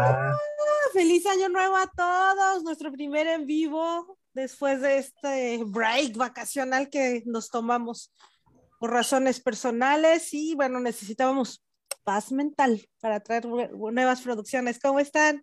Ah, 0.00 0.36
feliz 0.92 1.26
año 1.26 1.48
nuevo 1.48 1.76
a 1.76 1.86
todos, 1.88 2.62
nuestro 2.62 2.92
primer 2.92 3.26
en 3.26 3.46
vivo 3.46 4.18
después 4.32 4.80
de 4.80 4.98
este 4.98 5.64
break 5.64 6.16
vacacional 6.16 6.88
que 6.88 7.22
nos 7.26 7.50
tomamos 7.50 8.14
por 8.78 8.92
razones 8.92 9.40
personales 9.40 10.32
y 10.32 10.54
bueno, 10.54 10.78
necesitábamos 10.78 11.64
paz 12.04 12.30
mental 12.30 12.88
para 13.00 13.20
traer 13.20 13.46
nuevas 13.46 14.20
producciones. 14.20 14.78
¿Cómo 14.78 15.00
están? 15.00 15.42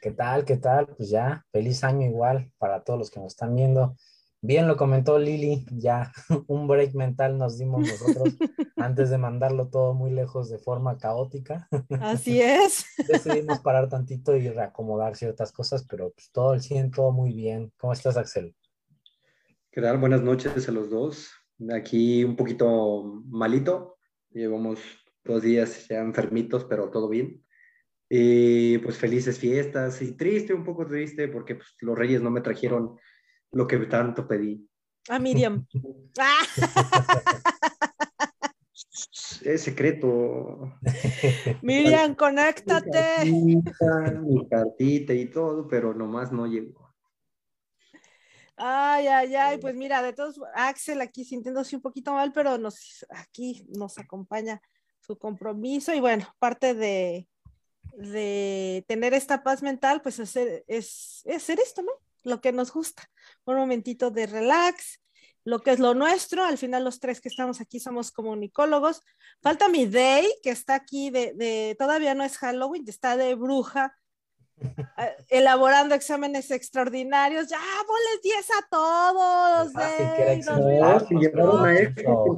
¿Qué 0.00 0.12
tal? 0.12 0.44
¿Qué 0.44 0.56
tal? 0.56 0.86
Pues 0.96 1.10
ya, 1.10 1.44
feliz 1.50 1.82
año 1.82 2.06
igual 2.06 2.52
para 2.58 2.84
todos 2.84 2.98
los 2.98 3.10
que 3.10 3.20
nos 3.20 3.32
están 3.32 3.54
viendo. 3.54 3.96
Bien 4.44 4.66
lo 4.66 4.76
comentó 4.76 5.20
Lili, 5.20 5.64
ya 5.70 6.10
un 6.48 6.66
break 6.66 6.94
mental 6.94 7.38
nos 7.38 7.58
dimos 7.58 7.82
nosotros 7.86 8.34
antes 8.76 9.08
de 9.08 9.16
mandarlo 9.16 9.68
todo 9.68 9.94
muy 9.94 10.10
lejos 10.10 10.50
de 10.50 10.58
forma 10.58 10.98
caótica. 10.98 11.68
Así 12.00 12.40
es. 12.42 12.84
Decidimos 13.06 13.60
parar 13.60 13.88
tantito 13.88 14.36
y 14.36 14.48
reacomodar 14.48 15.14
ciertas 15.14 15.52
cosas, 15.52 15.86
pero 15.88 16.10
pues 16.10 16.32
todo 16.32 16.54
el 16.54 16.60
100, 16.60 16.90
todo 16.90 17.12
muy 17.12 17.32
bien. 17.32 17.72
¿Cómo 17.76 17.92
estás, 17.92 18.16
Axel? 18.16 18.52
¿Qué 19.70 19.80
tal? 19.80 19.98
Buenas 19.98 20.22
noches 20.22 20.68
a 20.68 20.72
los 20.72 20.90
dos. 20.90 21.30
Aquí 21.72 22.24
un 22.24 22.34
poquito 22.34 23.22
malito. 23.28 23.98
Llevamos 24.30 24.80
dos 25.22 25.40
días 25.42 25.86
ya 25.86 26.00
enfermitos, 26.00 26.64
pero 26.64 26.90
todo 26.90 27.08
bien. 27.08 27.44
Y 28.10 28.78
pues 28.78 28.96
felices 28.96 29.38
fiestas 29.38 30.02
y 30.02 30.16
triste, 30.16 30.52
un 30.52 30.64
poco 30.64 30.84
triste, 30.84 31.28
porque 31.28 31.54
pues, 31.54 31.76
los 31.80 31.96
reyes 31.96 32.20
no 32.20 32.30
me 32.32 32.40
trajeron 32.40 32.98
lo 33.52 33.66
que 33.66 33.78
tanto 33.86 34.26
pedí. 34.26 34.66
A 35.08 35.18
Miriam. 35.18 35.66
es 39.44 39.62
secreto. 39.62 40.72
Miriam, 41.62 42.14
conéctate. 42.14 43.24
Mi 43.24 43.62
cartita, 44.48 45.14
y 45.14 45.26
todo, 45.26 45.68
pero 45.68 45.94
nomás 45.94 46.32
no 46.32 46.46
llegó. 46.46 46.92
Ay, 48.56 49.08
ay, 49.08 49.34
ay, 49.34 49.58
pues 49.58 49.74
mira, 49.74 50.02
de 50.02 50.12
todos, 50.12 50.40
Axel 50.54 51.00
aquí 51.00 51.24
sintiéndose 51.24 51.74
un 51.74 51.82
poquito 51.82 52.12
mal, 52.12 52.32
pero 52.32 52.58
nos, 52.58 53.04
aquí 53.10 53.66
nos 53.76 53.98
acompaña 53.98 54.60
su 55.00 55.18
compromiso 55.18 55.92
y 55.92 56.00
bueno, 56.00 56.26
parte 56.38 56.74
de, 56.74 57.26
de 57.94 58.84
tener 58.86 59.14
esta 59.14 59.42
paz 59.42 59.62
mental, 59.62 60.00
pues 60.00 60.20
hacer, 60.20 60.64
es, 60.68 61.22
es 61.24 61.36
hacer 61.36 61.58
esto, 61.58 61.82
¿no? 61.82 61.92
Lo 62.24 62.40
que 62.40 62.52
nos 62.52 62.72
gusta 62.72 63.08
un 63.44 63.56
momentito 63.56 64.10
de 64.10 64.26
relax, 64.26 65.00
lo 65.44 65.60
que 65.60 65.72
es 65.72 65.78
lo 65.78 65.94
nuestro. 65.94 66.44
Al 66.44 66.58
final 66.58 66.84
los 66.84 67.00
tres 67.00 67.20
que 67.20 67.28
estamos 67.28 67.60
aquí 67.60 67.80
somos 67.80 68.12
comunicólogos. 68.12 69.02
Falta 69.40 69.68
mi 69.68 69.86
Day, 69.86 70.26
que 70.42 70.50
está 70.50 70.74
aquí 70.74 71.10
de, 71.10 71.76
todavía 71.78 72.14
no 72.14 72.24
es 72.24 72.38
Halloween, 72.38 72.84
está 72.86 73.16
de 73.16 73.34
bruja, 73.34 73.96
eh, 74.98 75.16
elaborando 75.28 75.94
exámenes 75.94 76.50
extraordinarios. 76.52 77.48
Ya, 77.48 77.58
ponles 77.86 78.22
10 78.22 78.50
a 78.50 78.68
todos. 78.70 79.72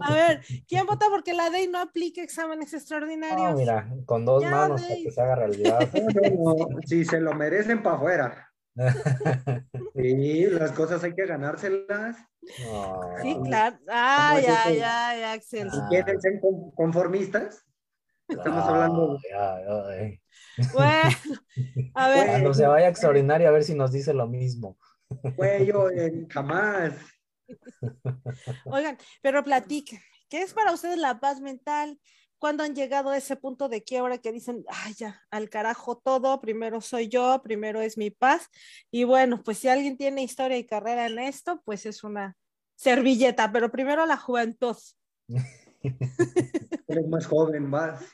a 0.00 0.14
ver, 0.14 0.40
¿quién 0.66 0.86
vota 0.86 1.06
porque 1.10 1.34
la 1.34 1.50
Day 1.50 1.68
no 1.68 1.80
aplique 1.80 2.22
exámenes 2.22 2.72
extraordinarios? 2.72 3.56
mira, 3.56 3.90
con 4.06 4.24
dos 4.24 4.42
manos 4.42 4.80
para 4.80 4.94
que 4.94 5.10
se 5.10 5.20
haga 5.20 5.34
realidad. 5.34 5.90
si 6.86 7.04
se 7.04 7.20
lo 7.20 7.34
merecen 7.34 7.82
para 7.82 7.96
afuera. 7.96 8.53
Sí, 9.94 10.46
las 10.46 10.72
cosas 10.72 11.02
hay 11.04 11.14
que 11.14 11.26
ganárselas. 11.26 12.16
Sí, 13.22 13.38
claro. 13.44 13.78
Ay, 13.88 14.44
ay, 14.46 14.80
ay, 14.84 15.22
Axel. 15.22 15.70
Si 15.70 15.78
quieren 15.88 16.20
ser 16.20 16.40
conformistas, 16.74 17.64
estamos 18.28 18.64
hablando. 18.64 19.18
Bueno, 20.72 21.08
a 21.94 22.08
ver. 22.08 22.26
Cuando 22.26 22.54
se 22.54 22.66
vaya 22.66 22.88
extraordinario, 22.88 23.48
a 23.48 23.52
ver 23.52 23.64
si 23.64 23.74
nos 23.74 23.92
dice 23.92 24.12
lo 24.12 24.26
mismo. 24.26 24.78
Güey, 25.36 25.66
yo 25.66 25.86
jamás. 26.30 26.94
Oigan, 28.64 28.98
pero 29.22 29.44
platique, 29.44 30.02
¿qué 30.28 30.42
es 30.42 30.54
para 30.54 30.72
ustedes 30.72 30.98
la 30.98 31.20
paz 31.20 31.40
mental? 31.40 32.00
Cuando 32.44 32.62
han 32.62 32.74
llegado 32.74 33.08
a 33.08 33.16
ese 33.16 33.36
punto 33.36 33.70
de 33.70 33.82
quiebra 33.82 34.18
que 34.18 34.30
dicen, 34.30 34.66
ay, 34.68 34.92
ya, 34.92 35.18
al 35.30 35.48
carajo 35.48 35.96
todo, 35.96 36.42
primero 36.42 36.82
soy 36.82 37.08
yo, 37.08 37.40
primero 37.42 37.80
es 37.80 37.96
mi 37.96 38.10
paz. 38.10 38.50
Y 38.90 39.04
bueno, 39.04 39.42
pues 39.42 39.56
si 39.56 39.68
alguien 39.68 39.96
tiene 39.96 40.22
historia 40.22 40.58
y 40.58 40.66
carrera 40.66 41.06
en 41.06 41.20
esto, 41.20 41.62
pues 41.64 41.86
es 41.86 42.04
una 42.04 42.36
servilleta, 42.76 43.50
pero 43.50 43.72
primero 43.72 44.04
la 44.04 44.18
juventud. 44.18 44.76
Eres 46.86 47.08
más 47.08 47.24
joven, 47.24 47.64
más. 47.64 48.04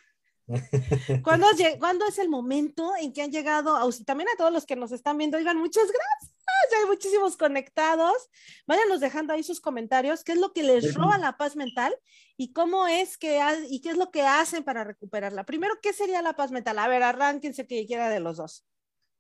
¿Cuándo, 1.22 1.46
¿Cuándo, 1.78 2.06
es 2.06 2.18
el 2.18 2.28
momento 2.28 2.92
en 3.00 3.12
que 3.12 3.22
han 3.22 3.30
llegado, 3.30 3.76
a, 3.76 3.88
también 4.04 4.28
a 4.28 4.36
todos 4.36 4.52
los 4.52 4.66
que 4.66 4.76
nos 4.76 4.92
están 4.92 5.16
viendo, 5.16 5.36
oigan, 5.36 5.56
muchas 5.56 5.84
gracias, 5.84 6.34
ya 6.70 6.78
hay 6.78 6.86
muchísimos 6.86 7.36
conectados, 7.36 8.28
váyanos 8.66 9.00
dejando 9.00 9.32
ahí 9.32 9.42
sus 9.42 9.60
comentarios, 9.60 10.24
qué 10.24 10.32
es 10.32 10.38
lo 10.38 10.52
que 10.52 10.62
les 10.62 10.94
roba 10.94 11.18
la 11.18 11.36
paz 11.36 11.56
mental 11.56 11.94
y 12.36 12.52
cómo 12.52 12.86
es 12.86 13.16
que, 13.16 13.40
y 13.68 13.80
qué 13.80 13.90
es 13.90 13.96
lo 13.96 14.10
que 14.10 14.22
hacen 14.22 14.64
para 14.64 14.84
recuperarla. 14.84 15.44
Primero, 15.44 15.74
¿qué 15.82 15.92
sería 15.92 16.22
la 16.22 16.34
paz 16.34 16.50
mental? 16.50 16.78
A 16.78 16.88
ver, 16.88 17.02
arránquense 17.02 17.66
que 17.66 17.86
quiera 17.86 18.08
de 18.08 18.20
los 18.20 18.36
dos. 18.36 18.66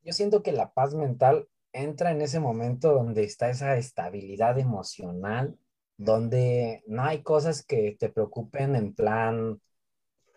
Yo 0.02 0.12
siento 0.12 0.42
que 0.42 0.52
la 0.52 0.72
paz 0.72 0.94
mental 0.94 1.48
entra 1.72 2.10
en 2.10 2.20
ese 2.20 2.40
momento 2.40 2.92
donde 2.92 3.24
está 3.24 3.50
esa 3.50 3.76
estabilidad 3.76 4.58
emocional, 4.58 5.56
donde 5.96 6.82
no 6.86 7.04
hay 7.04 7.22
cosas 7.22 7.64
que 7.64 7.96
te 7.98 8.08
preocupen 8.08 8.74
en 8.74 8.94
plan 8.94 9.60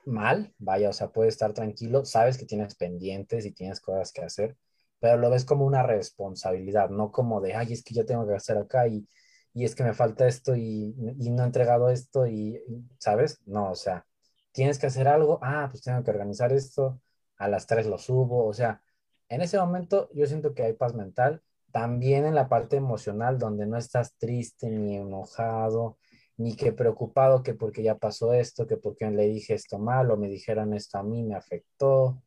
mal, 0.06 0.54
vaya, 0.58 0.90
o 0.90 0.94
sea, 0.94 1.10
puedes 1.12 1.36
estar 1.36 1.54
tranquilo, 1.54 2.06
sabes 2.06 2.38
que 2.38 2.46
tienes 2.46 2.76
pendientes 2.76 3.46
y 3.46 3.52
tienes 3.52 3.80
cosas 3.82 4.12
que 4.12 4.22
hacer, 4.24 4.58
pero 5.00 5.18
lo 5.18 5.30
ves 5.30 5.46
como 5.46 5.66
una 5.66 5.84
responsabilidad, 5.84 6.90
no 6.90 7.12
como 7.12 7.42
de, 7.42 7.56
ay, 7.56 7.74
es 7.74 7.84
que 7.84 7.94
yo 7.94 8.06
tengo 8.06 8.28
que 8.28 8.36
hacer 8.36 8.58
acá 8.58 8.88
y, 8.88 9.08
y 9.54 9.66
es 9.66 9.76
que 9.76 9.84
me 9.84 9.94
falta 9.94 10.28
esto 10.28 10.56
y, 10.56 10.96
y, 11.20 11.30
no 11.32 11.44
he 11.44 11.46
entregado 11.46 11.90
esto 11.90 12.28
y, 12.28 12.62
¿sabes? 13.00 13.42
No, 13.46 13.72
o 13.72 13.76
sea, 13.76 14.06
tienes 14.52 14.80
que 14.80 14.88
hacer 14.88 15.08
algo, 15.08 15.40
ah, 15.42 15.68
pues 15.72 15.84
tengo 15.84 16.04
que 16.04 16.12
organizar 16.12 16.52
esto, 16.54 17.02
a 17.38 17.48
las 17.48 17.68
tres 17.68 17.86
lo 17.88 17.98
subo, 17.98 18.46
o 18.46 18.54
sea, 18.54 18.82
en 19.30 19.42
ese 19.42 19.58
momento 19.60 20.10
yo 20.14 20.26
siento 20.28 20.54
que 20.54 20.64
hay 20.64 20.74
paz 20.74 20.94
mental, 20.94 21.42
también 21.72 22.26
en 22.26 22.36
la 22.36 22.50
parte 22.50 22.78
emocional 22.78 23.40
donde 23.40 23.66
no 23.66 23.78
estás 23.78 24.16
triste 24.18 24.70
ni 24.70 24.98
enojado, 24.98 25.98
ni 26.38 26.56
que 26.56 26.74
preocupado 26.74 27.44
que 27.44 27.54
porque 27.54 27.84
ya 27.84 27.98
pasó 27.98 28.34
esto, 28.34 28.68
que 28.68 28.78
porque 28.78 29.10
le 29.12 29.28
dije 29.28 29.54
esto 29.54 29.80
mal 29.80 30.12
o 30.12 30.18
me 30.18 30.30
dijeron 30.30 30.74
esto 30.74 30.98
a 30.98 31.04
mí 31.04 31.24
me 31.24 31.36
afectó. 31.36 32.22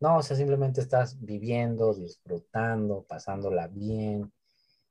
No, 0.00 0.18
o 0.18 0.22
sea, 0.22 0.36
simplemente 0.36 0.80
estás 0.80 1.20
viviendo, 1.20 1.94
disfrutando, 1.94 3.04
pasándola 3.08 3.68
bien. 3.68 4.32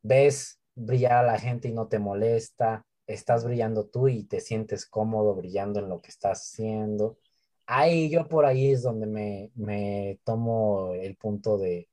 Ves 0.04 0.60
brillar 0.76 1.14
a 1.26 1.32
la 1.34 1.40
gente 1.40 1.68
y 1.70 1.74
no 1.74 1.88
te 1.88 2.00
molesta. 2.00 2.86
Estás 3.08 3.46
brillando 3.46 3.88
tú 3.88 4.08
y 4.08 4.26
te 4.26 4.40
sientes 4.42 4.86
cómodo 4.86 5.36
brillando 5.36 5.80
en 5.80 5.90
lo 5.90 6.02
que 6.02 6.10
estás 6.10 6.42
haciendo. 6.42 7.18
Ahí 7.66 8.10
yo 8.10 8.28
por 8.28 8.46
ahí 8.46 8.72
es 8.72 8.84
donde 8.84 9.08
me, 9.08 9.52
me 9.56 10.20
tomo 10.26 10.94
el 10.94 11.16
punto 11.18 11.58
de, 11.58 11.90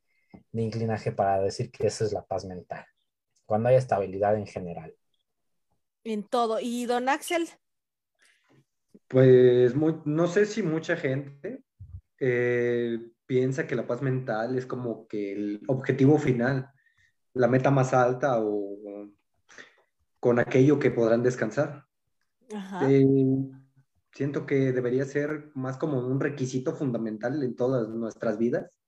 de 0.53 0.63
inclinaje 0.63 1.13
para 1.13 1.41
decir 1.41 1.71
que 1.71 1.87
esa 1.89 2.05
es 2.05 2.13
la 2.13 2.25
paz 2.25 2.45
mental. 2.45 2.85
Cuando 3.47 3.69
hay 3.69 3.77
estabilidad 3.77 4.37
en 4.37 4.47
general. 4.47 4.96
En 6.07 6.23
todo. 6.23 6.61
¿Y 6.61 6.87
don 6.87 7.09
Axel? 7.09 7.49
Pues 9.09 9.75
no 9.75 10.29
sé 10.29 10.47
si 10.47 10.63
mucha 10.63 10.97
gente 10.97 11.65
eh, 12.21 13.11
piensa 13.27 13.67
que 13.67 13.75
la 13.75 13.89
paz 13.89 14.03
mental 14.03 14.57
es 14.57 14.67
como 14.67 15.09
que 15.09 15.33
el 15.33 15.63
objetivo 15.67 16.17
final, 16.19 16.71
la 17.35 17.49
meta 17.49 17.73
más 17.73 17.93
alta 17.93 18.39
o 18.41 19.11
con 20.21 20.39
aquello 20.39 20.79
que 20.79 20.93
podrán 20.93 21.25
descansar. 21.25 21.87
Eh, 22.83 23.05
siento 24.13 24.47
que 24.47 24.71
debería 24.73 25.05
ser 25.07 25.51
más 25.55 25.77
como 25.77 26.07
un 26.07 26.21
requisito 26.21 26.73
fundamental 26.77 27.43
en 27.43 27.57
todas 27.57 27.89
nuestras 27.89 28.39
vidas, 28.39 28.79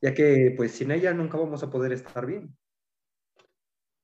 ya 0.00 0.14
que 0.14 0.54
pues 0.56 0.72
sin 0.72 0.92
ella 0.92 1.12
nunca 1.12 1.36
vamos 1.36 1.62
a 1.62 1.68
poder 1.68 1.92
estar 1.92 2.24
bien 2.24 2.56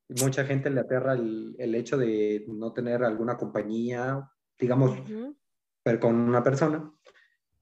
mucha 0.08 0.44
gente 0.44 0.70
le 0.70 0.80
aterra 0.80 1.12
el, 1.12 1.54
el, 1.58 1.74
hecho 1.74 1.96
de 1.96 2.44
no 2.48 2.72
tener 2.72 3.04
alguna 3.04 3.36
compañía, 3.36 4.28
digamos, 4.58 4.98
pero 5.82 6.00
con 6.00 6.14
una 6.16 6.42
persona, 6.42 6.90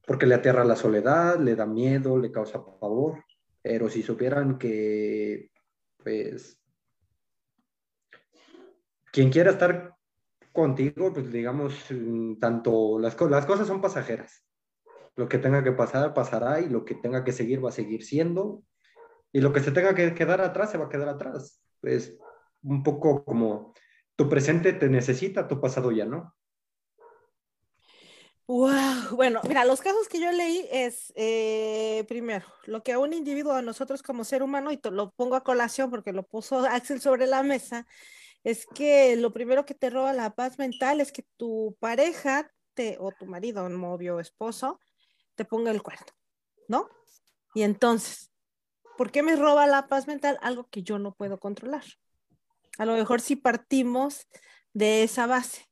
porque 0.06 0.26
le 0.26 0.37
aterra 0.37 0.64
la 0.64 0.76
soledad, 0.76 1.38
le 1.38 1.56
da 1.56 1.66
miedo, 1.66 2.19
le 2.19 2.31
causa 2.31 2.64
pavor. 2.64 3.25
Pero 3.62 3.88
si 3.88 4.02
supieran 4.02 4.58
que, 4.58 5.50
pues, 6.02 6.60
quien 9.10 9.31
quiera 9.31 9.50
estar 9.50 9.94
contigo, 10.52 11.12
pues 11.12 11.32
digamos, 11.32 11.75
mm, 11.90 12.38
tanto 12.38 12.98
las, 12.98 13.20
las 13.20 13.46
cosas 13.46 13.66
son 13.66 13.81
pasajeras. 13.81 14.44
Lo 15.16 15.28
que 15.28 15.38
tenga 15.38 15.64
que 15.64 15.72
pasar, 15.72 16.14
pasará 16.14 16.60
y 16.60 16.69
lo 16.69 16.84
que 16.84 16.94
tenga 16.94 17.25
que 17.25 17.32
seguir 17.32 17.64
va 17.64 17.70
a 17.70 17.72
seguir 17.72 18.04
siendo. 18.04 18.62
Y 19.32 19.40
lo 19.40 19.52
que 19.52 19.60
se 19.60 19.72
tenga 19.72 19.94
que 19.94 20.14
quedar 20.14 20.40
atrás, 20.40 20.70
se 20.70 20.78
va 20.78 20.87
a 20.87 20.88
quedar 20.88 21.08
atrás. 21.08 21.60
Pues 21.81 22.16
un 22.66 22.82
poco 22.82 23.24
como 23.24 23.74
tu 24.16 24.28
presente 24.28 24.72
te 24.72 24.88
necesita, 24.88 25.48
tu 25.48 25.60
pasado 25.60 25.92
ya 25.92 26.04
no. 26.04 26.34
Wow, 28.48 29.16
bueno, 29.16 29.40
mira, 29.48 29.64
los 29.64 29.80
casos 29.80 30.08
que 30.08 30.20
yo 30.20 30.30
leí 30.30 30.68
es, 30.70 31.12
eh, 31.16 32.04
primero, 32.06 32.46
lo 32.66 32.82
que 32.84 32.92
a 32.92 32.98
un 33.00 33.12
individuo, 33.12 33.52
a 33.52 33.62
nosotros 33.62 34.04
como 34.04 34.22
ser 34.22 34.42
humano, 34.44 34.70
y 34.70 34.78
lo 34.84 35.10
pongo 35.10 35.34
a 35.34 35.42
colación 35.42 35.90
porque 35.90 36.12
lo 36.12 36.22
puso 36.22 36.58
Axel 36.70 37.00
sobre 37.00 37.26
la 37.26 37.42
mesa, 37.42 37.86
es 38.44 38.64
que 38.66 39.16
lo 39.16 39.32
primero 39.32 39.66
que 39.66 39.74
te 39.74 39.90
roba 39.90 40.12
la 40.12 40.34
paz 40.36 40.58
mental 40.58 41.00
es 41.00 41.10
que 41.10 41.24
tu 41.36 41.76
pareja 41.80 42.48
te, 42.74 42.96
o 43.00 43.10
tu 43.10 43.26
marido, 43.26 43.69
novio 43.69 44.20
esposo, 44.20 44.78
te 45.34 45.44
ponga 45.44 45.72
el 45.72 45.82
cuerno, 45.82 46.06
¿no? 46.69 46.88
Y 47.52 47.62
entonces, 47.62 48.30
¿por 48.96 49.10
qué 49.10 49.24
me 49.24 49.34
roba 49.34 49.66
la 49.66 49.88
paz 49.88 50.06
mental? 50.06 50.38
Algo 50.40 50.69
que 50.69 50.84
yo 50.84 51.00
no 51.00 51.12
puedo 51.14 51.40
controlar. 51.40 51.82
A 52.78 52.84
lo 52.84 52.94
mejor 52.94 53.20
si 53.20 53.37
partimos 53.37 54.26
de 54.73 55.02
esa 55.02 55.26
base 55.26 55.67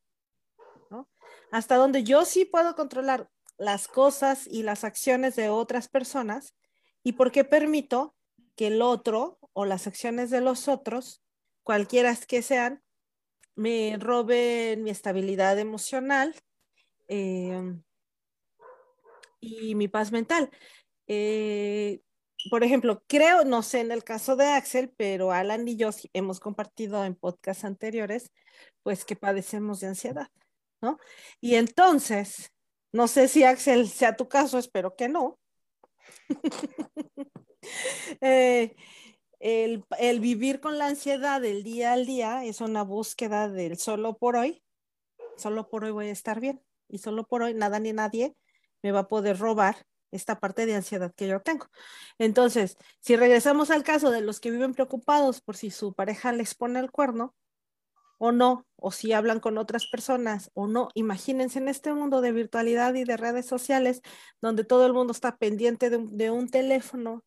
hasta 1.54 1.76
donde 1.76 2.02
yo 2.02 2.24
sí 2.24 2.44
puedo 2.44 2.74
controlar 2.74 3.30
las 3.58 3.86
cosas 3.86 4.48
y 4.48 4.64
las 4.64 4.82
acciones 4.82 5.36
de 5.36 5.50
otras 5.50 5.86
personas 5.86 6.56
y 7.04 7.12
por 7.12 7.30
qué 7.30 7.44
permito 7.44 8.16
que 8.56 8.66
el 8.66 8.82
otro 8.82 9.38
o 9.52 9.64
las 9.64 9.86
acciones 9.86 10.30
de 10.30 10.40
los 10.40 10.66
otros, 10.66 11.22
cualquiera 11.62 12.12
que 12.26 12.42
sean, 12.42 12.82
me 13.54 13.96
roben 14.00 14.82
mi 14.82 14.90
estabilidad 14.90 15.56
emocional 15.60 16.34
em, 17.06 17.84
y 19.38 19.76
mi 19.76 19.86
paz 19.86 20.10
mental. 20.10 20.50
Eh, 21.06 22.00
por 22.50 22.64
ejemplo, 22.64 23.02
creo, 23.06 23.44
no 23.44 23.62
sé 23.62 23.80
en 23.80 23.92
el 23.92 24.04
caso 24.04 24.36
de 24.36 24.46
Axel, 24.46 24.90
pero 24.96 25.32
Alan 25.32 25.66
y 25.66 25.76
yo 25.76 25.90
hemos 26.12 26.40
compartido 26.40 27.04
en 27.04 27.14
podcasts 27.14 27.64
anteriores, 27.64 28.32
pues 28.82 29.04
que 29.04 29.16
padecemos 29.16 29.80
de 29.80 29.88
ansiedad. 29.88 30.28
Y 31.40 31.54
entonces, 31.54 32.52
no 32.92 33.08
sé 33.08 33.28
si 33.28 33.44
Axel 33.44 33.88
sea 33.88 34.16
tu 34.16 34.28
caso, 34.28 34.58
espero 34.58 34.96
que 34.96 35.08
no. 35.08 35.38
Eh, 38.20 38.76
el, 39.40 39.86
el, 39.98 40.20
vivir 40.20 40.60
con 40.60 40.76
la 40.76 40.88
ansiedad 40.88 41.40
del 41.40 41.62
día 41.62 41.94
al 41.94 42.04
día 42.04 42.44
es 42.44 42.60
una 42.60 42.82
búsqueda 42.82 43.48
del 43.48 43.78
solo 43.78 44.18
por 44.18 44.36
hoy. 44.36 44.62
Solo 45.38 45.70
por 45.70 45.84
hoy 45.84 45.90
voy 45.90 46.08
a 46.08 46.12
estar 46.12 46.40
bien 46.40 46.60
y 46.90 46.98
solo 46.98 47.26
por 47.26 47.40
hoy 47.42 47.54
nada 47.54 47.80
ni 47.80 47.94
nadie 47.94 48.36
me 48.82 48.92
va 48.92 49.00
a 49.00 49.08
poder 49.08 49.38
robar 49.38 49.86
esta 50.14 50.40
parte 50.40 50.66
de 50.66 50.74
ansiedad 50.74 51.12
que 51.14 51.28
yo 51.28 51.40
tengo. 51.40 51.66
Entonces, 52.18 52.76
si 53.00 53.16
regresamos 53.16 53.70
al 53.70 53.82
caso 53.82 54.10
de 54.10 54.20
los 54.20 54.40
que 54.40 54.50
viven 54.50 54.74
preocupados 54.74 55.40
por 55.40 55.56
si 55.56 55.70
su 55.70 55.94
pareja 55.94 56.32
les 56.32 56.54
pone 56.54 56.80
el 56.80 56.90
cuerno, 56.90 57.34
o 58.18 58.32
no, 58.32 58.66
o 58.76 58.92
si 58.92 59.12
hablan 59.12 59.40
con 59.40 59.58
otras 59.58 59.86
personas 59.86 60.50
o 60.54 60.66
no. 60.66 60.88
Imagínense 60.94 61.58
en 61.58 61.68
este 61.68 61.92
mundo 61.92 62.20
de 62.20 62.32
virtualidad 62.32 62.94
y 62.94 63.04
de 63.04 63.16
redes 63.16 63.46
sociales, 63.46 64.02
donde 64.40 64.64
todo 64.64 64.86
el 64.86 64.92
mundo 64.92 65.12
está 65.12 65.36
pendiente 65.36 65.90
de 65.90 66.30
un, 66.30 66.48
teléfono 66.48 67.24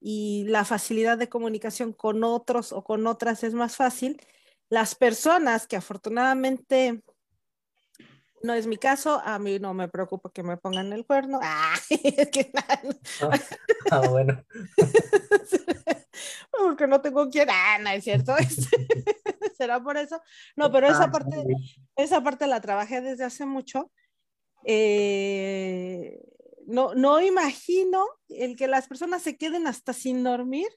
y 0.00 0.44
la 0.48 0.64
facilidad 0.64 1.18
de 1.18 1.28
comunicación 1.28 1.92
con 1.92 2.24
otros 2.24 2.72
o 2.72 2.84
con 2.84 3.06
otras 3.06 3.44
es 3.44 3.54
más 3.54 3.76
fácil. 3.76 4.20
Las 4.68 4.94
personas 4.94 5.66
que 5.66 5.76
afortunadamente 5.76 7.02
no 8.44 8.52
es 8.52 8.66
mi 8.66 8.76
caso, 8.76 9.22
a 9.24 9.38
mí 9.38 9.58
no 9.58 9.72
me 9.72 9.88
preocupa 9.88 10.30
que 10.30 10.42
me 10.42 10.58
pongan 10.58 10.92
el 10.92 11.06
cuerno. 11.06 11.40
Ah, 11.42 11.74
es 11.88 12.28
que 12.28 12.52
ah, 12.54 13.30
ah, 13.90 14.08
bueno. 14.08 14.44
Porque 16.50 16.86
no 16.86 17.00
tengo 17.00 17.30
quien, 17.30 17.48
ah, 17.50 17.78
no 17.80 17.88
es 17.88 18.04
cierto. 18.04 18.34
¿Será 19.56 19.82
por 19.82 19.96
eso? 19.96 20.20
No, 20.56 20.70
pero 20.70 20.88
esa 20.88 21.10
parte, 21.10 21.42
esa 21.96 22.22
parte 22.22 22.46
la 22.46 22.60
trabajé 22.60 23.00
desde 23.00 23.24
hace 23.24 23.46
mucho. 23.46 23.90
Eh, 24.64 26.20
no, 26.66 26.94
no 26.94 27.22
imagino 27.22 28.04
el 28.28 28.56
que 28.56 28.68
las 28.68 28.88
personas 28.88 29.22
se 29.22 29.38
queden 29.38 29.66
hasta 29.66 29.94
sin 29.94 30.22
dormir 30.22 30.68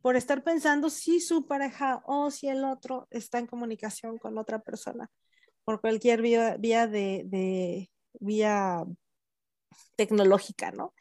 por 0.00 0.16
estar 0.16 0.42
pensando 0.42 0.88
si 0.88 1.20
su 1.20 1.46
pareja 1.46 2.02
o 2.06 2.30
si 2.30 2.48
el 2.48 2.64
otro 2.64 3.06
está 3.10 3.38
en 3.38 3.46
comunicación 3.46 4.16
con 4.16 4.38
otra 4.38 4.60
persona 4.60 5.10
por 5.64 5.80
cualquier 5.80 6.22
vía, 6.22 6.56
vía 6.58 6.86
de, 6.86 7.90
vía 8.20 8.84
tecnológica, 9.96 10.70
¿no? 10.72 10.94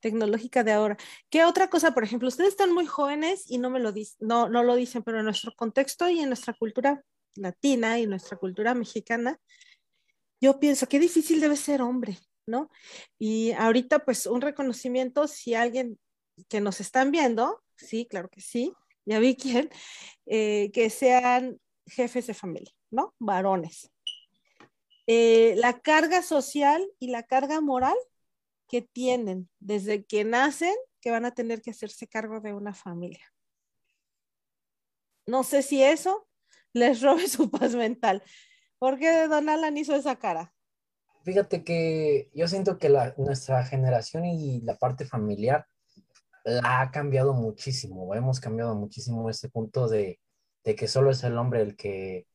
Tecnológica 0.00 0.64
de 0.64 0.72
ahora. 0.72 0.96
¿Qué 1.30 1.44
otra 1.44 1.70
cosa, 1.70 1.94
por 1.94 2.04
ejemplo, 2.04 2.28
ustedes 2.28 2.50
están 2.50 2.72
muy 2.72 2.86
jóvenes 2.86 3.50
y 3.50 3.58
no 3.58 3.70
me 3.70 3.80
lo 3.80 3.92
dicen, 3.92 4.26
no, 4.26 4.48
no 4.48 4.62
lo 4.62 4.76
dicen, 4.76 5.02
pero 5.02 5.18
en 5.18 5.24
nuestro 5.24 5.52
contexto 5.54 6.08
y 6.08 6.20
en 6.20 6.28
nuestra 6.28 6.54
cultura 6.54 7.02
latina 7.36 7.98
y 7.98 8.06
nuestra 8.06 8.36
cultura 8.36 8.74
mexicana, 8.74 9.40
yo 10.40 10.58
pienso 10.58 10.88
que 10.88 10.98
difícil 10.98 11.40
debe 11.40 11.56
ser 11.56 11.82
hombre, 11.82 12.18
¿no? 12.46 12.68
Y 13.18 13.52
ahorita, 13.52 14.00
pues, 14.00 14.26
un 14.26 14.40
reconocimiento, 14.40 15.28
si 15.28 15.54
alguien 15.54 15.98
que 16.48 16.60
nos 16.60 16.80
están 16.80 17.10
viendo, 17.10 17.62
sí, 17.76 18.06
claro 18.10 18.28
que 18.28 18.40
sí, 18.40 18.74
ya 19.04 19.18
vi 19.18 19.36
quién, 19.36 19.70
eh, 20.26 20.70
que 20.72 20.90
sean 20.90 21.60
jefes 21.86 22.26
de 22.26 22.34
familia, 22.34 22.72
¿no? 22.90 23.14
Varones. 23.18 23.91
Eh, 25.06 25.54
la 25.56 25.80
carga 25.80 26.22
social 26.22 26.86
y 26.98 27.08
la 27.08 27.24
carga 27.24 27.60
moral 27.60 27.96
que 28.68 28.82
tienen 28.82 29.50
desde 29.58 30.04
que 30.04 30.24
nacen 30.24 30.74
que 31.00 31.10
van 31.10 31.24
a 31.24 31.34
tener 31.34 31.60
que 31.60 31.72
hacerse 31.72 32.06
cargo 32.06 32.40
de 32.40 32.54
una 32.54 32.72
familia. 32.72 33.24
No 35.26 35.42
sé 35.42 35.62
si 35.62 35.82
eso 35.82 36.28
les 36.72 37.02
robe 37.02 37.28
su 37.28 37.50
paz 37.50 37.74
mental. 37.74 38.22
¿Por 38.78 38.98
qué 38.98 39.26
Don 39.28 39.48
Alan 39.48 39.76
hizo 39.76 39.94
esa 39.94 40.16
cara? 40.16 40.54
Fíjate 41.24 41.62
que 41.62 42.30
yo 42.34 42.48
siento 42.48 42.78
que 42.78 42.88
nuestra 43.16 43.64
generación 43.64 44.24
y 44.24 44.60
la 44.62 44.76
parte 44.76 45.04
familiar 45.04 45.66
la 46.44 46.80
ha 46.80 46.90
cambiado 46.90 47.32
muchísimo. 47.34 48.12
Hemos 48.14 48.40
cambiado 48.40 48.74
muchísimo 48.74 49.28
ese 49.30 49.48
punto 49.48 49.88
de 49.88 50.18
que 50.64 50.88
solo 50.88 51.10
es 51.10 51.22
el 51.22 51.36
hombre 51.38 51.62
el 51.62 51.76
que 51.76 52.26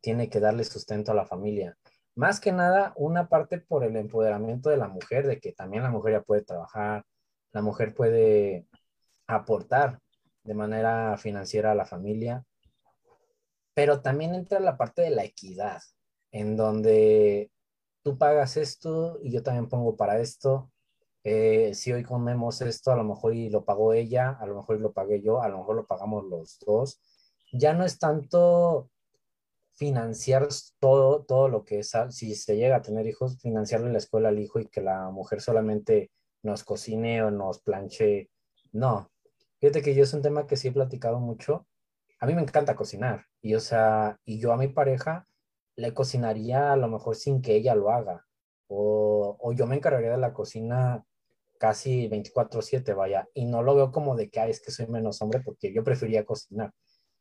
tiene 0.00 0.28
que 0.28 0.38
darle 0.38 0.62
sustento 0.64 1.10
a 1.10 1.16
la 1.16 1.26
familia. 1.26 1.76
Más 2.16 2.40
que 2.40 2.50
nada, 2.50 2.94
una 2.96 3.28
parte 3.28 3.58
por 3.58 3.84
el 3.84 3.94
empoderamiento 3.94 4.70
de 4.70 4.78
la 4.78 4.88
mujer, 4.88 5.26
de 5.26 5.38
que 5.38 5.52
también 5.52 5.82
la 5.82 5.90
mujer 5.90 6.14
ya 6.14 6.22
puede 6.22 6.42
trabajar, 6.42 7.04
la 7.52 7.60
mujer 7.60 7.94
puede 7.94 8.66
aportar 9.26 10.00
de 10.42 10.54
manera 10.54 11.18
financiera 11.18 11.72
a 11.72 11.74
la 11.74 11.84
familia, 11.84 12.42
pero 13.74 14.00
también 14.00 14.34
entra 14.34 14.60
la 14.60 14.78
parte 14.78 15.02
de 15.02 15.10
la 15.10 15.24
equidad, 15.24 15.82
en 16.32 16.56
donde 16.56 17.50
tú 18.02 18.16
pagas 18.16 18.56
esto 18.56 19.18
y 19.22 19.30
yo 19.30 19.42
también 19.42 19.68
pongo 19.68 19.96
para 19.96 20.18
esto. 20.18 20.70
Eh, 21.22 21.74
si 21.74 21.92
hoy 21.92 22.02
comemos 22.02 22.62
esto, 22.62 22.92
a 22.92 22.96
lo 22.96 23.04
mejor 23.04 23.34
y 23.34 23.50
lo 23.50 23.66
pagó 23.66 23.92
ella, 23.92 24.30
a 24.40 24.46
lo 24.46 24.54
mejor 24.56 24.78
y 24.78 24.80
lo 24.80 24.92
pagué 24.94 25.20
yo, 25.20 25.42
a 25.42 25.48
lo 25.48 25.58
mejor 25.58 25.76
lo 25.76 25.86
pagamos 25.86 26.24
los 26.24 26.58
dos. 26.60 26.98
Ya 27.52 27.74
no 27.74 27.84
es 27.84 27.98
tanto 27.98 28.90
financiar 29.76 30.48
todo, 30.80 31.24
todo 31.24 31.48
lo 31.48 31.64
que 31.64 31.80
es, 31.80 31.92
si 32.10 32.34
se 32.34 32.56
llega 32.56 32.76
a 32.76 32.82
tener 32.82 33.06
hijos, 33.06 33.38
financiarle 33.40 33.92
la 33.92 33.98
escuela 33.98 34.30
al 34.30 34.38
hijo 34.38 34.58
y 34.58 34.66
que 34.66 34.80
la 34.80 35.10
mujer 35.10 35.40
solamente 35.40 36.10
nos 36.42 36.64
cocine 36.64 37.22
o 37.22 37.30
nos 37.30 37.60
planche. 37.60 38.30
No. 38.72 39.10
Fíjate 39.60 39.82
que 39.82 39.94
yo 39.94 40.02
es 40.02 40.14
un 40.14 40.22
tema 40.22 40.46
que 40.46 40.56
sí 40.56 40.68
he 40.68 40.72
platicado 40.72 41.20
mucho. 41.20 41.66
A 42.20 42.26
mí 42.26 42.34
me 42.34 42.42
encanta 42.42 42.74
cocinar 42.74 43.26
y, 43.42 43.54
o 43.54 43.60
sea, 43.60 44.18
y 44.24 44.40
yo 44.40 44.52
a 44.52 44.56
mi 44.56 44.68
pareja 44.68 45.26
le 45.76 45.92
cocinaría 45.92 46.72
a 46.72 46.76
lo 46.76 46.88
mejor 46.88 47.16
sin 47.16 47.42
que 47.42 47.54
ella 47.54 47.74
lo 47.74 47.90
haga. 47.90 48.24
O, 48.68 49.36
o 49.38 49.52
yo 49.52 49.66
me 49.66 49.76
encargaría 49.76 50.12
de 50.12 50.18
la 50.18 50.32
cocina 50.32 51.04
casi 51.58 52.08
24/7, 52.08 52.94
vaya. 52.94 53.28
Y 53.34 53.44
no 53.44 53.62
lo 53.62 53.74
veo 53.74 53.92
como 53.92 54.16
de 54.16 54.30
que, 54.30 54.40
Ay, 54.40 54.50
es 54.50 54.62
que 54.62 54.70
soy 54.70 54.86
menos 54.86 55.20
hombre 55.20 55.40
porque 55.44 55.72
yo 55.72 55.84
prefería 55.84 56.24
cocinar. 56.24 56.72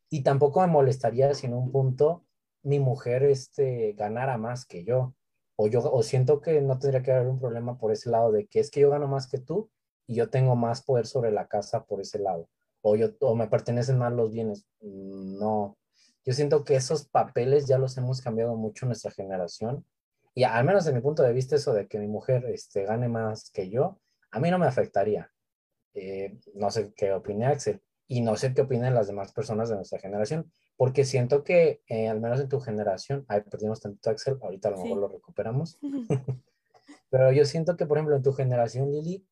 Y 0.09 0.24
tampoco 0.24 0.62
me 0.62 0.67
molestaría 0.67 1.33
si 1.33 1.47
en 1.47 1.53
un 1.53 1.71
punto 1.71 2.25
mi 2.65 2.79
mujer 2.79 3.24
este, 3.24 3.93
ganara 3.93 4.38
más 4.38 4.65
que 4.65 4.84
yo. 4.84 5.15
O 5.55 5.67
yo 5.67 5.79
o 5.89 6.03
siento 6.03 6.41
que 6.41 6.60
no 6.62 6.79
tendría 6.79 7.01
que 7.01 7.12
haber 7.13 7.27
un 7.27 7.39
problema 7.39 7.77
por 7.77 7.93
ese 7.93 8.10
lado 8.10 8.31
de 8.31 8.48
que 8.48 8.60
es 8.60 8.69
que 8.69 8.81
yo 8.81 8.89
gano 8.89 9.07
más 9.07 9.27
que 9.27 9.39
tú 9.39 9.69
y 10.05 10.15
yo 10.15 10.29
tengo 10.29 10.55
más 10.55 10.84
poder 10.84 11.07
sobre 11.07 11.31
la 11.31 11.48
casa 11.48 11.86
por 11.86 12.01
ese 12.01 12.19
lado. 12.19 12.50
O, 12.81 12.95
yo, 12.95 13.12
o 13.22 13.36
me 13.36 13.48
pertenecen 13.48 13.98
más 13.98 14.12
los 14.12 14.31
bienes. 14.31 14.67
Mm, 14.81 15.39
no. 15.39 15.77
Yo 16.25 16.34
siento 16.34 16.63
que 16.65 16.75
esos 16.75 17.07
papeles 17.07 17.67
ya 17.67 17.77
los 17.77 17.98
hemos 17.98 18.22
cambiado 18.22 18.55
mucho 18.55 18.86
en 18.86 18.89
nuestra 18.89 19.12
generación. 19.12 19.86
Y 20.34 20.43
al 20.43 20.65
menos 20.65 20.84
desde 20.84 20.95
mi 20.95 21.01
punto 21.01 21.24
de 21.24 21.31
vista, 21.31 21.55
eso 21.55 21.74
de 21.74 21.88
que 21.88 22.00
mi 22.00 22.07
mujer 22.07 22.45
este, 22.48 22.84
gane 22.84 23.07
más 23.07 23.50
que 23.51 23.69
yo, 23.69 24.01
a 24.31 24.39
mí 24.39 24.51
no 24.51 24.60
me 24.60 24.65
afectaría. 24.65 25.31
Eh, 25.93 26.38
no 26.55 26.69
sé 26.72 26.93
qué 26.93 27.13
opine 27.13 27.45
Axel 27.45 27.81
y 28.07 28.22
no 28.22 28.36
sé 28.36 28.53
qué 28.53 28.62
opinan 28.62 28.93
las 28.93 29.07
demás 29.07 29.31
personas 29.31 29.69
de 29.69 29.75
nuestra 29.75 30.00
generación, 30.00 30.51
porque 30.77 31.05
siento 31.05 31.44
que 31.44 31.82
eh, 31.88 32.08
al 32.08 32.20
menos 32.20 32.39
en 32.39 32.50
tu 32.50 32.60
generación, 32.60 33.25
ahí 33.27 33.41
perdimos 33.41 33.79
tanto 33.79 34.10
Axel, 34.10 34.38
ahorita 34.41 34.70
a 34.70 34.72
lo 34.72 34.84
mejor 34.84 34.98
lo 34.98 35.08
recuperamos, 35.08 35.79
pero 37.10 37.32
yo 37.32 37.46
siento 37.46 37.77
que, 37.77 37.86
por 37.86 37.98
ejemplo, 37.98 38.15
en 38.15 38.24
tu 38.24 38.34
generación, 38.34 38.91
Lili, 38.91 39.25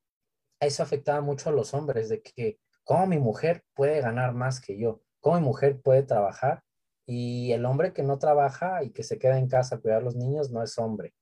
eso 0.60 0.84
afectaba 0.84 1.22
mucho 1.22 1.50
a 1.50 1.54
los 1.54 1.74
hombres, 1.74 2.10
de 2.10 2.22
que 2.22 2.60
cómo 2.84 3.08
mi 3.08 3.20
mujer 3.20 3.64
puede 3.74 4.02
ganar 4.02 4.34
más 4.34 4.62
que 4.62 4.78
yo, 4.78 5.02
cómo 5.20 5.40
mi 5.40 5.46
mujer 5.46 5.82
puede 5.82 6.04
trabajar 6.04 6.64
y 7.06 7.52
el 7.52 7.66
hombre 7.66 7.94
que 7.94 8.04
no 8.04 8.18
trabaja 8.18 8.84
y 8.84 8.92
que 8.92 9.04
se 9.04 9.20
queda 9.20 9.38
en 9.38 9.48
casa 9.48 9.76
a 9.76 9.80
cuidar 9.80 10.00
a 10.00 10.04
los 10.04 10.16
niños 10.16 10.52
no 10.52 10.64
es 10.64 10.78
hombre. 10.78 11.14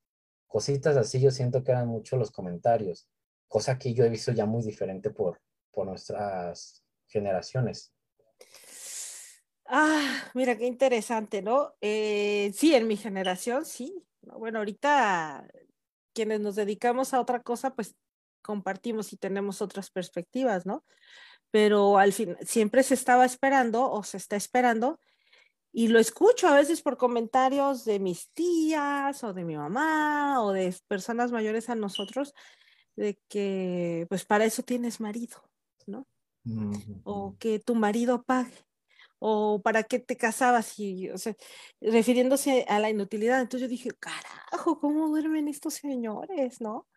Cositas 0.46 0.96
así 0.96 1.20
yo 1.20 1.30
siento 1.30 1.64
que 1.64 1.72
eran 1.72 1.88
mucho 1.88 2.16
los 2.16 2.30
comentarios, 2.30 3.08
cosa 3.48 3.78
que 3.78 3.94
yo 3.94 4.04
he 4.04 4.08
visto 4.08 4.32
ya 4.32 4.46
muy 4.46 4.62
diferente 4.62 5.10
por, 5.10 5.40
por 5.72 5.86
nuestras 5.86 6.84
generaciones. 7.08 7.91
Ah, 9.66 10.30
mira, 10.34 10.56
qué 10.56 10.66
interesante, 10.66 11.42
¿no? 11.42 11.74
Eh, 11.80 12.52
sí, 12.54 12.74
en 12.74 12.86
mi 12.86 12.96
generación, 12.96 13.64
sí. 13.64 14.04
Bueno, 14.22 14.58
ahorita 14.58 15.48
quienes 16.12 16.40
nos 16.40 16.56
dedicamos 16.56 17.14
a 17.14 17.20
otra 17.20 17.42
cosa, 17.42 17.74
pues 17.74 17.96
compartimos 18.42 19.12
y 19.12 19.16
tenemos 19.16 19.62
otras 19.62 19.90
perspectivas, 19.90 20.66
¿no? 20.66 20.84
Pero 21.50 21.98
al 21.98 22.12
fin, 22.12 22.36
siempre 22.42 22.82
se 22.82 22.94
estaba 22.94 23.24
esperando 23.24 23.90
o 23.90 24.02
se 24.02 24.16
está 24.16 24.36
esperando 24.36 25.00
y 25.72 25.88
lo 25.88 25.98
escucho 25.98 26.48
a 26.48 26.54
veces 26.54 26.82
por 26.82 26.98
comentarios 26.98 27.84
de 27.84 27.98
mis 27.98 28.30
tías 28.32 29.24
o 29.24 29.32
de 29.32 29.44
mi 29.44 29.56
mamá 29.56 30.42
o 30.42 30.52
de 30.52 30.74
personas 30.86 31.32
mayores 31.32 31.70
a 31.70 31.74
nosotros, 31.74 32.34
de 32.94 33.18
que 33.28 34.06
pues 34.08 34.24
para 34.24 34.44
eso 34.44 34.62
tienes 34.62 35.00
marido, 35.00 35.42
¿no? 35.86 36.06
O 37.04 37.36
que 37.38 37.58
tu 37.58 37.74
marido 37.74 38.22
pague, 38.22 38.66
o 39.24 39.62
para 39.62 39.84
qué 39.84 40.00
te 40.00 40.16
casabas, 40.16 40.78
y, 40.78 41.08
o 41.10 41.18
sea, 41.18 41.34
refiriéndose 41.80 42.66
a 42.68 42.80
la 42.80 42.90
inutilidad. 42.90 43.40
Entonces 43.40 43.62
yo 43.62 43.70
dije, 43.70 43.90
carajo, 43.92 44.80
¿cómo 44.80 45.08
duermen 45.08 45.46
estos 45.48 45.74
señores, 45.74 46.60
no? 46.60 46.88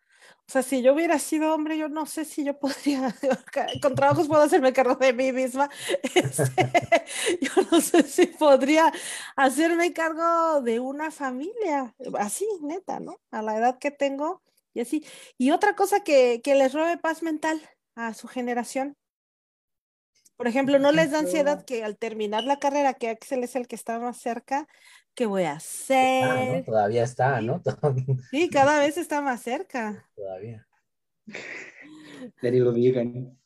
O 0.47 0.51
sea, 0.51 0.63
si 0.63 0.81
yo 0.81 0.93
hubiera 0.93 1.19
sido 1.19 1.53
hombre, 1.53 1.77
yo 1.77 1.87
no 1.87 2.05
sé 2.07 2.25
si 2.25 2.43
yo 2.43 2.57
podría, 2.57 3.15
con 3.81 3.95
trabajos 3.95 4.27
puedo 4.27 4.41
hacerme 4.41 4.73
cargo 4.73 4.95
de 4.95 5.13
mí 5.13 5.31
misma. 5.31 5.69
Este, 6.15 7.05
yo 7.41 7.51
no 7.71 7.79
sé 7.81 8.03
si 8.03 8.27
podría 8.27 8.91
hacerme 9.35 9.93
cargo 9.93 10.61
de 10.61 10.79
una 10.79 11.11
familia, 11.11 11.95
así, 12.17 12.47
neta, 12.61 12.99
¿no? 12.99 13.19
A 13.31 13.41
la 13.41 13.57
edad 13.57 13.77
que 13.79 13.91
tengo 13.91 14.41
y 14.73 14.81
así. 14.81 15.05
Y 15.37 15.51
otra 15.51 15.75
cosa 15.75 16.01
que, 16.01 16.41
que 16.43 16.55
les 16.55 16.73
robe 16.73 16.97
paz 16.97 17.21
mental 17.23 17.61
a 17.95 18.13
su 18.13 18.27
generación. 18.27 18.95
Por 20.37 20.47
ejemplo, 20.47 20.79
no 20.79 20.91
les 20.91 21.11
da 21.11 21.19
ansiedad 21.19 21.63
que 21.63 21.83
al 21.83 21.97
terminar 21.97 22.43
la 22.43 22.59
carrera, 22.59 22.93
que 22.93 23.09
Axel 23.09 23.43
es 23.43 23.55
el 23.55 23.67
que 23.67 23.75
está 23.75 23.99
más 23.99 24.17
cerca, 24.17 24.67
¿qué 25.13 25.25
voy 25.25 25.43
a 25.43 25.53
hacer? 25.53 26.65
Todavía 26.65 27.03
está, 27.03 27.39
¿no? 27.41 27.61
Sí, 28.31 28.49
cada 28.49 28.79
vez 28.79 28.97
está 28.97 29.21
más 29.21 29.41
cerca. 29.41 30.05
Todavía. 30.15 30.67
Ni 32.41 32.59
lo 32.59 32.73
digan. 32.73 33.37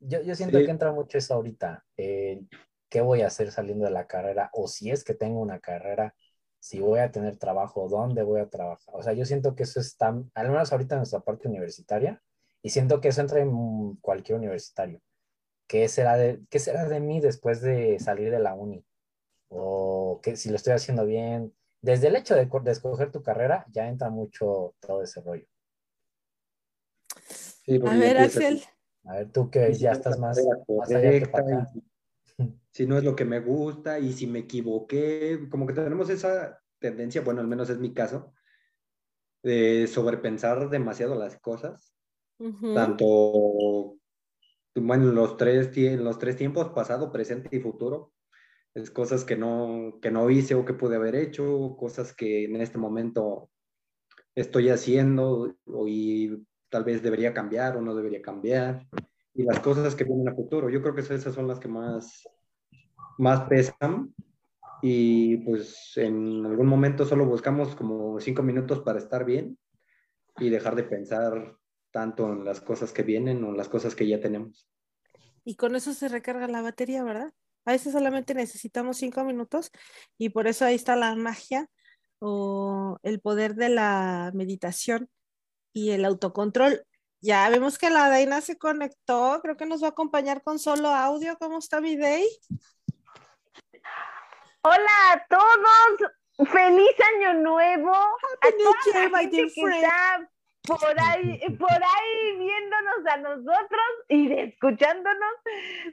Yo, 0.00 0.22
yo 0.22 0.34
siento 0.34 0.58
que 0.58 0.70
entra 0.70 0.92
mucho 0.92 1.18
eso 1.18 1.34
ahorita. 1.34 1.84
Eh, 1.96 2.42
¿Qué 2.88 3.00
voy 3.00 3.22
a 3.22 3.28
hacer 3.28 3.50
saliendo 3.52 3.84
de 3.84 3.90
la 3.90 4.06
carrera? 4.06 4.50
O 4.52 4.68
si 4.68 4.90
es 4.90 5.04
que 5.04 5.14
tengo 5.14 5.40
una 5.40 5.60
carrera, 5.60 6.14
si 6.58 6.80
voy 6.80 7.00
a 7.00 7.10
tener 7.12 7.36
trabajo, 7.36 7.88
¿dónde 7.88 8.22
voy 8.22 8.40
a 8.40 8.48
trabajar? 8.48 8.94
O 8.94 9.02
sea, 9.02 9.12
yo 9.12 9.24
siento 9.24 9.54
que 9.54 9.62
eso 9.64 9.80
está, 9.80 10.08
al 10.34 10.50
menos 10.50 10.72
ahorita 10.72 10.96
en 10.96 11.00
nuestra 11.00 11.20
parte 11.20 11.48
universitaria, 11.48 12.20
y 12.62 12.70
siento 12.70 13.00
que 13.00 13.08
eso 13.08 13.20
entra 13.20 13.40
en 13.40 13.96
cualquier 14.00 14.38
universitario. 14.38 15.00
¿Qué 15.66 15.88
será 15.88 16.16
de, 16.16 16.40
qué 16.50 16.58
será 16.58 16.88
de 16.88 17.00
mí 17.00 17.20
después 17.20 17.60
de 17.60 17.98
salir 17.98 18.30
de 18.30 18.38
la 18.38 18.54
uni? 18.54 18.84
o 19.48 20.20
que 20.22 20.36
si 20.36 20.50
lo 20.50 20.56
estoy 20.56 20.74
haciendo 20.74 21.06
bien. 21.06 21.54
Desde 21.80 22.08
el 22.08 22.16
hecho 22.16 22.34
de, 22.34 22.48
escoger 22.70 23.12
tu 23.12 23.22
carrera 23.22 23.64
ya 23.70 23.88
entra 23.88 24.10
mucho 24.10 24.74
todo 24.80 25.02
ese 25.02 25.20
rollo. 25.20 25.46
a 27.86 27.96
ver, 27.96 28.18
Axel. 28.18 28.62
A 29.04 29.14
ver, 29.14 29.30
tú 29.30 29.50
que 29.50 29.72
ya 29.74 29.92
estás 29.92 30.18
más, 30.18 30.38
Si 32.70 32.86
no 32.86 32.98
es 32.98 33.04
lo 33.04 33.16
que 33.16 33.24
me 33.24 33.40
gusta 33.40 33.98
y 33.98 34.12
si 34.12 34.26
me 34.26 34.40
equivoqué, 34.40 35.48
como 35.50 35.66
que 35.66 35.72
tenemos 35.72 36.10
esa 36.10 36.62
tendencia, 36.78 37.22
bueno, 37.22 37.40
al 37.40 37.46
menos 37.46 37.70
es 37.70 37.78
mi 37.78 37.94
caso, 37.94 38.34
de 39.42 39.86
sobrepensar 39.86 40.68
demasiado 40.68 41.14
las 41.14 41.38
cosas. 41.38 41.94
Tanto, 42.74 43.96
bueno, 44.80 45.12
los 45.12 45.36
tres, 45.36 45.70
tiempos, 45.70 46.68
pasado, 46.70 47.12
presente 47.12 47.56
y 47.56 47.60
futuro 47.60 48.12
es 48.74 48.90
cosas 48.90 49.24
que 49.24 49.36
no, 49.36 49.98
que 50.02 50.10
no 50.10 50.28
hice 50.28 50.54
o 50.54 50.64
que 50.64 50.74
pude 50.74 50.96
haber 50.96 51.14
hecho, 51.14 51.76
cosas 51.78 52.14
que 52.14 52.44
en 52.44 52.60
este 52.60 52.76
momento 52.76 53.48
estoy 54.34 54.68
haciendo 54.68 55.56
y 55.86 56.46
tal 56.68 56.84
vez 56.84 57.02
debería 57.02 57.32
cambiar 57.32 57.76
o 57.76 57.80
no 57.80 57.94
debería 57.94 58.20
cambiar, 58.20 58.86
y 59.32 59.44
las 59.44 59.60
cosas 59.60 59.94
que 59.94 60.04
vienen 60.04 60.28
a 60.28 60.34
futuro. 60.34 60.68
Yo 60.68 60.82
creo 60.82 60.94
que 60.94 61.00
esas 61.00 61.34
son 61.34 61.48
las 61.48 61.58
que 61.58 61.68
más, 61.68 62.28
más 63.18 63.48
pesan 63.48 64.14
y 64.82 65.38
pues 65.38 65.92
en 65.96 66.44
algún 66.44 66.66
momento 66.66 67.06
solo 67.06 67.24
buscamos 67.24 67.74
como 67.74 68.20
cinco 68.20 68.42
minutos 68.42 68.80
para 68.80 68.98
estar 68.98 69.24
bien 69.24 69.58
y 70.38 70.50
dejar 70.50 70.76
de 70.76 70.84
pensar 70.84 71.56
tanto 71.96 72.30
en 72.30 72.44
las 72.44 72.60
cosas 72.60 72.92
que 72.92 73.02
vienen 73.02 73.42
o 73.42 73.48
en 73.48 73.56
las 73.56 73.70
cosas 73.70 73.94
que 73.94 74.06
ya 74.06 74.20
tenemos. 74.20 74.68
Y 75.46 75.56
con 75.56 75.74
eso 75.74 75.94
se 75.94 76.08
recarga 76.08 76.46
la 76.46 76.60
batería, 76.60 77.02
¿verdad? 77.02 77.32
A 77.64 77.72
veces 77.72 77.94
solamente 77.94 78.34
necesitamos 78.34 78.98
cinco 78.98 79.24
minutos 79.24 79.70
y 80.18 80.28
por 80.28 80.46
eso 80.46 80.66
ahí 80.66 80.74
está 80.74 80.94
la 80.94 81.16
magia 81.16 81.70
o 82.18 82.98
el 83.02 83.18
poder 83.20 83.54
de 83.54 83.70
la 83.70 84.30
meditación 84.34 85.08
y 85.72 85.92
el 85.92 86.04
autocontrol. 86.04 86.84
Ya 87.22 87.48
vemos 87.48 87.78
que 87.78 87.88
la 87.88 88.10
Daina 88.10 88.42
se 88.42 88.58
conectó, 88.58 89.40
creo 89.40 89.56
que 89.56 89.64
nos 89.64 89.82
va 89.82 89.86
a 89.86 89.92
acompañar 89.92 90.42
con 90.42 90.58
solo 90.58 90.88
audio. 90.88 91.38
¿Cómo 91.38 91.60
está 91.60 91.80
mi 91.80 91.96
Day? 91.96 92.28
Hola 94.60 95.12
a 95.14 95.26
todos, 95.30 96.50
feliz 96.50 96.96
año 97.16 97.40
nuevo. 97.40 97.92
Happy 98.42 98.64
a 99.72 100.35
por 100.66 101.00
ahí, 101.00 101.40
por 101.58 101.72
ahí 101.72 102.36
viéndonos 102.38 103.06
a 103.10 103.16
nosotros 103.18 103.90
y 104.08 104.32
escuchándonos. 104.32 105.34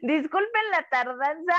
Disculpen 0.01 0.71
la 0.71 0.87
tardanza, 0.89 1.55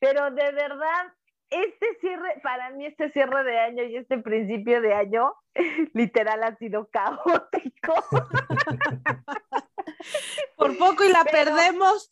pero 0.00 0.30
de 0.30 0.52
verdad, 0.52 1.12
este 1.50 1.86
cierre, 2.00 2.40
para 2.42 2.70
mí 2.70 2.86
este 2.86 3.10
cierre 3.12 3.44
de 3.44 3.58
año 3.58 3.84
y 3.84 3.96
este 3.96 4.18
principio 4.18 4.80
de 4.80 4.94
año, 4.94 5.34
literal 5.94 6.42
ha 6.42 6.56
sido 6.56 6.88
caótico. 6.90 7.94
Por 10.56 10.76
poco 10.78 11.04
y 11.04 11.12
la 11.12 11.24
perdemos 11.24 12.10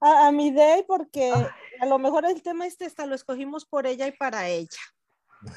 a, 0.00 0.30
mi 0.30 0.52
day 0.52 0.84
porque 0.86 1.32
a 1.80 1.86
lo 1.86 1.98
mejor 1.98 2.24
el 2.24 2.42
tema 2.42 2.66
este 2.66 2.84
hasta 2.84 3.06
lo 3.06 3.14
escogimos 3.14 3.66
por 3.66 3.86
ella 3.86 4.06
y 4.06 4.12
para 4.12 4.48
ella. 4.48 4.78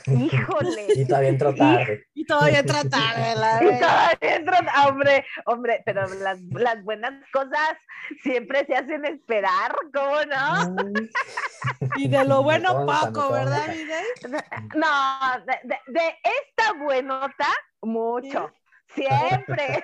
Híjole. 0.07 0.87
Y 0.95 1.05
todavía 1.05 1.29
entró 1.29 1.53
tarde. 1.55 2.07
Y 2.13 2.25
todavía 2.25 2.59
entró 2.59 2.83
tarde. 2.89 3.35
La 3.35 3.63
y 3.63 3.79
todavía 3.79 4.35
entró 4.35 4.53
Hombre, 4.87 5.25
hombre, 5.45 5.83
pero 5.85 6.07
las, 6.15 6.39
las, 6.41 6.83
buenas 6.83 7.13
cosas 7.31 7.77
siempre 8.21 8.65
se 8.65 8.75
hacen 8.75 9.05
esperar, 9.05 9.75
¿cómo 9.93 10.25
no? 10.25 10.75
Y 11.97 12.07
de 12.07 12.23
lo 12.25 12.43
bueno 12.43 12.85
poco, 12.85 13.31
¿verdad, 13.31 13.67
Miguel? 13.67 14.05
No, 14.75 15.45
de, 15.45 15.77
de, 15.87 16.15
esta 16.23 16.73
buenota, 16.73 17.47
mucho. 17.81 18.51
Siempre. 18.93 19.83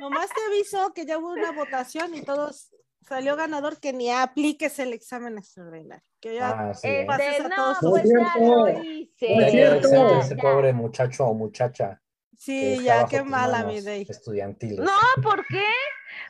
Nomás 0.00 0.28
te 0.28 0.40
aviso 0.46 0.92
que 0.94 1.04
ya 1.04 1.18
hubo 1.18 1.32
una 1.32 1.52
votación 1.52 2.14
y 2.14 2.22
todos 2.22 2.70
salió 3.08 3.36
ganador 3.36 3.78
que 3.80 3.92
ni 3.92 4.10
apliques 4.10 4.78
el 4.78 4.92
examen 4.92 5.38
extraordinario. 5.38 6.04
Que 6.20 6.34
ya 6.34 6.50
ah, 6.50 6.74
sí, 6.74 6.88
este, 6.88 7.12
a 7.12 7.56
todos 7.56 7.82
no, 7.82 7.90
pues 7.90 8.04
ya 8.04 8.40
lo 8.40 8.68
hice. 8.82 10.18
ese 10.18 10.36
pobre 10.36 10.72
muchacho 10.72 11.26
o 11.26 11.34
muchacha. 11.34 12.00
Sí, 12.36 12.82
ya 12.84 13.06
qué 13.06 13.22
mala 13.22 13.64
mi 13.64 13.80
day. 13.80 14.06
Estudiantiles. 14.08 14.78
No, 14.78 15.22
¿por 15.22 15.44
qué? 15.46 15.64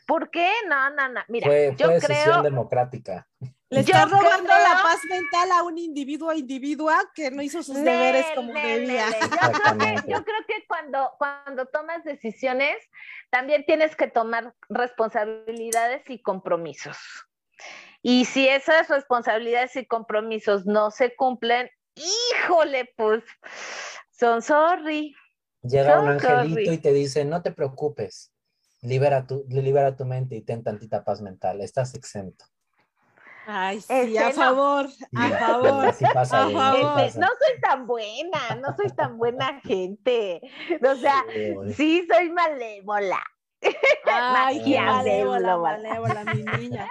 ¿Por 0.07 0.31
qué? 0.31 0.51
No, 0.69 0.91
no, 0.91 1.09
no. 1.09 1.21
Mira, 1.29 1.47
fue, 1.47 1.75
yo 1.77 1.87
fue 1.87 2.01
creo. 2.01 2.43
democrática. 2.43 3.29
Le 3.71 3.81
está 3.81 4.07
robando 4.07 4.49
la 4.49 4.81
paz 4.83 5.01
mental 5.11 5.53
a 5.53 5.63
un 5.63 5.77
individuo 5.77 6.33
individua 6.33 6.99
que 7.15 7.31
no 7.31 7.43
hizo 7.43 7.63
sus 7.63 7.77
deberes 7.77 8.25
como 8.35 8.53
debía. 8.53 9.07
Yo 9.11 9.29
creo, 9.29 9.79
que, 9.79 9.95
yo 10.11 10.25
creo 10.25 10.47
que 10.47 10.67
cuando, 10.67 11.11
cuando 11.19 11.67
tomas 11.67 12.03
decisiones, 12.03 12.77
también 13.31 13.67
tienes 13.67 13.95
que 13.95 14.09
tomar 14.09 14.55
responsabilidades 14.71 16.03
y 16.09 16.23
compromisos. 16.23 16.97
Y 18.01 18.25
si 18.25 18.49
esas 18.49 18.89
responsabilidades 18.89 19.77
y 19.77 19.85
compromisos 19.85 20.65
no 20.65 20.91
se 20.91 21.15
cumplen, 21.15 21.69
híjole, 21.95 22.91
pues 22.97 23.23
son 24.13 24.41
sorry. 24.41 25.15
Llega 25.63 26.01
un 26.01 26.09
angelito 26.09 26.73
y 26.73 26.79
te 26.79 26.93
dice, 26.93 27.27
no 27.27 27.43
te 27.43 27.53
preocupes, 27.53 28.33
libera 28.81 29.27
tu, 29.27 29.45
libera 29.49 29.95
tu 29.95 30.07
mente 30.07 30.37
y 30.37 30.41
ten 30.41 30.63
tantita 30.63 31.05
paz 31.05 31.21
mental, 31.21 31.61
estás 31.61 31.95
exento. 31.95 32.47
Ay, 33.51 33.81
sí, 33.81 33.91
este, 33.91 34.19
a 34.19 34.31
favor, 34.33 34.89
a 35.17 35.29
favor, 35.31 35.87
a 35.87 35.93
favor. 35.95 37.01
Este, 37.01 37.19
no 37.19 37.29
soy 37.29 37.61
tan 37.63 37.87
buena, 37.87 38.57
no 38.61 38.77
soy 38.77 38.91
tan 38.91 39.17
buena 39.17 39.59
gente. 39.63 40.43
O 40.87 40.95
sea, 40.97 41.25
sí, 41.75 42.07
soy 42.13 42.29
malévola. 42.29 43.23
Ay, 44.05 44.63
qué 44.63 44.79
malévola, 44.79 45.57
malévola, 45.57 46.25
mi 46.25 46.43
niña. 46.43 46.91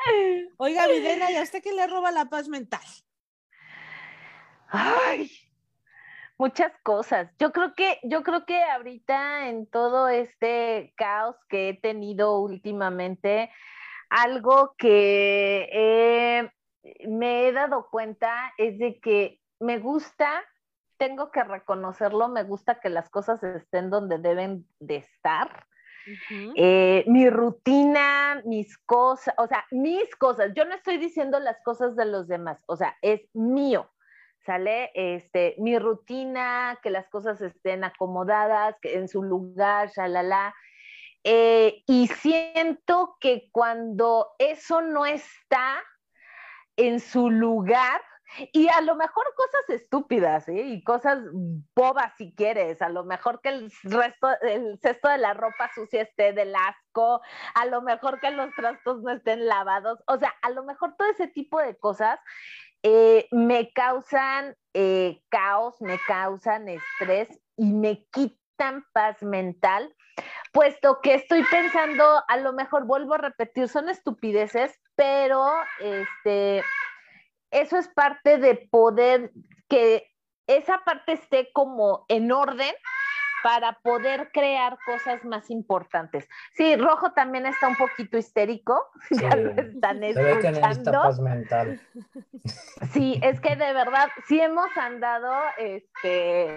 Oiga, 0.57 0.87
Videna, 0.87 1.29
¿y 1.29 1.35
a 1.35 1.43
usted 1.43 1.61
qué 1.61 1.73
le 1.73 1.85
roba 1.85 2.09
la 2.09 2.25
paz 2.25 2.47
mental? 2.47 2.81
Ay, 4.69 5.29
muchas 6.39 6.71
cosas. 6.81 7.29
Yo 7.37 7.51
creo 7.51 7.75
que, 7.75 7.99
yo 8.01 8.23
creo 8.23 8.47
que 8.47 8.63
ahorita 8.63 9.47
en 9.49 9.67
todo 9.67 10.09
este 10.09 10.91
caos 10.97 11.35
que 11.49 11.69
he 11.69 11.73
tenido 11.75 12.39
últimamente, 12.39 13.51
algo 14.09 14.73
que 14.77 16.49
me 17.07 17.47
he 17.47 17.51
dado 17.51 17.87
cuenta 17.89 18.53
es 18.57 18.77
de 18.79 18.99
que 18.99 19.39
me 19.59 19.79
gusta, 19.79 20.43
tengo 20.97 21.31
que 21.31 21.43
reconocerlo, 21.43 22.27
me 22.27 22.43
gusta 22.43 22.79
que 22.79 22.89
las 22.89 23.09
cosas 23.09 23.43
estén 23.43 23.89
donde 23.89 24.17
deben 24.17 24.67
de 24.79 24.97
estar. 24.97 25.65
Eh, 26.55 27.03
mi 27.07 27.29
rutina, 27.29 28.41
mis 28.45 28.77
cosas, 28.77 29.33
o 29.37 29.47
sea, 29.47 29.65
mis 29.71 30.15
cosas. 30.15 30.53
Yo 30.55 30.63
no 30.63 30.73
estoy 30.73 30.97
diciendo 30.97 31.39
las 31.39 31.57
cosas 31.63 31.95
de 31.95 32.05
los 32.05 32.27
demás, 32.27 32.63
o 32.65 32.77
sea, 32.77 32.95
es 33.01 33.21
mío. 33.33 33.91
¿Sale? 34.45 34.91
Este, 34.93 35.55
mi 35.57 35.77
rutina, 35.77 36.79
que 36.81 36.89
las 36.89 37.09
cosas 37.09 37.41
estén 37.41 37.83
acomodadas, 37.83 38.77
que 38.81 38.95
en 38.95 39.09
su 39.09 39.21
lugar, 39.21 39.89
shalala. 39.89 40.55
Eh, 41.29 41.84
y 41.86 42.07
siento 42.07 43.17
que 43.19 43.50
cuando 43.51 44.29
eso 44.39 44.81
no 44.81 45.05
está 45.05 45.84
en 46.77 47.01
su 47.01 47.29
lugar, 47.29 48.01
y 48.53 48.69
a 48.69 48.79
lo 48.79 48.96
mejor 48.96 49.25
cosas 49.36 49.81
estúpidas, 49.81 50.48
¿eh? 50.48 50.62
Y 50.67 50.84
cosas 50.86 51.19
bobas 51.75 52.13
si 52.17 52.34
quieres, 52.34 52.81
a 52.81 52.88
lo 52.88 53.03
mejor 53.03 53.41
que 53.41 53.50
el 53.50 53.69
resto, 53.84 54.29
el 54.41 54.79
cesto 54.81 55.10
de 55.10 55.17
la 55.17 55.34
ropa 55.34 55.69
sucia 55.75 56.03
esté 56.03 56.31
del 56.31 56.55
asco, 56.55 57.22
a 57.55 57.65
lo 57.65 57.81
mejor 57.81 58.22
que 58.22 58.31
los 58.31 58.53
trastos 58.55 59.01
no 59.01 59.12
estén 59.12 59.48
lavados, 59.48 60.00
o 60.07 60.17
sea, 60.17 60.34
a 60.41 60.50
lo 60.51 60.63
mejor 60.63 60.96
todo 60.98 61.10
ese 61.10 61.27
tipo 61.27 61.60
de 61.60 61.77
cosas 61.77 62.22
eh, 62.84 63.27
me 63.31 63.74
causan 63.74 64.55
caos, 65.27 65.81
me 65.81 66.00
causan 66.07 66.69
estrés 66.69 67.27
y 67.57 67.74
me 67.74 68.05
quitan 68.12 68.86
paz 68.93 69.22
mental, 69.24 69.93
puesto 70.51 71.00
que 71.01 71.15
estoy 71.15 71.43
pensando, 71.43 72.03
a 72.27 72.38
lo 72.38 72.53
mejor 72.53 72.86
vuelvo 72.86 73.15
a 73.15 73.19
repetir, 73.19 73.67
son 73.67 73.89
estupideces, 73.89 74.79
pero 74.95 75.45
este 75.79 76.63
eso 77.51 77.77
es 77.77 77.88
parte 77.88 78.38
de 78.38 78.67
poder 78.69 79.31
que 79.69 80.12
esa 80.47 80.79
parte 80.83 81.13
esté 81.13 81.51
como 81.53 82.05
en 82.07 82.31
orden 82.31 82.74
para 83.43 83.74
poder 83.83 84.31
crear 84.33 84.77
cosas 84.86 85.24
más 85.24 85.50
importantes. 85.50 86.27
Sí, 86.55 86.75
Rojo 86.75 87.12
también 87.12 87.45
está 87.45 87.67
un 87.67 87.75
poquito 87.75 88.17
histérico, 88.17 88.89
ya 89.12 89.36
lo 89.36 89.51
están 89.51 90.03
escuchando. 90.03 91.21
mental. 91.21 91.79
Sí, 92.91 93.19
es 93.21 93.39
que 93.41 93.55
de 93.55 93.74
verdad 93.74 94.09
sí 94.27 94.39
hemos 94.39 94.75
andado 94.77 95.33
este 95.57 96.55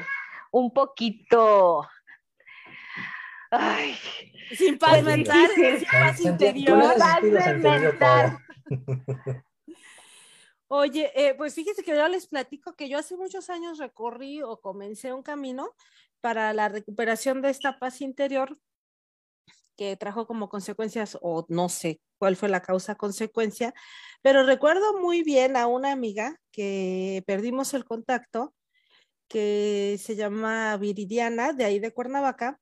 un 0.53 0.73
poquito 0.73 1.87
Ay, 3.51 3.97
sin 4.57 4.79
paz 4.79 5.03
mental, 5.03 5.51
sin 5.55 5.85
paz 5.91 6.21
interior. 6.21 6.95
Paz 6.99 7.23
mental. 7.23 8.39
Oye, 10.69 11.11
eh, 11.17 11.35
pues 11.35 11.55
fíjense 11.55 11.83
que 11.83 11.97
yo 11.97 12.09
les 12.09 12.29
platico 12.29 12.75
que 12.77 12.89
yo 12.89 12.97
hace 12.99 13.17
muchos 13.17 13.51
años 13.51 13.79
recorrí 13.79 14.41
o 14.43 14.61
comencé 14.61 15.13
un 15.13 15.25
camino 15.25 15.75
para 16.21 16.53
la 16.53 16.69
recuperación 16.69 17.43
de 17.43 17.51
esta 17.51 17.81
paz 17.81 18.01
interior 18.01 18.57
que 19.77 19.97
trajo 19.97 20.27
como 20.27 20.49
consecuencias, 20.49 21.19
o 21.23 21.47
no 21.49 21.69
sé 21.69 22.01
cuál 22.19 22.37
fue 22.37 22.51
la 22.51 22.61
causa 22.61 22.95
consecuencia, 22.95 23.75
pero 24.21 24.45
recuerdo 24.45 25.01
muy 25.01 25.23
bien 25.23 25.57
a 25.57 25.67
una 25.67 25.91
amiga 25.91 26.39
que 26.53 27.25
perdimos 27.27 27.73
el 27.73 27.85
contacto, 27.85 28.55
que 29.27 29.97
se 29.99 30.17
llama 30.17 30.77
Viridiana, 30.77 31.53
de 31.53 31.65
ahí 31.65 31.79
de 31.79 31.93
Cuernavaca, 31.93 32.61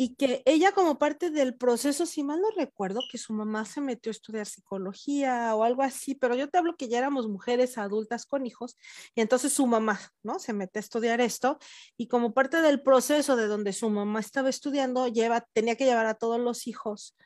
y 0.00 0.14
que 0.14 0.42
ella 0.46 0.70
como 0.70 0.96
parte 0.96 1.28
del 1.30 1.56
proceso, 1.56 2.06
si 2.06 2.22
mal 2.22 2.40
no 2.40 2.52
recuerdo, 2.56 3.00
que 3.10 3.18
su 3.18 3.32
mamá 3.32 3.64
se 3.64 3.80
metió 3.80 4.10
a 4.10 4.12
estudiar 4.12 4.46
psicología 4.46 5.56
o 5.56 5.64
algo 5.64 5.82
así, 5.82 6.14
pero 6.14 6.36
yo 6.36 6.48
te 6.48 6.56
hablo 6.56 6.76
que 6.76 6.88
ya 6.88 6.98
éramos 6.98 7.26
mujeres 7.26 7.78
adultas 7.78 8.24
con 8.24 8.46
hijos, 8.46 8.76
y 9.16 9.22
entonces 9.22 9.52
su 9.52 9.66
mamá, 9.66 9.98
¿no? 10.22 10.38
Se 10.38 10.52
mete 10.52 10.78
a 10.78 10.82
estudiar 10.82 11.20
esto, 11.20 11.58
y 11.96 12.06
como 12.06 12.32
parte 12.32 12.62
del 12.62 12.80
proceso 12.80 13.34
de 13.34 13.48
donde 13.48 13.72
su 13.72 13.90
mamá 13.90 14.20
estaba 14.20 14.48
estudiando, 14.50 15.08
lleva, 15.08 15.40
tenía 15.52 15.74
que 15.74 15.84
llevar 15.84 16.06
a 16.06 16.14
todos 16.14 16.38
los 16.38 16.68
hijos 16.68 17.16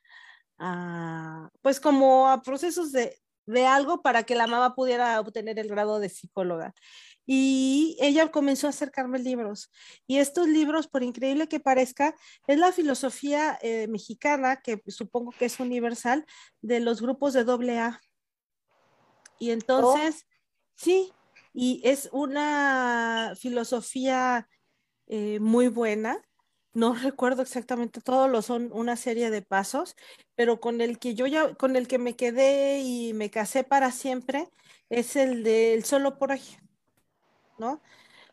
a, 0.56 1.50
pues 1.60 1.78
como 1.78 2.30
a 2.30 2.40
procesos 2.40 2.90
de, 2.90 3.18
de 3.44 3.66
algo 3.66 4.00
para 4.00 4.22
que 4.22 4.34
la 4.34 4.46
mamá 4.46 4.74
pudiera 4.74 5.20
obtener 5.20 5.58
el 5.58 5.68
grado 5.68 6.00
de 6.00 6.08
psicóloga 6.08 6.74
y 7.26 7.96
ella 8.00 8.30
comenzó 8.30 8.66
a 8.66 8.70
acercarme 8.70 9.18
libros. 9.18 9.70
Y 10.06 10.18
estos 10.18 10.48
libros, 10.48 10.88
por 10.88 11.02
increíble 11.02 11.48
que 11.48 11.60
parezca, 11.60 12.14
es 12.46 12.58
la 12.58 12.72
filosofía 12.72 13.58
eh, 13.62 13.86
mexicana, 13.88 14.60
que 14.60 14.82
supongo 14.88 15.32
que 15.32 15.46
es 15.46 15.60
universal, 15.60 16.24
de 16.60 16.80
los 16.80 17.00
grupos 17.00 17.32
de 17.32 17.44
doble 17.44 17.78
A. 17.78 18.00
Y 19.38 19.50
entonces, 19.50 20.26
sí, 20.74 21.12
y 21.54 21.80
es 21.84 22.08
una 22.12 23.34
filosofía 23.38 24.48
eh, 25.06 25.38
muy 25.40 25.68
buena. 25.68 26.20
No 26.74 26.94
recuerdo 26.94 27.42
exactamente 27.42 28.00
todo, 28.00 28.28
lo 28.28 28.42
son 28.42 28.70
una 28.72 28.96
serie 28.96 29.30
de 29.30 29.42
pasos, 29.42 29.94
pero 30.34 30.60
con 30.60 30.80
el 30.80 30.98
que 30.98 31.14
yo 31.14 31.26
ya, 31.26 31.54
con 31.54 31.76
el 31.76 31.86
que 31.86 31.98
me 31.98 32.16
quedé 32.16 32.80
y 32.80 33.12
me 33.14 33.30
casé 33.30 33.62
para 33.64 33.92
siempre, 33.92 34.48
es 34.88 35.16
el 35.16 35.44
del 35.44 35.84
solo 35.84 36.18
por 36.18 36.32
ahí. 36.32 36.42
¿No? 37.62 37.80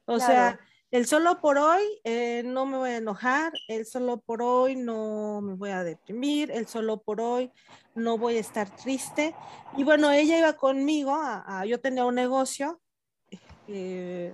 O 0.05 0.19
sea, 0.19 0.59
el 0.89 1.05
solo 1.05 1.39
por 1.39 1.59
hoy 1.59 1.83
eh, 2.03 2.41
no 2.43 2.65
me 2.65 2.77
voy 2.77 2.89
a 2.89 2.97
enojar, 2.97 3.53
el 3.67 3.85
solo 3.85 4.17
por 4.17 4.41
hoy 4.41 4.75
no 4.75 5.39
me 5.39 5.53
voy 5.53 5.69
a 5.69 5.83
deprimir, 5.83 6.49
el 6.49 6.65
solo 6.65 6.97
por 6.97 7.21
hoy 7.21 7.51
no 7.93 8.17
voy 8.17 8.37
a 8.37 8.39
estar 8.39 8.75
triste. 8.75 9.35
Y 9.77 9.83
bueno, 9.83 10.09
ella 10.11 10.39
iba 10.39 10.53
conmigo, 10.53 11.15
yo 11.67 11.79
tenía 11.79 12.05
un 12.05 12.15
negocio, 12.15 12.81
eh, 13.67 14.33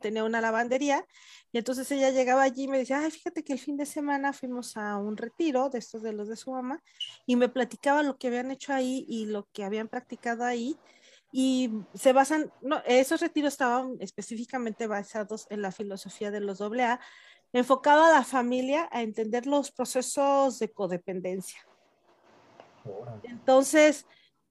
tenía 0.00 0.24
una 0.24 0.40
lavandería, 0.40 1.06
y 1.52 1.58
entonces 1.58 1.88
ella 1.92 2.10
llegaba 2.10 2.42
allí 2.42 2.64
y 2.64 2.68
me 2.68 2.78
decía, 2.78 2.98
ay, 2.98 3.12
fíjate 3.12 3.44
que 3.44 3.52
el 3.52 3.60
fin 3.60 3.76
de 3.76 3.86
semana 3.86 4.32
fuimos 4.32 4.76
a 4.76 4.96
un 4.96 5.16
retiro 5.16 5.68
de 5.68 5.78
estos 5.78 6.02
de 6.02 6.12
los 6.12 6.26
de 6.26 6.34
su 6.34 6.50
mamá, 6.50 6.82
y 7.24 7.36
me 7.36 7.48
platicaba 7.48 8.02
lo 8.02 8.18
que 8.18 8.26
habían 8.26 8.50
hecho 8.50 8.72
ahí 8.72 9.04
y 9.06 9.26
lo 9.26 9.46
que 9.52 9.62
habían 9.62 9.86
practicado 9.86 10.42
ahí 10.44 10.76
y 11.32 11.70
se 11.94 12.12
basan, 12.12 12.52
no, 12.60 12.82
esos 12.84 13.22
retiros 13.22 13.54
estaban 13.54 13.96
específicamente 14.00 14.86
basados 14.86 15.46
en 15.48 15.62
la 15.62 15.72
filosofía 15.72 16.30
de 16.30 16.40
los 16.40 16.60
AA, 16.60 17.00
enfocado 17.54 18.04
a 18.04 18.12
la 18.12 18.22
familia 18.22 18.88
a 18.92 19.02
entender 19.02 19.46
los 19.46 19.72
procesos 19.72 20.58
de 20.58 20.70
codependencia. 20.70 21.60
Entonces, 23.24 24.06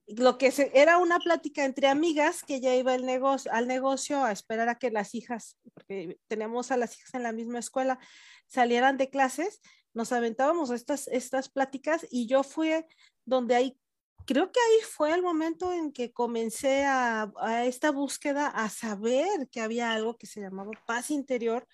lo 0.07 0.39
que 0.39 0.51
era 0.73 0.97
una 0.97 1.19
plática 1.19 1.65
entre 1.65 1.87
amigas, 1.87 2.43
que 2.43 2.59
ya 2.59 2.73
iba 2.75 2.95
el 2.95 3.05
negocio, 3.05 3.51
al 3.53 3.67
negocio 3.67 4.23
a 4.23 4.31
esperar 4.31 4.67
a 4.67 4.79
que 4.79 4.89
las 4.89 5.13
hijas, 5.13 5.57
porque 5.75 6.19
tenemos 6.27 6.71
a 6.71 6.77
las 6.77 6.97
hijas 6.97 7.13
en 7.13 7.23
la 7.23 7.31
misma 7.31 7.59
escuela, 7.59 7.99
salieran 8.47 8.97
de 8.97 9.09
clases, 9.11 9.61
nos 9.93 10.11
aventábamos 10.11 10.71
estas, 10.71 11.07
estas 11.09 11.49
pláticas 11.49 12.07
y 12.09 12.25
yo 12.25 12.43
fui 12.43 12.71
donde 13.25 13.55
hay 13.55 13.77
creo 14.25 14.51
que 14.51 14.59
ahí 14.59 14.81
fue 14.89 15.13
el 15.13 15.21
momento 15.21 15.71
en 15.73 15.91
que 15.91 16.11
comencé 16.11 16.85
a, 16.85 17.31
esta 17.65 17.91
búsqueda, 17.91 18.47
a 18.47 18.69
saber 18.69 19.49
que 19.51 19.61
había 19.61 19.91
algo 19.91 20.17
que 20.17 20.27
se 20.27 20.41
llamaba 20.41 20.71
paz 20.85 21.11
interior. 21.11 21.67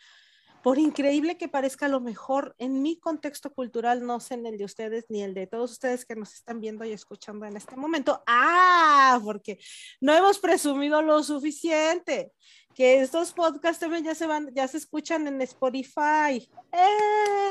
Por 0.63 0.79
increíble 0.79 1.37
que 1.37 1.47
parezca, 1.47 1.85
a 1.85 1.89
lo 1.89 2.01
mejor 2.01 2.55
en 2.57 2.81
mi 2.81 2.99
contexto 2.99 3.53
cultural, 3.53 4.05
no 4.05 4.19
sé 4.19 4.33
en 4.33 4.45
el 4.47 4.57
de 4.57 4.65
ustedes 4.65 5.05
ni 5.07 5.23
el 5.23 5.33
de 5.33 5.47
todos 5.47 5.71
ustedes 5.71 6.05
que 6.05 6.15
nos 6.15 6.33
están 6.33 6.59
viendo 6.59 6.83
y 6.83 6.91
escuchando 6.91 7.45
en 7.45 7.55
este 7.55 7.75
momento. 7.75 8.21
Ah, 8.27 9.19
porque 9.23 9.59
no 10.01 10.13
hemos 10.13 10.39
presumido 10.39 11.01
lo 11.01 11.23
suficiente 11.23 12.33
que 12.77 13.01
estos 13.01 13.33
podcasts 13.33 13.79
también 13.79 14.03
ya 14.03 14.13
se 14.13 14.27
van, 14.27 14.53
ya 14.53 14.67
se 14.67 14.77
escuchan 14.77 15.25
en 15.27 15.41
Spotify. 15.41 16.47
¡Eh! 16.71 17.49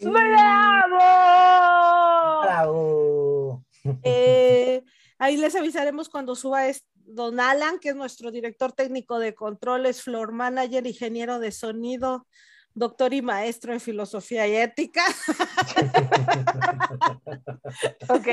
¡Bravo! 0.00 0.98
¡Bravo! 2.42 3.17
Eh, 4.02 4.82
ahí 5.18 5.36
les 5.36 5.54
avisaremos 5.54 6.08
cuando 6.08 6.34
suba 6.34 6.68
es 6.68 6.86
Don 6.94 7.40
Alan, 7.40 7.78
que 7.78 7.90
es 7.90 7.96
nuestro 7.96 8.30
director 8.30 8.72
técnico 8.72 9.18
de 9.18 9.34
controles, 9.34 10.02
floor 10.02 10.32
manager, 10.32 10.86
ingeniero 10.86 11.38
de 11.38 11.52
sonido, 11.52 12.26
doctor 12.74 13.14
y 13.14 13.22
maestro 13.22 13.72
en 13.72 13.80
filosofía 13.80 14.46
y 14.46 14.56
ética. 14.56 15.02
ok. 18.08 18.28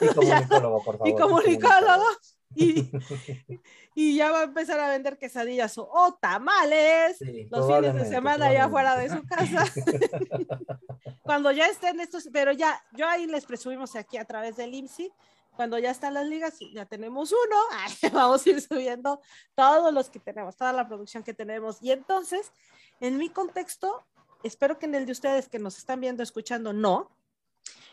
Y 0.00 0.06
comunicólogo, 0.14 0.84
por 0.84 0.98
favor. 0.98 1.08
Y 1.08 1.14
comunicólogo. 1.14 2.04
Y, 3.94 4.16
ya 4.16 4.30
va 4.30 4.40
a 4.40 4.44
empezar 4.44 4.78
a 4.78 4.90
vender 4.90 5.18
quesadillas 5.18 5.76
o, 5.76 6.18
tamales 6.20 7.18
los 7.50 7.66
fines 7.66 7.94
de 7.94 8.04
semana 8.04 8.46
allá 8.46 8.68
fuera 8.68 8.96
de 8.96 9.08
su 9.10 9.26
casa. 9.26 9.64
Cuando 11.22 11.50
ya 11.50 11.66
estén 11.66 11.98
estos, 11.98 12.28
pero 12.32 12.52
ya, 12.52 12.80
yo 12.92 13.08
ahí 13.08 13.26
les 13.26 13.44
presumimos 13.44 13.96
aquí 13.96 14.16
a 14.16 14.24
través 14.24 14.56
del 14.56 14.72
IMSI 14.72 15.10
cuando 15.58 15.76
ya 15.76 15.90
están 15.90 16.14
las 16.14 16.24
ligas, 16.24 16.56
ya 16.72 16.86
tenemos 16.86 17.32
uno, 17.32 17.56
vamos 18.12 18.46
a 18.46 18.50
ir 18.50 18.60
subiendo 18.60 19.20
todos 19.56 19.92
los 19.92 20.08
que 20.08 20.20
tenemos, 20.20 20.56
toda 20.56 20.72
la 20.72 20.86
producción 20.86 21.24
que 21.24 21.34
tenemos. 21.34 21.82
Y 21.82 21.90
entonces, 21.90 22.52
en 23.00 23.16
mi 23.16 23.28
contexto, 23.28 24.06
espero 24.44 24.78
que 24.78 24.86
en 24.86 24.94
el 24.94 25.04
de 25.04 25.10
ustedes 25.10 25.48
que 25.48 25.58
nos 25.58 25.76
están 25.76 26.00
viendo, 26.00 26.22
escuchando, 26.22 26.72
no. 26.72 27.10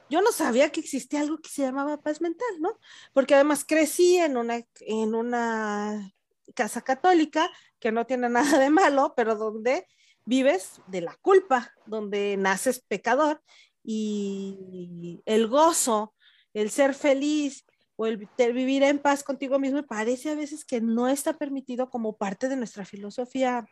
Yo 0.10 0.22
no 0.22 0.32
sabía 0.32 0.72
que 0.72 0.80
existía 0.80 1.22
algo 1.22 1.40
que 1.40 1.50
se 1.50 1.64
llamaba 1.64 2.02
paz 2.02 2.22
mental, 2.22 2.48
¿no? 2.60 2.78
Porque 3.14 3.36
además 3.36 3.66
crecí 3.66 4.18
en 4.18 4.38
una, 4.38 4.62
en 4.82 5.16
una 5.16 6.14
casa 6.54 6.82
católica 6.82 7.50
que 7.80 7.92
no 7.92 8.06
tiene 8.06 8.30
nada 8.30 8.60
de 8.60 8.70
malo, 8.70 9.14
pero 9.16 9.36
donde 9.36 9.88
vives 10.26 10.82
de 10.88 11.02
la 11.02 11.16
culpa, 11.22 11.72
donde 11.86 12.38
naces 12.38 12.80
pecador 12.80 13.42
y 13.84 15.22
el 15.26 15.48
gozo, 15.48 16.14
el 16.54 16.72
ser 16.72 16.94
feliz 16.94 17.66
o 17.96 18.08
el 18.08 18.18
vivir 18.54 18.84
en 18.84 19.00
paz 19.00 19.24
contigo 19.24 19.60
mismo, 19.60 19.86
parece 19.86 20.32
a 20.32 20.36
veces 20.36 20.66
que 20.66 20.82
no 20.82 21.08
está 21.08 21.38
permitido 21.38 21.90
como 21.90 22.18
parte 22.18 22.50
de 22.50 22.58
nuestra 22.58 22.86
filosofía 22.86 23.68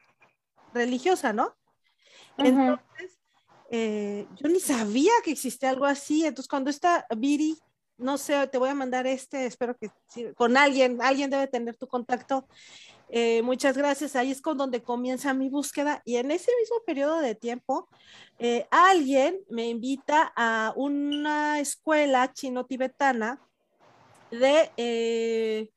religiosa, 0.73 1.33
¿no? 1.33 1.55
Entonces, 2.37 3.19
eh, 3.71 4.27
yo 4.35 4.49
ni 4.49 4.59
sabía 4.59 5.11
que 5.23 5.31
existía 5.31 5.69
algo 5.69 5.85
así. 5.85 6.25
Entonces, 6.25 6.47
cuando 6.49 6.69
está 6.69 7.05
Viri, 7.17 7.57
no 7.97 8.17
sé, 8.17 8.47
te 8.47 8.57
voy 8.57 8.69
a 8.69 8.75
mandar 8.75 9.07
este, 9.07 9.45
espero 9.45 9.77
que 9.77 9.89
con 10.35 10.57
alguien, 10.57 11.01
alguien 11.01 11.29
debe 11.29 11.47
tener 11.47 11.75
tu 11.77 11.87
contacto. 11.87 12.47
Eh, 13.09 13.41
muchas 13.43 13.77
gracias. 13.77 14.15
Ahí 14.15 14.31
es 14.31 14.41
con 14.41 14.57
donde 14.57 14.81
comienza 14.81 15.33
mi 15.33 15.49
búsqueda. 15.49 16.01
Y 16.05 16.15
en 16.15 16.31
ese 16.31 16.51
mismo 16.59 16.77
periodo 16.85 17.19
de 17.19 17.35
tiempo, 17.35 17.87
eh, 18.39 18.67
alguien 18.71 19.39
me 19.49 19.67
invita 19.69 20.33
a 20.35 20.73
una 20.75 21.59
escuela 21.59 22.33
chino-tibetana 22.33 23.39
de, 24.31 25.69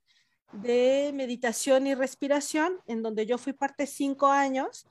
de 0.52 1.12
meditación 1.14 1.86
y 1.86 1.94
respiración, 1.94 2.80
en 2.86 3.02
donde 3.02 3.26
yo 3.26 3.36
fui 3.36 3.52
parte 3.52 3.86
cinco 3.86 4.28
años 4.28 4.86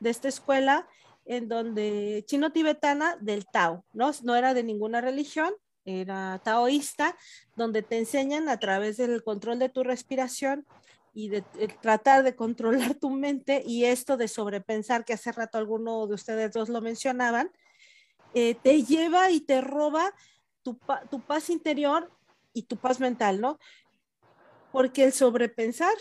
de 0.00 0.10
esta 0.10 0.28
escuela 0.28 0.88
en 1.24 1.48
donde 1.48 2.24
chino-tibetana 2.26 3.16
del 3.20 3.46
Tao, 3.46 3.84
¿no? 3.92 4.10
No 4.22 4.34
era 4.34 4.54
de 4.54 4.62
ninguna 4.62 5.00
religión, 5.00 5.54
era 5.84 6.40
taoísta, 6.44 7.16
donde 7.56 7.82
te 7.82 7.98
enseñan 7.98 8.48
a 8.48 8.58
través 8.58 8.96
del 8.96 9.22
control 9.22 9.58
de 9.58 9.68
tu 9.68 9.82
respiración 9.82 10.66
y 11.14 11.28
de, 11.28 11.42
tratar 11.80 12.22
de 12.22 12.36
controlar 12.36 12.94
tu 12.94 13.10
mente 13.10 13.62
y 13.66 13.84
esto 13.84 14.16
de 14.16 14.28
sobrepensar, 14.28 15.04
que 15.04 15.12
hace 15.12 15.32
rato 15.32 15.58
alguno 15.58 16.06
de 16.06 16.14
ustedes 16.14 16.52
dos 16.52 16.68
lo 16.68 16.80
mencionaban, 16.80 17.50
eh, 18.34 18.54
te 18.54 18.82
lleva 18.82 19.30
y 19.30 19.40
te 19.40 19.60
roba 19.60 20.14
tu, 20.62 20.78
tu 21.10 21.20
paz 21.20 21.50
interior 21.50 22.10
y 22.54 22.62
tu 22.62 22.76
paz 22.76 23.00
mental, 23.00 23.40
¿no? 23.40 23.58
Porque 24.70 25.04
el 25.04 25.12
sobrepensar 25.12 25.92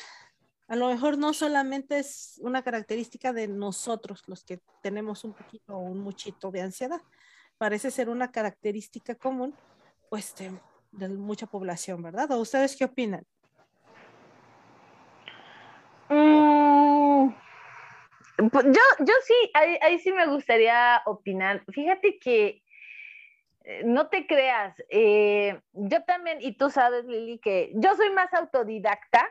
a 0.72 0.78
lo 0.78 0.88
mejor 0.88 1.18
no 1.18 1.34
solamente 1.34 2.00
es 2.00 2.40
una 2.42 2.62
característica 2.64 3.34
de 3.34 3.50
nosotros 3.50 4.24
los 4.28 4.46
que 4.46 4.62
tenemos 4.82 5.26
un 5.26 5.34
poquito 5.34 5.76
o 5.76 5.80
un 5.80 6.00
muchito 6.00 6.50
de 6.50 6.62
ansiedad, 6.62 7.02
parece 7.58 7.92
ser 7.92 8.08
una 8.08 8.32
característica 8.32 9.16
común, 9.16 9.54
pues, 10.10 10.34
de, 10.38 11.10
mucha 11.10 11.46
población, 11.46 12.02
¿verdad? 12.02 12.32
¿O 12.32 12.38
ustedes 12.38 12.78
qué 12.78 12.86
opinan? 12.86 13.26
Mm, 16.08 17.34
pues, 18.50 18.66
yo, 18.68 18.82
yo 19.00 19.14
sí, 19.26 19.52
ahí, 19.54 20.00
sí 20.00 20.14
me 20.14 20.28
gustaría 20.28 21.02
opinar. 21.06 21.66
Fíjate 21.68 22.18
que 22.18 22.64
eh, 23.66 23.82
no 23.84 24.08
te 24.08 24.26
creas, 24.26 24.82
eh, 24.88 25.60
yo 25.74 26.02
también, 26.06 26.38
y 26.40 26.56
tú 26.56 26.70
sabes, 26.70 27.04
Lili, 27.04 27.40
que 27.40 27.74
yo 27.76 27.94
soy 27.98 28.10
más 28.12 28.34
autodidacta, 28.34 29.30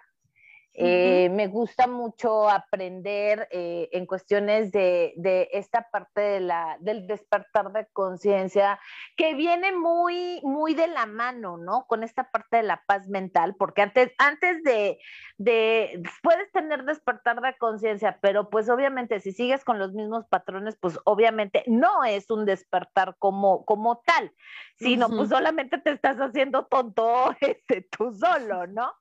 eh, 0.72 1.28
me 1.30 1.48
gusta 1.48 1.88
mucho 1.88 2.48
aprender 2.48 3.48
eh, 3.50 3.88
en 3.92 4.06
cuestiones 4.06 4.70
de, 4.70 5.48
esta 5.52 5.88
parte 5.90 6.20
de 6.20 6.40
la, 6.40 6.76
del 6.80 7.06
despertar 7.08 7.72
de 7.72 7.86
conciencia, 7.92 8.78
que 9.16 9.34
viene 9.34 9.72
muy, 9.72 10.40
muy 10.44 10.74
de 10.74 10.86
la 10.86 11.06
mano, 11.06 11.56
¿no? 11.56 11.86
Con 11.86 12.04
esta 12.04 12.30
parte 12.30 12.58
de 12.58 12.62
la 12.62 12.82
paz 12.86 13.08
mental, 13.08 13.56
porque 13.58 13.82
antes, 13.82 14.12
antes 14.18 14.62
de, 14.62 14.98
de 15.38 16.02
puedes 16.22 16.50
tener 16.52 16.84
despertar 16.84 17.40
de 17.40 17.56
conciencia, 17.58 18.18
pero 18.22 18.48
pues 18.48 18.68
obviamente 18.68 19.20
si 19.20 19.32
sigues 19.32 19.64
con 19.64 19.78
los 19.78 19.92
mismos 19.92 20.26
patrones, 20.26 20.76
pues 20.80 20.98
obviamente 21.04 21.64
no 21.66 22.04
es 22.04 22.30
un 22.30 22.46
despertar 22.46 23.16
como, 23.18 23.64
como 23.64 24.02
tal, 24.06 24.32
sino 24.78 25.08
pues 25.08 25.30
solamente 25.30 25.78
te 25.78 25.90
estás 25.90 26.18
haciendo 26.18 26.66
tonto 26.66 27.34
este, 27.40 27.82
tú 27.82 28.12
solo, 28.14 28.68
¿no? 28.68 28.92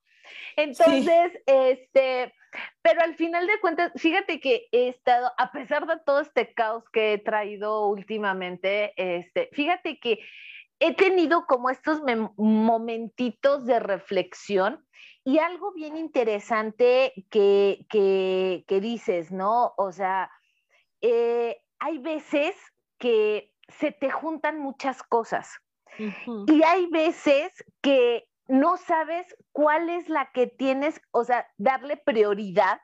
Entonces, 0.55 1.31
este, 1.45 2.33
pero 2.81 3.01
al 3.01 3.15
final 3.15 3.47
de 3.47 3.59
cuentas, 3.59 3.91
fíjate 3.95 4.39
que 4.39 4.67
he 4.71 4.89
estado, 4.89 5.31
a 5.37 5.51
pesar 5.51 5.85
de 5.85 5.99
todo 6.05 6.21
este 6.21 6.53
caos 6.53 6.83
que 6.91 7.13
he 7.13 7.17
traído 7.17 7.87
últimamente, 7.87 8.93
este, 8.95 9.49
fíjate 9.53 9.99
que 9.99 10.19
he 10.79 10.93
tenido 10.95 11.45
como 11.45 11.69
estos 11.69 12.01
momentitos 12.37 13.65
de 13.65 13.79
reflexión 13.79 14.85
y 15.23 15.39
algo 15.39 15.73
bien 15.73 15.97
interesante 15.97 17.13
que, 17.29 17.85
que, 17.89 18.79
dices, 18.81 19.31
¿no? 19.31 19.73
O 19.77 19.91
sea, 19.91 20.31
eh, 21.01 21.61
hay 21.79 21.97
veces 21.99 22.55
que 22.97 23.53
se 23.67 23.91
te 23.91 24.09
juntan 24.09 24.59
muchas 24.59 25.03
cosas. 25.03 25.59
Y 26.47 26.63
hay 26.63 26.87
veces 26.87 27.51
que 27.81 28.28
no 28.49 28.77
sabes 28.77 29.27
cuál 29.51 29.89
es 29.89 30.09
la 30.09 30.31
que 30.31 30.47
tienes, 30.47 30.99
o 31.11 31.23
sea, 31.23 31.47
darle 31.57 31.97
prioridad, 31.97 32.81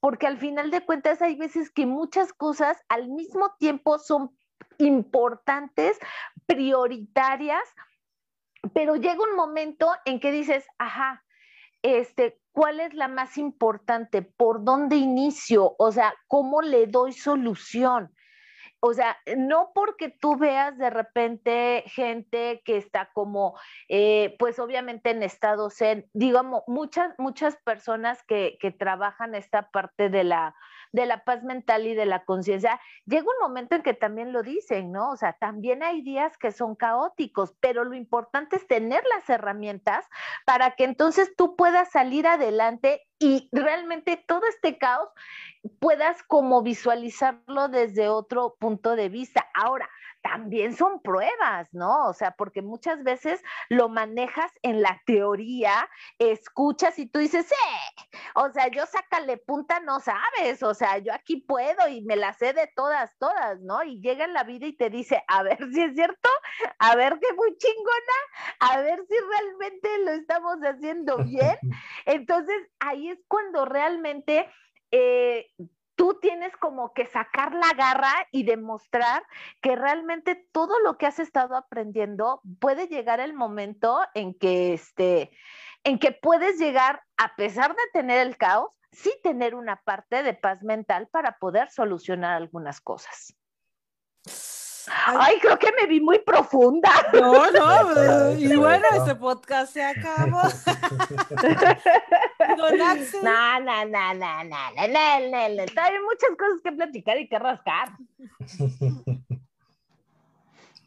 porque 0.00 0.28
al 0.28 0.38
final 0.38 0.70
de 0.70 0.84
cuentas 0.86 1.20
hay 1.20 1.34
veces 1.34 1.70
que 1.70 1.86
muchas 1.86 2.32
cosas 2.32 2.80
al 2.88 3.08
mismo 3.08 3.52
tiempo 3.58 3.98
son 3.98 4.30
importantes, 4.78 5.98
prioritarias, 6.46 7.64
pero 8.72 8.94
llega 8.94 9.22
un 9.22 9.34
momento 9.34 9.90
en 10.04 10.20
que 10.20 10.30
dices, 10.30 10.64
ajá, 10.78 11.24
este, 11.82 12.40
¿cuál 12.52 12.78
es 12.78 12.94
la 12.94 13.08
más 13.08 13.38
importante? 13.38 14.22
¿Por 14.22 14.64
dónde 14.64 14.96
inicio? 14.96 15.74
O 15.78 15.90
sea, 15.90 16.14
¿cómo 16.28 16.62
le 16.62 16.86
doy 16.86 17.12
solución? 17.12 18.14
O 18.80 18.94
sea, 18.94 19.18
no 19.36 19.72
porque 19.74 20.08
tú 20.08 20.36
veas 20.36 20.76
de 20.78 20.90
repente 20.90 21.82
gente 21.86 22.62
que 22.64 22.76
está 22.76 23.10
como, 23.12 23.58
eh, 23.88 24.36
pues 24.38 24.58
obviamente 24.58 25.10
en 25.10 25.22
estado 25.22 25.70
zen, 25.70 26.06
digamos, 26.12 26.62
muchas, 26.66 27.14
muchas 27.18 27.56
personas 27.56 28.22
que, 28.24 28.56
que 28.60 28.70
trabajan 28.70 29.34
esta 29.34 29.70
parte 29.70 30.10
de 30.10 30.24
la, 30.24 30.54
de 30.92 31.06
la 31.06 31.24
paz 31.24 31.42
mental 31.42 31.86
y 31.86 31.94
de 31.94 32.06
la 32.06 32.24
conciencia, 32.24 32.80
llega 33.06 33.24
un 33.24 33.40
momento 33.40 33.74
en 33.74 33.82
que 33.82 33.94
también 33.94 34.32
lo 34.32 34.42
dicen, 34.42 34.92
¿no? 34.92 35.10
O 35.10 35.16
sea, 35.16 35.34
también 35.34 35.82
hay 35.82 36.02
días 36.02 36.36
que 36.38 36.52
son 36.52 36.74
caóticos, 36.74 37.54
pero 37.60 37.84
lo 37.84 37.94
importante 37.94 38.56
es 38.56 38.66
tener 38.66 39.02
las 39.14 39.28
herramientas 39.28 40.06
para 40.44 40.72
que 40.72 40.84
entonces 40.84 41.34
tú 41.36 41.56
puedas 41.56 41.90
salir 41.90 42.26
adelante 42.26 43.06
y 43.18 43.48
realmente 43.52 44.16
todo 44.16 44.42
este 44.48 44.78
caos 44.78 45.08
puedas 45.80 46.22
como 46.22 46.62
visualizarlo 46.62 47.68
desde 47.68 48.08
otro 48.08 48.56
punto 48.58 48.96
de 48.96 49.08
vista. 49.08 49.46
Ahora, 49.54 49.88
también 50.22 50.76
son 50.76 51.00
pruebas, 51.00 51.68
¿no? 51.72 52.06
O 52.06 52.12
sea, 52.12 52.32
porque 52.32 52.62
muchas 52.62 53.02
veces 53.02 53.42
lo 53.68 53.88
manejas 53.88 54.50
en 54.62 54.82
la 54.82 55.00
teoría, 55.06 55.88
escuchas 56.18 56.98
y 56.98 57.06
tú 57.06 57.18
dices, 57.18 57.50
¡eh! 57.50 58.18
O 58.34 58.50
sea, 58.50 58.68
yo 58.68 58.86
sácale 58.86 59.36
punta, 59.36 59.80
no 59.80 60.00
sabes, 60.00 60.62
o 60.62 60.74
sea, 60.74 60.98
yo 60.98 61.12
aquí 61.12 61.36
puedo 61.36 61.88
y 61.88 62.02
me 62.02 62.16
la 62.16 62.32
sé 62.32 62.52
de 62.52 62.70
todas, 62.74 63.16
todas, 63.18 63.60
¿no? 63.60 63.82
Y 63.82 64.00
llega 64.00 64.24
en 64.24 64.32
la 64.32 64.44
vida 64.44 64.66
y 64.66 64.76
te 64.76 64.90
dice, 64.90 65.22
a 65.28 65.42
ver 65.42 65.58
si 65.72 65.82
es 65.82 65.94
cierto, 65.94 66.28
a 66.78 66.96
ver 66.96 67.18
qué 67.20 67.32
muy 67.34 67.56
chingona, 67.56 68.18
a 68.60 68.80
ver 68.80 69.00
si 69.08 69.14
realmente 69.30 69.88
lo 70.04 70.10
estamos 70.12 70.56
haciendo 70.62 71.18
bien. 71.24 71.56
Entonces, 72.06 72.56
ahí 72.80 73.10
es 73.10 73.18
cuando 73.28 73.64
realmente... 73.64 74.48
Eh, 74.90 75.46
tú 75.98 76.16
tienes 76.22 76.56
como 76.56 76.94
que 76.94 77.06
sacar 77.06 77.52
la 77.54 77.72
garra 77.76 78.14
y 78.30 78.44
demostrar 78.44 79.24
que 79.60 79.74
realmente 79.74 80.48
todo 80.52 80.78
lo 80.78 80.96
que 80.96 81.06
has 81.06 81.18
estado 81.18 81.56
aprendiendo 81.56 82.40
puede 82.60 82.86
llegar 82.86 83.18
el 83.18 83.34
momento 83.34 83.98
en 84.14 84.32
que 84.32 84.72
este 84.72 85.32
en 85.82 85.98
que 85.98 86.12
puedes 86.12 86.56
llegar 86.58 87.02
a 87.16 87.34
pesar 87.34 87.74
de 87.74 87.82
tener 87.92 88.24
el 88.24 88.36
caos, 88.36 88.70
sí 88.92 89.12
tener 89.24 89.56
una 89.56 89.82
parte 89.82 90.22
de 90.22 90.34
paz 90.34 90.62
mental 90.62 91.08
para 91.08 91.36
poder 91.38 91.68
solucionar 91.70 92.36
algunas 92.36 92.80
cosas. 92.80 93.34
Ay, 95.06 95.38
creo 95.40 95.58
que 95.58 95.72
me 95.80 95.86
vi 95.86 96.00
muy 96.00 96.18
profunda. 96.20 96.90
No, 97.12 97.50
no, 97.50 98.32
y 98.38 98.54
bueno, 98.56 98.84
este 98.96 99.14
podcast 99.14 99.72
se 99.72 99.82
acabó. 99.82 100.42
Don 102.56 102.80
Axel. 102.80 103.22
No, 103.24 103.60
no, 103.60 103.84
no, 103.86 104.14
no, 104.14 104.44
no, 104.44 104.44
no, 104.44 104.88
no, 104.88 105.28
no, 105.28 105.62
Hay 105.82 105.98
muchas 106.00 106.30
cosas 106.38 106.60
que 106.62 106.72
platicar 106.72 107.18
y 107.18 107.28
que 107.28 107.38
rascar. 107.38 107.88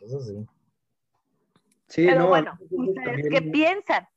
Eso 0.02 0.20
sí. 0.22 0.46
Sí, 1.88 2.06
Pero 2.06 2.22
no, 2.22 2.28
bueno, 2.30 2.58
¿ustedes 2.70 3.06
también- 3.06 3.30
qué 3.30 3.42
piensan? 3.42 4.08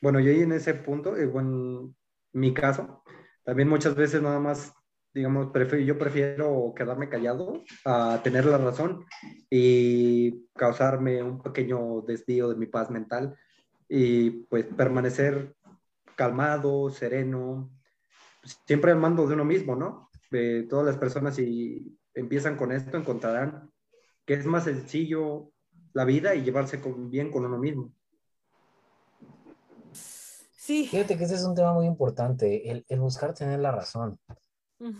Bueno, 0.00 0.20
yo 0.20 0.30
ahí 0.30 0.40
en 0.40 0.52
ese 0.52 0.74
punto, 0.74 1.14
bueno, 1.30 1.92
mi 2.32 2.52
caso, 2.52 3.02
también 3.44 3.68
muchas 3.68 3.94
veces 3.94 4.20
nada 4.22 4.40
más, 4.40 4.74
digamos, 5.14 5.52
prefiero, 5.52 5.84
yo 5.84 5.98
prefiero 5.98 6.72
quedarme 6.76 7.08
callado 7.08 7.62
a 7.84 8.20
tener 8.24 8.44
la 8.46 8.58
razón 8.58 9.04
y 9.48 10.46
causarme 10.54 11.22
un 11.22 11.40
pequeño 11.40 12.00
desvío 12.02 12.48
de 12.48 12.56
mi 12.56 12.66
paz 12.66 12.90
mental 12.90 13.36
y 13.88 14.30
pues 14.30 14.66
permanecer 14.66 15.54
calmado, 16.16 16.90
sereno, 16.90 17.70
siempre 18.66 18.90
al 18.92 18.98
mando 18.98 19.26
de 19.26 19.34
uno 19.34 19.44
mismo, 19.44 19.76
¿no? 19.76 20.10
De 20.30 20.64
todas 20.64 20.86
las 20.86 20.96
personas 20.96 21.36
si 21.36 21.96
empiezan 22.12 22.56
con 22.56 22.72
esto 22.72 22.96
encontrarán 22.96 23.70
que 24.26 24.34
es 24.34 24.46
más 24.46 24.64
sencillo 24.64 25.50
la 25.92 26.04
vida 26.04 26.34
y 26.34 26.42
llevarse 26.42 26.80
con- 26.80 27.10
bien 27.10 27.30
con 27.30 27.44
uno 27.44 27.58
mismo. 27.58 27.92
Sí. 29.92 30.86
Fíjate 30.86 31.18
que 31.18 31.24
ese 31.24 31.34
es 31.34 31.44
un 31.44 31.54
tema 31.54 31.72
muy 31.74 31.86
importante, 31.86 32.70
el, 32.70 32.84
el 32.88 33.00
buscar 33.00 33.34
tener 33.34 33.60
la 33.60 33.70
razón. 33.70 34.18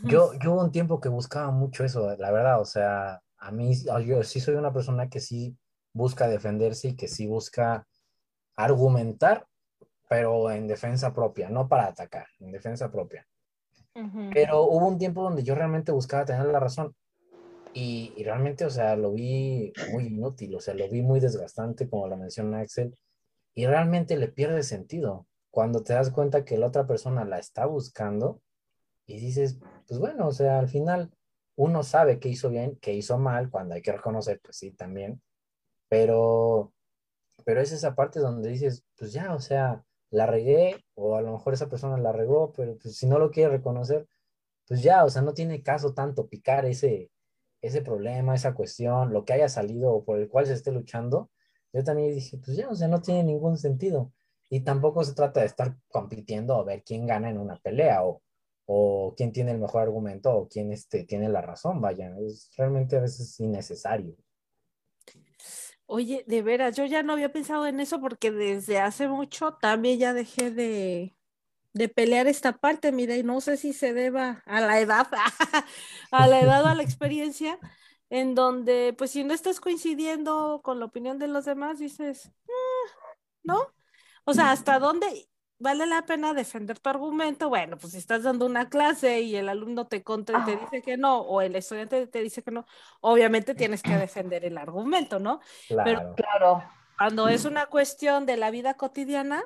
Yo, 0.04 0.32
yo 0.42 0.52
hubo 0.52 0.64
un 0.64 0.72
tiempo 0.72 1.00
que 1.00 1.08
buscaba 1.08 1.50
mucho 1.50 1.84
eso, 1.84 2.16
la 2.16 2.30
verdad, 2.30 2.60
o 2.60 2.64
sea, 2.64 3.20
a 3.36 3.50
mí, 3.50 3.74
yo 4.06 4.22
sí 4.22 4.40
soy 4.40 4.54
una 4.54 4.72
persona 4.72 5.10
que 5.10 5.20
sí 5.20 5.56
busca 5.92 6.26
defenderse 6.26 6.88
y 6.88 6.96
que 6.96 7.08
sí 7.08 7.26
busca 7.26 7.86
argumentar, 8.56 9.46
pero 10.08 10.50
en 10.50 10.66
defensa 10.66 11.12
propia, 11.12 11.50
no 11.50 11.68
para 11.68 11.86
atacar, 11.86 12.26
en 12.40 12.52
defensa 12.52 12.90
propia. 12.90 13.26
Pero 14.32 14.64
hubo 14.64 14.88
un 14.88 14.98
tiempo 14.98 15.22
donde 15.22 15.42
yo 15.42 15.54
realmente 15.54 15.92
buscaba 15.92 16.24
tener 16.24 16.46
la 16.46 16.60
razón 16.60 16.94
y, 17.74 18.12
y 18.16 18.24
realmente, 18.24 18.64
o 18.64 18.70
sea, 18.70 18.96
lo 18.96 19.12
vi 19.12 19.72
muy 19.92 20.06
inútil, 20.06 20.54
o 20.54 20.60
sea, 20.60 20.74
lo 20.74 20.88
vi 20.88 21.02
muy 21.02 21.20
desgastante, 21.20 21.88
como 21.88 22.08
lo 22.08 22.16
menciona 22.16 22.60
Axel, 22.60 22.96
y 23.54 23.66
realmente 23.66 24.16
le 24.16 24.28
pierde 24.28 24.62
sentido. 24.62 25.26
Cuando 25.50 25.82
te 25.82 25.92
das 25.92 26.10
cuenta 26.10 26.44
que 26.44 26.58
la 26.58 26.66
otra 26.66 26.86
persona 26.86 27.24
la 27.24 27.38
está 27.38 27.66
buscando 27.66 28.40
y 29.06 29.18
dices, 29.20 29.58
pues 29.86 30.00
bueno, 30.00 30.28
o 30.28 30.32
sea, 30.32 30.58
al 30.58 30.68
final 30.68 31.12
uno 31.56 31.82
sabe 31.82 32.18
que 32.18 32.28
hizo 32.28 32.50
bien, 32.50 32.76
que 32.76 32.94
hizo 32.94 33.18
mal, 33.18 33.50
cuando 33.50 33.74
hay 33.74 33.82
que 33.82 33.92
reconocer, 33.92 34.40
pues 34.42 34.56
sí, 34.56 34.72
también, 34.72 35.22
pero, 35.88 36.72
pero 37.44 37.60
es 37.60 37.72
esa 37.72 37.94
parte 37.94 38.20
donde 38.20 38.50
dices, 38.50 38.84
pues 38.96 39.12
ya, 39.12 39.34
o 39.34 39.40
sea, 39.40 39.84
la 40.10 40.26
regué, 40.26 40.84
o 40.94 41.16
a 41.16 41.22
lo 41.22 41.32
mejor 41.32 41.54
esa 41.54 41.68
persona 41.68 41.98
la 41.98 42.12
regó, 42.12 42.52
pero 42.52 42.76
pues 42.78 42.96
si 42.96 43.06
no 43.06 43.18
lo 43.18 43.30
quiere 43.30 43.50
reconocer, 43.56 44.06
pues 44.66 44.82
ya, 44.82 45.04
o 45.04 45.10
sea, 45.10 45.22
no 45.22 45.34
tiene 45.34 45.62
caso 45.62 45.94
tanto 45.94 46.28
picar 46.28 46.64
ese, 46.66 47.10
ese 47.62 47.82
problema, 47.82 48.34
esa 48.34 48.54
cuestión, 48.54 49.12
lo 49.12 49.24
que 49.24 49.32
haya 49.34 49.48
salido 49.48 49.92
o 49.92 50.04
por 50.04 50.18
el 50.18 50.28
cual 50.28 50.46
se 50.46 50.54
esté 50.54 50.72
luchando. 50.72 51.30
Yo 51.72 51.82
también 51.84 52.14
dije, 52.14 52.38
pues 52.38 52.56
ya, 52.56 52.68
o 52.68 52.74
sea, 52.74 52.88
no 52.88 53.00
tiene 53.02 53.24
ningún 53.24 53.58
sentido. 53.58 54.12
Y 54.50 54.60
tampoco 54.60 55.02
se 55.04 55.14
trata 55.14 55.40
de 55.40 55.46
estar 55.46 55.76
compitiendo 55.88 56.54
a 56.56 56.64
ver 56.64 56.82
quién 56.84 57.06
gana 57.06 57.30
en 57.30 57.38
una 57.38 57.56
pelea 57.56 58.04
o, 58.04 58.22
o 58.66 59.14
quién 59.16 59.32
tiene 59.32 59.52
el 59.52 59.58
mejor 59.58 59.82
argumento 59.82 60.30
o 60.32 60.48
quién 60.48 60.72
este, 60.72 61.04
tiene 61.04 61.28
la 61.28 61.40
razón, 61.42 61.80
vaya, 61.80 62.14
es 62.20 62.50
realmente 62.56 62.96
a 62.96 63.00
veces 63.00 63.38
innecesario. 63.40 64.16
Oye, 65.86 66.24
de 66.26 66.42
veras, 66.42 66.76
yo 66.76 66.86
ya 66.86 67.02
no 67.02 67.12
había 67.12 67.32
pensado 67.32 67.66
en 67.66 67.78
eso 67.80 68.00
porque 68.00 68.30
desde 68.30 68.78
hace 68.80 69.08
mucho 69.08 69.54
también 69.54 69.98
ya 69.98 70.14
dejé 70.14 70.50
de, 70.50 71.14
de 71.74 71.88
pelear 71.88 72.26
esta 72.26 72.54
parte, 72.58 72.92
mira, 72.92 73.16
y 73.16 73.22
no 73.22 73.40
sé 73.40 73.56
si 73.56 73.72
se 73.72 73.94
deba 73.94 74.42
a 74.46 74.60
la 74.60 74.80
edad, 74.80 75.08
a 76.10 76.26
la 76.28 76.40
edad 76.40 76.64
o 76.64 76.68
a 76.68 76.74
la 76.74 76.82
experiencia, 76.82 77.58
en 78.10 78.34
donde, 78.34 78.94
pues 78.96 79.10
si 79.12 79.24
no 79.24 79.34
estás 79.34 79.60
coincidiendo 79.60 80.60
con 80.64 80.78
la 80.80 80.86
opinión 80.86 81.18
de 81.18 81.28
los 81.28 81.44
demás, 81.46 81.78
dices, 81.78 82.32
"Mm", 82.46 82.88
¿no? 83.44 83.58
O 84.24 84.34
sea, 84.34 84.52
¿hasta 84.52 84.78
dónde 84.78 85.28
vale 85.64 85.86
la 85.86 86.02
pena 86.02 86.34
defender 86.34 86.78
tu 86.78 86.90
argumento? 86.90 87.48
Bueno, 87.48 87.76
pues 87.76 87.94
si 87.94 87.98
estás 87.98 88.22
dando 88.22 88.46
una 88.46 88.68
clase 88.68 89.22
y 89.22 89.34
el 89.34 89.48
alumno 89.48 89.88
te, 89.88 90.04
contra, 90.04 90.44
te 90.44 90.56
dice 90.56 90.82
que 90.82 90.96
no, 90.96 91.20
o 91.20 91.40
el 91.40 91.56
estudiante 91.56 92.06
te 92.06 92.22
dice 92.22 92.42
que 92.42 92.52
no, 92.52 92.66
obviamente 93.00 93.54
tienes 93.54 93.82
que 93.82 93.96
defender 93.98 94.44
el 94.44 94.58
argumento, 94.58 95.18
¿no? 95.18 95.40
Claro. 95.66 96.14
Claro. 96.14 96.62
Cuando 96.96 97.28
es 97.28 97.44
una 97.44 97.66
cuestión 97.66 98.26
de 98.26 98.36
la 98.36 98.52
vida 98.52 98.74
cotidiana, 98.74 99.42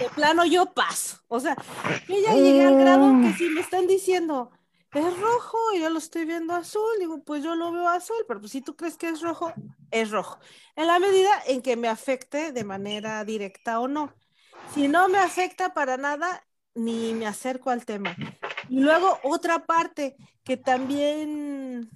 de 0.00 0.08
plano 0.16 0.44
yo 0.44 0.72
paso. 0.72 1.18
O 1.28 1.38
sea, 1.38 1.54
yo 2.08 2.16
ya 2.20 2.34
llegué 2.34 2.64
al 2.64 2.76
grado 2.76 3.12
que 3.22 3.32
si 3.34 3.48
me 3.50 3.60
están 3.60 3.86
diciendo 3.86 4.50
es 4.94 5.20
rojo 5.20 5.58
y 5.74 5.80
yo 5.80 5.90
lo 5.90 5.98
estoy 5.98 6.24
viendo 6.24 6.54
azul, 6.54 6.90
digo, 6.98 7.22
pues 7.22 7.44
yo 7.44 7.54
lo 7.54 7.72
veo 7.72 7.88
azul, 7.88 8.24
pero 8.26 8.40
pues 8.40 8.52
si 8.52 8.62
tú 8.62 8.74
crees 8.74 8.96
que 8.96 9.10
es 9.10 9.20
rojo, 9.20 9.52
es 9.90 10.10
rojo. 10.10 10.38
En 10.76 10.86
la 10.86 10.98
medida 10.98 11.30
en 11.46 11.60
que 11.60 11.76
me 11.76 11.88
afecte 11.88 12.52
de 12.52 12.64
manera 12.64 13.22
directa 13.24 13.80
o 13.80 13.88
no. 13.88 14.14
Si 14.74 14.88
no 14.88 15.08
me 15.08 15.18
afecta 15.18 15.74
para 15.74 15.96
nada, 15.96 16.42
ni 16.74 17.14
me 17.14 17.26
acerco 17.26 17.70
al 17.70 17.84
tema. 17.84 18.14
Y 18.68 18.80
luego 18.80 19.18
otra 19.22 19.66
parte 19.66 20.16
que 20.44 20.56
también, 20.56 21.90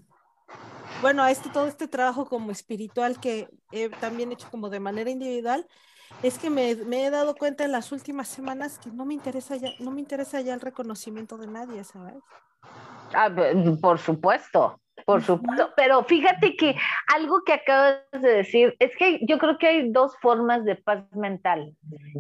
bueno, 1.01 1.27
este, 1.27 1.51
todo 1.51 1.67
este 1.67 1.89
trabajo 1.89 2.27
como 2.27 2.51
espiritual 2.51 3.21
que 3.21 3.49
he 3.71 3.89
también 3.89 4.33
hecho 4.33 4.51
como 4.51 4.71
de 4.71 4.81
manera 4.81 5.11
individual, 5.11 5.67
es 6.23 6.39
que 6.39 6.51
me, 6.51 6.75
me 6.75 7.07
he 7.07 7.11
dado 7.11 7.35
cuenta 7.35 7.65
en 7.65 7.73
las 7.73 7.93
últimas 7.93 8.29
semanas 8.29 8.79
que 8.79 8.91
no 8.91 9.05
me 9.05 9.15
interesa 9.15 9.57
ya, 9.57 9.71
no 9.79 9.91
me 9.91 10.01
interesa 10.01 10.41
ya 10.41 10.55
el 10.55 10.61
reconocimiento 10.61 11.39
de 11.39 11.47
nadie, 11.47 11.85
¿sabes? 11.85 12.23
Ah, 13.15 13.31
por 13.81 13.99
supuesto, 13.99 14.81
por 15.05 15.23
supuesto. 15.23 15.71
Pero 15.77 16.03
fíjate 16.05 16.57
que 16.57 16.77
algo 17.15 17.43
que 17.45 17.55
acabas 17.55 18.01
de 18.13 18.29
decir 18.29 18.77
es 18.79 18.97
que 18.97 19.21
yo 19.27 19.39
creo 19.39 19.59
que 19.59 19.67
hay 19.67 19.91
dos 19.91 20.17
formas 20.21 20.65
de 20.65 20.77
paz 20.77 21.05
mental 21.13 21.75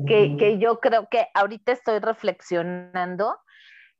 que, 0.06 0.36
que 0.36 0.58
yo 0.58 0.80
creo 0.80 1.08
que 1.10 1.26
ahorita 1.34 1.72
estoy 1.72 1.98
reflexionando. 1.98 3.36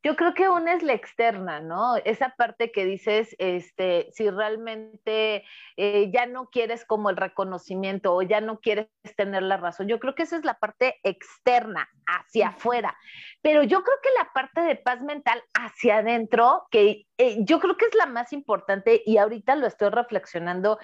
Yo 0.03 0.17
creo 0.17 0.33
que 0.33 0.49
una 0.49 0.73
es 0.73 0.83
la 0.83 0.93
externa, 0.93 1.61
¿no? 1.61 1.95
Esa 1.95 2.35
parte 2.37 2.73
que 2.73 2.83
dices, 2.83 3.35
este, 3.39 4.09
si 4.11 4.29
realmente 4.29 5.45
eh, 5.77 6.11
ya 6.13 6.25
no 6.25 6.49
quieres 6.49 6.83
como 6.83 7.09
el 7.09 7.15
reconocimiento 7.15 8.13
o 8.13 8.21
ya 8.21 8.41
no 8.41 8.59
quieres 8.59 8.89
tener 9.15 9.43
la 9.43 9.55
razón. 9.55 9.87
Yo 9.87 9.99
creo 9.99 10.13
que 10.13 10.23
esa 10.23 10.35
es 10.35 10.43
la 10.43 10.55
parte 10.55 10.99
externa, 11.03 11.87
hacia 12.05 12.49
afuera. 12.49 12.97
Pero 13.41 13.63
yo 13.63 13.81
creo 13.81 13.97
que 14.03 14.09
la 14.17 14.33
parte 14.33 14.61
de 14.61 14.75
paz 14.75 15.01
mental 15.01 15.41
hacia 15.53 15.99
adentro, 15.99 16.67
que 16.69 17.05
eh, 17.17 17.37
yo 17.39 17.61
creo 17.61 17.77
que 17.77 17.85
es 17.85 17.95
la 17.95 18.05
más 18.05 18.33
importante 18.33 19.01
y 19.05 19.17
ahorita 19.17 19.55
lo 19.55 19.67
estoy 19.67 19.89
reflexionando 19.89 20.79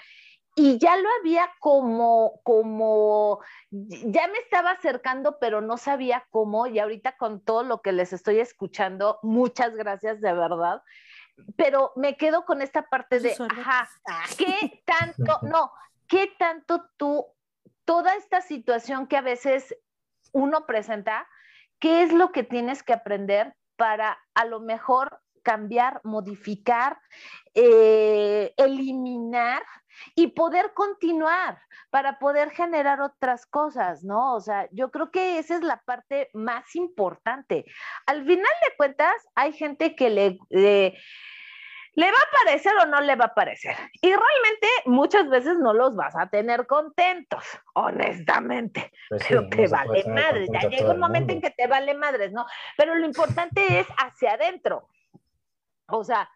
y 0.62 0.78
ya 0.78 0.98
lo 0.98 1.08
había 1.22 1.50
como, 1.60 2.42
como, 2.44 3.40
ya 3.72 4.28
me 4.28 4.40
estaba 4.40 4.72
acercando, 4.72 5.40
pero 5.40 5.62
no 5.62 5.78
sabía 5.78 6.28
cómo, 6.32 6.68
y 6.68 6.80
ahorita 6.80 7.16
con 7.16 7.40
todo 7.40 7.64
lo 7.64 7.82
que 7.82 7.94
les 7.94 8.12
estoy 8.12 8.42
escuchando, 8.42 9.20
muchas 9.24 9.74
gracias 9.74 10.20
de 10.20 10.34
verdad, 10.34 10.84
pero 11.56 11.94
me 11.96 12.18
quedo 12.18 12.44
con 12.44 12.62
esta 12.62 12.90
parte 12.90 13.22
de, 13.22 13.38
ajá, 13.40 13.88
¿qué 14.38 14.84
tanto, 14.86 15.40
no, 15.44 15.72
qué 16.10 16.30
tanto 16.38 16.90
tú, 16.98 17.26
toda 17.86 18.16
esta 18.16 18.42
situación 18.42 19.08
que 19.08 19.16
a 19.16 19.22
veces 19.22 19.74
uno 20.34 20.66
presenta, 20.66 21.26
qué 21.80 22.04
es 22.04 22.12
lo 22.12 22.34
que 22.34 22.44
tienes 22.44 22.84
que 22.84 22.92
aprender 22.92 23.56
para 23.78 24.20
a 24.34 24.44
lo 24.44 24.60
mejor 24.60 25.22
cambiar, 25.42 26.02
modificar, 26.04 27.00
eh, 27.54 28.54
eliminar 28.58 29.64
y 30.16 30.28
poder 30.28 30.74
continuar 30.74 31.60
para 31.90 32.20
poder 32.20 32.52
generar 32.52 33.02
otras 33.02 33.46
cosas, 33.46 34.04
¿no? 34.04 34.36
O 34.36 34.42
sea, 34.42 34.68
yo 34.72 34.92
creo 34.92 35.12
que 35.12 35.40
esa 35.40 35.56
es 35.56 35.62
la 35.62 35.82
parte 35.82 36.30
más 36.34 36.76
importante. 36.76 37.66
Al 38.06 38.26
final 38.26 38.40
de 38.40 38.76
cuentas, 38.78 39.16
hay 39.36 39.54
gente 39.54 39.96
que 39.96 40.10
le... 40.10 40.40
le 40.50 40.98
¿Le 41.96 42.06
va 42.06 42.18
a 42.18 42.46
parecer 42.46 42.72
o 42.82 42.86
no 42.86 43.02
le 43.02 43.16
va 43.16 43.26
a 43.26 43.34
parecer? 43.34 43.76
Y 44.02 44.08
realmente 44.08 44.68
muchas 44.86 45.28
veces 45.28 45.58
no 45.58 45.74
los 45.74 45.96
vas 45.96 46.16
a 46.16 46.30
tener 46.30 46.66
contentos, 46.66 47.44
honestamente. 47.74 48.92
Pues 49.10 49.26
Pero 49.28 49.50
te 49.50 49.68
vale 49.68 50.06
madres, 50.06 50.50
ya 50.54 50.70
llega 50.70 50.94
un 50.94 51.00
momento 51.00 51.34
en 51.34 51.42
que 51.42 51.50
te 51.50 51.68
vale 51.68 51.96
madres, 51.96 52.32
¿no? 52.32 52.46
Pero 52.78 52.96
lo 52.96 53.06
importante 53.06 53.80
es 53.80 53.88
hacia 53.98 54.34
adentro. 54.34 54.88
O 55.88 56.04
sea, 56.06 56.30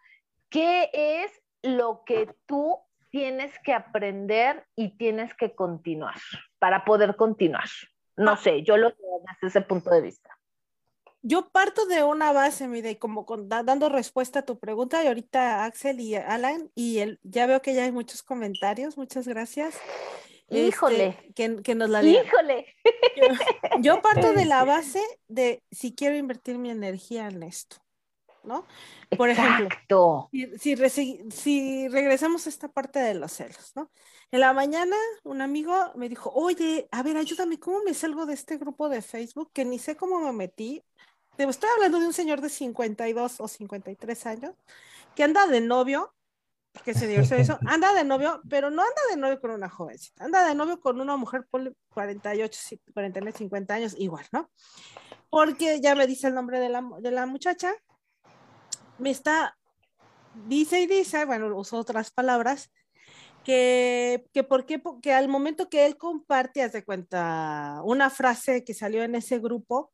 ¿qué 0.50 0.90
es 0.92 1.42
lo 1.62 2.02
que 2.04 2.28
tú 2.44 2.78
tienes 3.14 3.56
que 3.60 3.72
aprender 3.72 4.66
y 4.74 4.96
tienes 4.96 5.32
que 5.34 5.54
continuar 5.54 6.16
para 6.58 6.84
poder 6.84 7.14
continuar? 7.14 7.68
No 8.16 8.36
sé, 8.36 8.64
yo 8.64 8.76
lo 8.76 8.88
veo 8.88 9.22
desde 9.40 9.46
ese 9.56 9.60
punto 9.60 9.90
de 9.90 10.00
vista. 10.00 10.36
Yo 11.22 11.48
parto 11.50 11.86
de 11.86 12.02
una 12.02 12.32
base, 12.32 12.66
mire, 12.66 12.90
y 12.90 12.96
como 12.96 13.24
con- 13.24 13.48
da- 13.48 13.62
dando 13.62 13.88
respuesta 13.88 14.40
a 14.40 14.44
tu 14.44 14.58
pregunta, 14.58 15.02
y 15.04 15.06
ahorita 15.06 15.64
Axel 15.64 16.00
y 16.00 16.16
Alan, 16.16 16.72
y 16.74 16.98
el, 16.98 17.20
ya 17.22 17.46
veo 17.46 17.62
que 17.62 17.72
ya 17.72 17.84
hay 17.84 17.92
muchos 17.92 18.24
comentarios, 18.24 18.98
muchas 18.98 19.28
gracias. 19.28 19.76
Este, 20.48 20.66
Híjole. 20.66 21.32
que, 21.36 21.62
que 21.62 21.74
nos 21.76 21.90
la 21.90 22.00
digan. 22.00 22.26
Híjole. 22.26 22.66
Yo 23.80 24.02
parto 24.02 24.32
de 24.34 24.44
la 24.44 24.64
base 24.64 25.00
de 25.28 25.62
si 25.70 25.94
quiero 25.94 26.16
invertir 26.16 26.58
mi 26.58 26.70
energía 26.70 27.28
en 27.28 27.44
esto. 27.44 27.76
¿No? 28.44 28.66
Por 29.16 29.30
ejemplo, 29.30 29.68
si, 30.58 31.30
si, 31.30 31.88
regresamos 31.88 32.46
a 32.46 32.50
esta 32.50 32.68
parte 32.68 32.98
de 32.98 33.14
los 33.14 33.32
celos, 33.32 33.72
¿no? 33.74 33.90
En 34.30 34.40
la 34.40 34.52
mañana 34.52 34.96
un 35.22 35.40
amigo 35.40 35.74
me 35.94 36.08
dijo, 36.08 36.30
oye, 36.34 36.88
a 36.90 37.02
ver, 37.02 37.16
ayúdame, 37.16 37.58
¿cómo 37.58 37.82
me 37.84 37.94
salgo 37.94 38.26
de 38.26 38.34
este 38.34 38.58
grupo 38.58 38.88
de 38.88 39.02
Facebook 39.02 39.50
que 39.52 39.64
ni 39.64 39.78
sé 39.78 39.96
cómo 39.96 40.20
me 40.20 40.32
metí? 40.32 40.82
Estoy 41.36 41.70
hablando 41.74 41.98
de 41.98 42.06
un 42.06 42.12
señor 42.12 42.40
de 42.40 42.48
52 42.48 43.40
o 43.40 43.48
53 43.48 44.26
años 44.26 44.54
que 45.14 45.24
anda 45.24 45.46
de 45.46 45.60
novio, 45.60 46.14
porque 46.72 46.94
se 46.94 47.06
divorció 47.06 47.36
eso, 47.36 47.58
anda 47.66 47.92
de 47.92 48.04
novio, 48.04 48.40
pero 48.48 48.70
no 48.70 48.82
anda 48.82 49.02
de 49.10 49.16
novio 49.16 49.40
con 49.40 49.50
una 49.50 49.68
jovencita, 49.68 50.24
anda 50.24 50.46
de 50.46 50.54
novio 50.54 50.80
con 50.80 51.00
una 51.00 51.16
mujer 51.16 51.46
por 51.50 51.74
48, 51.90 52.60
49, 52.92 53.38
50 53.38 53.74
años, 53.74 53.94
igual, 53.98 54.26
¿no? 54.32 54.50
Porque 55.30 55.80
ya 55.80 55.94
me 55.94 56.06
dice 56.06 56.28
el 56.28 56.34
nombre 56.34 56.60
de 56.60 56.68
la, 56.68 56.82
de 57.00 57.10
la 57.10 57.26
muchacha, 57.26 57.72
me 58.98 59.10
está, 59.10 59.56
dice 60.46 60.80
y 60.80 60.86
dice, 60.86 61.24
bueno, 61.24 61.54
uso 61.56 61.78
otras 61.78 62.10
palabras, 62.10 62.70
que, 63.44 64.24
que 64.32 64.42
porque, 64.42 64.80
al 65.12 65.28
momento 65.28 65.68
que 65.68 65.86
él 65.86 65.96
comparte, 65.96 66.62
hace 66.62 66.84
cuenta, 66.84 67.80
una 67.84 68.10
frase 68.10 68.64
que 68.64 68.74
salió 68.74 69.02
en 69.02 69.14
ese 69.14 69.38
grupo, 69.38 69.92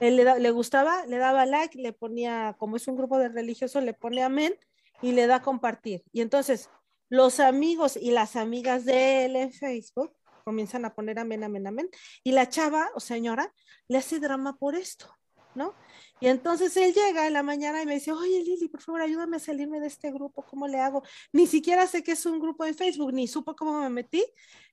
él 0.00 0.16
le, 0.16 0.40
le, 0.40 0.50
gustaba, 0.50 1.06
le 1.06 1.18
daba 1.18 1.46
like, 1.46 1.78
le 1.78 1.92
ponía, 1.92 2.56
como 2.58 2.76
es 2.76 2.88
un 2.88 2.96
grupo 2.96 3.18
de 3.18 3.28
religiosos, 3.28 3.82
le 3.84 3.94
pone 3.94 4.22
amén 4.22 4.54
y 5.02 5.12
le 5.12 5.26
da 5.26 5.42
compartir. 5.42 6.02
Y 6.12 6.20
entonces 6.20 6.68
los 7.08 7.40
amigos 7.40 7.96
y 7.96 8.12
las 8.12 8.36
amigas 8.36 8.84
de 8.84 9.26
él 9.26 9.36
en 9.36 9.52
Facebook 9.52 10.12
comienzan 10.44 10.84
a 10.84 10.94
poner 10.94 11.18
amén, 11.18 11.44
amén, 11.44 11.66
amén. 11.66 11.90
Y 12.24 12.32
la 12.32 12.48
chava 12.48 12.90
o 12.94 13.00
señora 13.00 13.52
le 13.88 13.98
hace 13.98 14.20
drama 14.20 14.56
por 14.56 14.74
esto, 14.74 15.14
¿no? 15.54 15.74
Y 16.20 16.28
entonces 16.28 16.76
él 16.76 16.92
llega 16.92 17.26
en 17.26 17.32
la 17.32 17.42
mañana 17.42 17.82
y 17.82 17.86
me 17.86 17.94
dice, 17.94 18.12
oye 18.12 18.42
Lili, 18.42 18.68
por 18.68 18.82
favor, 18.82 19.00
ayúdame 19.00 19.38
a 19.38 19.40
salirme 19.40 19.80
de 19.80 19.86
este 19.86 20.12
grupo, 20.12 20.42
¿cómo 20.42 20.68
le 20.68 20.78
hago? 20.78 21.02
Ni 21.32 21.46
siquiera 21.46 21.86
sé 21.86 22.02
que 22.02 22.12
es 22.12 22.26
un 22.26 22.38
grupo 22.38 22.66
en 22.66 22.74
Facebook, 22.74 23.12
ni 23.12 23.26
supo 23.26 23.56
cómo 23.56 23.80
me 23.80 23.88
metí, 23.88 24.24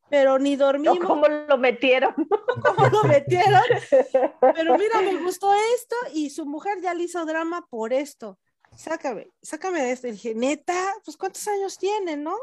pero 0.09 0.39
ni 0.39 0.55
dormimos. 0.55 0.99
¿Cómo 0.99 1.27
lo 1.27 1.57
metieron? 1.57 2.13
¿Cómo 2.65 2.87
lo 2.87 3.03
metieron? 3.03 3.61
Pero 4.55 4.77
mira, 4.77 5.01
me 5.01 5.17
gustó 5.17 5.53
esto 5.75 5.95
y 6.13 6.29
su 6.29 6.45
mujer 6.45 6.79
ya 6.81 6.93
le 6.93 7.03
hizo 7.03 7.25
drama 7.25 7.65
por 7.69 7.93
esto. 7.93 8.39
Sácame, 8.75 9.29
sácame 9.41 9.81
de 9.81 9.91
esto. 9.91 10.07
Y 10.07 10.11
dije, 10.11 10.33
neta, 10.33 10.93
pues 11.03 11.17
¿cuántos 11.17 11.47
años 11.47 11.77
tienen, 11.77 12.23
no? 12.23 12.37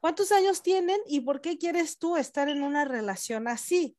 ¿Cuántos 0.00 0.32
años 0.32 0.62
tienen 0.62 1.00
y 1.06 1.20
por 1.20 1.40
qué 1.40 1.58
quieres 1.58 1.98
tú 1.98 2.16
estar 2.16 2.48
en 2.48 2.62
una 2.62 2.84
relación 2.84 3.48
así? 3.48 3.96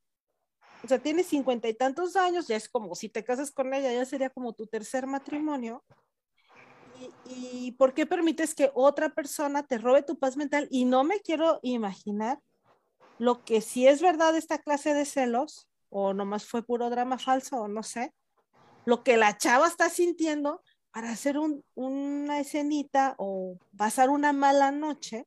O 0.86 0.88
sea, 0.88 1.00
tienes 1.00 1.26
cincuenta 1.26 1.68
y 1.68 1.74
tantos 1.74 2.16
años, 2.16 2.48
ya 2.48 2.56
es 2.56 2.70
como 2.70 2.94
si 2.94 3.10
te 3.10 3.24
casas 3.24 3.50
con 3.50 3.74
ella, 3.74 3.92
ya 3.92 4.06
sería 4.06 4.30
como 4.30 4.54
tu 4.54 4.68
tercer 4.68 5.08
matrimonio. 5.08 5.84
Y, 7.26 7.72
por 7.72 7.96
qué 7.96 8.06
permites 8.06 8.54
que 8.54 8.70
otra 8.76 9.10
persona 9.10 9.64
te 9.64 9.80
robe 9.80 10.04
tu 10.04 10.20
paz 10.20 10.38
mental? 10.38 10.68
Y 10.70 10.86
no 10.86 11.04
me 11.04 11.22
quiero 11.22 11.60
imaginar 11.64 12.40
lo 13.18 13.44
que 13.44 13.62
si 13.62 13.88
es 13.88 14.00
verdad 14.00 14.36
esta 14.38 14.60
clase 14.60 14.94
de 14.94 15.06
celos, 15.06 15.68
o 15.90 16.14
nomás 16.14 16.46
fue 16.46 16.62
puro 16.62 16.92
drama 16.92 17.18
falso, 17.18 17.58
o 17.62 17.68
no 17.68 17.82
sé, 17.82 18.14
lo 18.86 19.04
que 19.04 19.18
la 19.18 19.36
chava 19.40 19.66
está 19.66 19.90
sintiendo 19.90 20.62
para 20.92 21.10
hacer 21.10 21.40
una 21.74 22.40
escenita 22.40 23.16
o 23.18 23.58
pasar 23.76 24.12
una 24.12 24.34
mala 24.34 24.70
noche 24.70 25.26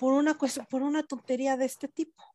por 0.00 0.14
una, 0.14 0.36
por 0.68 0.82
una 0.82 1.04
tontería 1.04 1.56
de 1.56 1.66
este 1.66 1.86
tipo. 1.86 2.27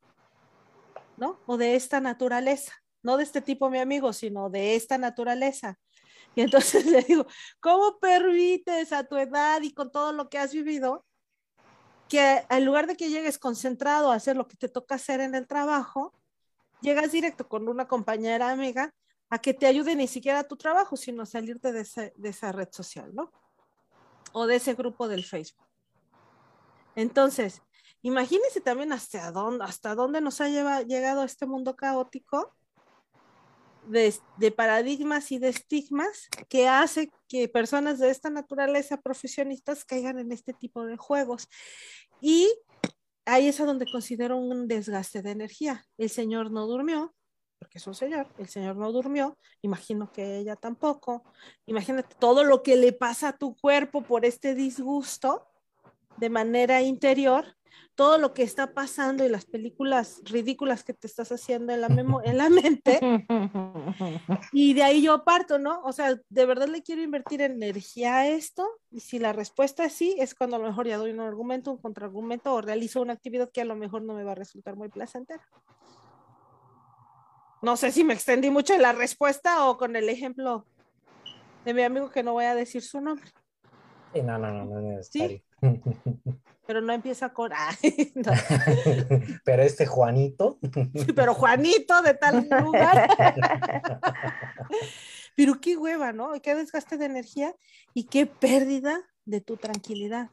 O 1.46 1.58
de 1.58 1.76
esta 1.76 2.00
naturaleza, 2.00 2.74
no 3.02 3.18
de 3.18 3.24
este 3.24 3.42
tipo 3.42 3.70
mi 3.70 3.80
amigo, 3.80 4.14
sino 4.14 4.50
de 4.50 4.76
esta 4.76 4.98
naturaleza. 4.98 5.80
Y 6.36 6.42
entonces 6.42 6.86
le 6.86 7.02
digo, 7.02 7.26
¿cómo 7.60 8.00
permites 8.00 8.92
a 8.92 9.04
tu 9.04 9.18
edad 9.18 9.62
y 9.62 9.74
con 9.74 9.92
todo 9.92 10.12
lo 10.14 10.30
que 10.30 10.38
has 10.38 10.54
vivido 10.54 11.06
que 12.10 12.46
en 12.50 12.66
lugar 12.66 12.88
de 12.88 12.96
que 12.96 13.10
llegues 13.10 13.40
concentrado 13.40 14.12
a 14.12 14.16
hacer 14.16 14.36
lo 14.36 14.48
que 14.48 14.58
te 14.58 14.70
toca 14.70 14.96
hacer 14.96 15.20
en 15.20 15.34
el 15.36 15.48
trabajo, 15.48 16.14
llegas 16.82 17.12
directo 17.12 17.48
con 17.48 17.68
una 17.68 17.88
compañera 17.88 18.52
amiga 18.52 18.94
a 19.30 19.40
que 19.40 19.54
te 19.54 19.66
ayude 19.66 19.96
ni 19.96 20.08
siquiera 20.08 20.40
a 20.40 20.48
tu 20.48 20.56
trabajo, 20.56 20.96
sino 20.96 21.24
a 21.24 21.26
salirte 21.26 21.72
de, 21.72 22.14
de 22.16 22.30
esa 22.30 22.52
red 22.52 22.68
social, 22.72 23.16
¿no? 23.16 23.32
O 24.32 24.46
de 24.46 24.58
ese 24.58 24.76
grupo 24.76 25.08
del 25.08 25.24
Facebook. 25.24 25.66
Entonces, 26.96 27.64
Imagínense 28.04 28.60
también 28.60 28.92
hasta 28.92 29.32
dónde, 29.32 29.64
hasta 29.64 29.96
dónde 29.96 30.20
nos 30.20 30.42
ha 30.42 30.50
llegado 30.84 31.24
este 31.24 31.46
mundo 31.46 31.76
caótico 31.76 32.54
de, 33.88 34.52
paradigmas 34.52 35.32
y 35.32 35.40
de 35.40 35.50
estigmas 35.50 36.28
que 36.50 36.68
hace 36.68 37.12
que 37.30 37.48
personas 37.48 38.00
de 38.00 38.10
esta 38.10 38.30
naturaleza, 38.30 39.02
profesionistas, 39.02 39.86
caigan 39.86 40.20
en 40.20 40.34
este 40.34 40.54
tipo 40.54 40.86
de 40.86 40.98
juegos. 40.98 41.48
Y 42.20 42.54
ahí 43.26 43.48
es 43.48 43.62
a 43.62 43.66
donde 43.66 43.90
considero 43.90 44.38
un 44.38 44.68
desgaste 44.68 45.22
de 45.22 45.32
energía. 45.32 45.86
El 45.98 46.10
señor 46.10 46.52
no 46.52 46.68
durmió, 46.68 47.16
porque 47.58 47.78
es 47.78 47.88
un 47.88 47.96
señor, 47.96 48.28
el 48.38 48.50
señor 48.50 48.76
no 48.76 48.92
durmió, 48.92 49.38
imagino 49.62 50.12
que 50.12 50.40
ella 50.40 50.58
tampoco. 50.58 51.24
Imagínate 51.66 52.16
todo 52.20 52.44
lo 52.44 52.64
que 52.64 52.76
le 52.76 52.92
pasa 52.92 53.30
a 53.30 53.38
tu 53.38 53.56
cuerpo 53.56 54.04
por 54.04 54.26
este 54.26 54.56
disgusto 54.56 55.48
de 56.18 56.30
manera 56.30 56.82
interior 56.82 57.56
todo 57.96 58.18
lo 58.18 58.34
que 58.34 58.44
está 58.44 58.74
pasando 58.74 59.24
y 59.24 59.30
las 59.30 59.46
películas 59.46 60.22
ridículas 60.26 60.84
que 60.84 60.94
te 60.94 61.08
estás 61.08 61.32
haciendo 61.32 61.74
en 61.74 61.82
la, 61.82 61.88
en 62.26 62.38
la 62.38 62.50
mente. 62.50 63.00
Y 64.52 64.74
de 64.74 64.84
ahí 64.84 65.02
yo 65.02 65.24
parto, 65.24 65.60
¿no? 65.60 65.82
O 65.84 65.92
sea, 65.92 66.20
¿de 66.30 66.46
verdad 66.46 66.68
le 66.68 66.82
quiero 66.82 67.02
invertir 67.02 67.42
energía 67.42 68.18
a 68.18 68.28
esto? 68.28 68.68
Y 68.92 69.00
si 69.00 69.20
la 69.20 69.34
respuesta 69.34 69.86
es 69.86 69.94
sí, 69.94 70.16
es 70.20 70.36
cuando 70.36 70.56
a 70.56 70.60
lo 70.60 70.66
mejor 70.66 70.88
ya 70.88 70.98
doy 70.98 71.12
un 71.12 71.20
argumento, 71.20 71.72
un 71.72 71.78
contraargumento 71.78 72.54
o 72.54 72.62
realizo 72.62 73.02
una 73.02 73.14
actividad 73.14 73.52
que 73.52 73.62
a 73.62 73.66
lo 73.66 73.76
mejor 73.76 74.04
no 74.04 74.14
me 74.14 74.24
va 74.24 74.32
a 74.34 74.36
resultar 74.36 74.76
muy 74.76 74.90
placentera. 74.90 75.44
No 77.62 77.78
sé 77.78 77.92
si 77.92 78.04
me 78.04 78.14
extendí 78.14 78.50
mucho 78.50 78.74
en 78.74 78.82
la 78.82 78.92
respuesta 78.92 79.68
o 79.70 79.78
con 79.78 79.96
el 79.96 80.10
ejemplo 80.10 80.66
de 81.66 81.74
mi 81.74 81.84
amigo 81.84 82.10
que 82.10 82.24
no 82.24 82.34
voy 82.34 82.46
a 82.46 82.56
decir 82.56 82.82
su 82.82 83.00
nombre. 83.00 83.32
Sí, 84.14 84.22
no, 84.22 84.38
no, 84.38 84.52
no, 84.52 84.66
no 84.66 85.00
es 85.00 85.08
¿Sí? 85.08 85.44
Pero 86.66 86.82
no 86.82 86.94
empieza 86.94 87.34
con. 87.34 87.52
Pero 89.46 89.64
este 89.64 89.86
Juanito. 89.86 90.60
pero 91.16 91.34
Juanito 91.34 92.02
de 92.02 92.14
tal 92.14 92.48
lugar. 92.62 93.10
pero 95.36 95.60
qué 95.60 95.76
hueva, 95.78 96.14
¿no? 96.14 96.32
Qué 96.42 96.56
desgaste 96.56 96.98
de 96.98 97.06
energía 97.06 97.56
y 97.94 98.06
qué 98.06 98.26
pérdida 98.26 99.02
de 99.26 99.42
tu 99.42 99.58
tranquilidad. 99.58 100.30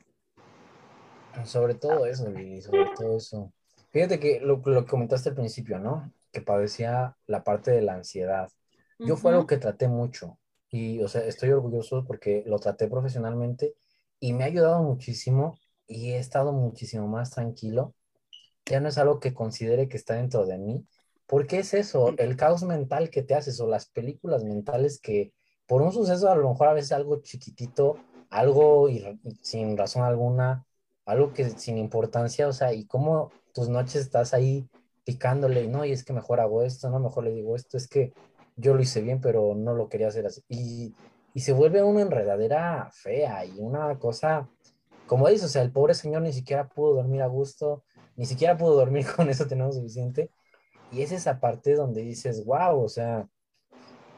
Sobre 1.45 1.75
todo 1.75 2.07
eso, 2.07 2.25
sobre 2.25 2.91
todo 2.97 3.17
eso. 3.17 3.53
Fíjate 3.91 4.21
que 4.21 4.41
lo, 4.41 4.63
lo 4.65 4.85
que 4.85 4.91
comentaste 4.91 5.31
al 5.31 5.35
principio, 5.35 5.79
¿no? 5.79 6.13
Que 6.33 6.41
padecía 6.41 7.17
la 7.27 7.43
parte 7.43 7.71
de 7.71 7.83
la 7.83 7.95
ansiedad. 7.95 8.51
Yo 8.99 9.17
fue 9.17 9.33
algo 9.33 9.47
que 9.47 9.57
traté 9.57 9.89
mucho 9.89 10.39
y, 10.69 11.01
o 11.03 11.09
sea, 11.09 11.23
estoy 11.23 11.51
orgulloso 11.51 12.05
porque 12.05 12.45
lo 12.47 12.59
traté 12.59 12.87
profesionalmente 12.87 13.75
y 14.21 14.33
me 14.35 14.45
ha 14.45 14.47
ayudado 14.47 14.83
muchísimo 14.83 15.59
y 15.87 16.13
he 16.13 16.19
estado 16.19 16.53
muchísimo 16.53 17.09
más 17.09 17.31
tranquilo. 17.31 17.95
Ya 18.67 18.81
no 18.81 18.89
es 18.89 18.99
algo 18.99 19.21
que 19.21 19.35
considere 19.35 19.89
que 19.89 19.97
está 19.97 20.15
dentro 20.15 20.47
de 20.47 20.59
mí, 20.59 20.87
porque 21.27 21.59
es 21.59 21.75
eso, 21.75 22.15
el 22.19 22.37
caos 22.37 22.63
mental 22.63 23.11
que 23.11 23.23
te 23.23 23.35
haces 23.35 23.61
o 23.61 23.67
las 23.67 23.87
películas 23.87 24.45
mentales 24.45 25.01
que 25.01 25.33
por 25.67 25.83
un 25.83 25.93
suceso 25.93 26.31
a 26.31 26.37
lo 26.37 26.51
mejor 26.51 26.69
a 26.69 26.75
veces 26.75 26.93
algo 26.93 27.23
chiquitito, 27.23 27.97
algo 28.31 28.89
sin 29.43 29.77
razón 29.77 30.05
alguna, 30.05 30.67
algo 31.05 31.33
que 31.33 31.51
sin 31.51 31.79
importancia, 31.79 32.49
o 32.49 32.53
sea, 32.53 32.73
y 32.73 32.87
cómo 32.87 33.31
tus 33.55 33.69
noches 33.69 33.97
estás 34.03 34.35
ahí 34.35 34.69
picándole, 35.05 35.67
no, 35.67 35.85
y 35.85 35.93
es 35.93 36.05
que 36.05 36.13
mejor 36.13 36.41
hago 36.41 36.63
esto, 36.63 36.91
no, 36.91 37.01
mejor 37.01 37.25
le 37.25 37.33
digo 37.33 37.57
esto, 37.57 37.77
es 37.77 37.89
que 37.89 38.13
yo 38.57 38.75
lo 38.75 38.83
hice 38.83 39.01
bien, 39.01 39.21
pero 39.21 39.55
no 39.55 39.75
lo 39.75 39.89
quería 39.89 40.09
hacer 40.09 40.27
así. 40.27 40.43
Y 40.49 40.95
y 41.35 41.41
se 41.41 41.53
vuelve 41.53 41.83
una 41.83 42.03
enredadera 42.03 42.91
fea 42.93 43.45
y 43.45 43.59
una 43.61 43.99
cosa, 43.99 44.49
como 45.07 45.29
dices, 45.29 45.47
o 45.47 45.49
sea, 45.49 45.63
el 45.63 45.73
pobre 45.73 45.95
señor 45.95 46.23
ni 46.23 46.33
siquiera 46.33 46.69
pudo 46.69 46.95
dormir 46.95 47.23
a 47.23 47.27
gusto, 47.27 47.85
ni 48.17 48.27
siquiera 48.27 48.57
pudo 48.57 48.75
dormir 48.75 49.07
con 49.17 49.29
eso 49.29 49.47
tenemos 49.47 49.77
suficiente. 49.77 50.31
Y 50.93 51.03
es 51.03 51.13
esa 51.13 51.39
parte 51.39 51.75
donde 51.75 52.03
dices, 52.03 52.45
wow, 52.45 52.83
o 52.83 52.89
sea, 52.89 53.29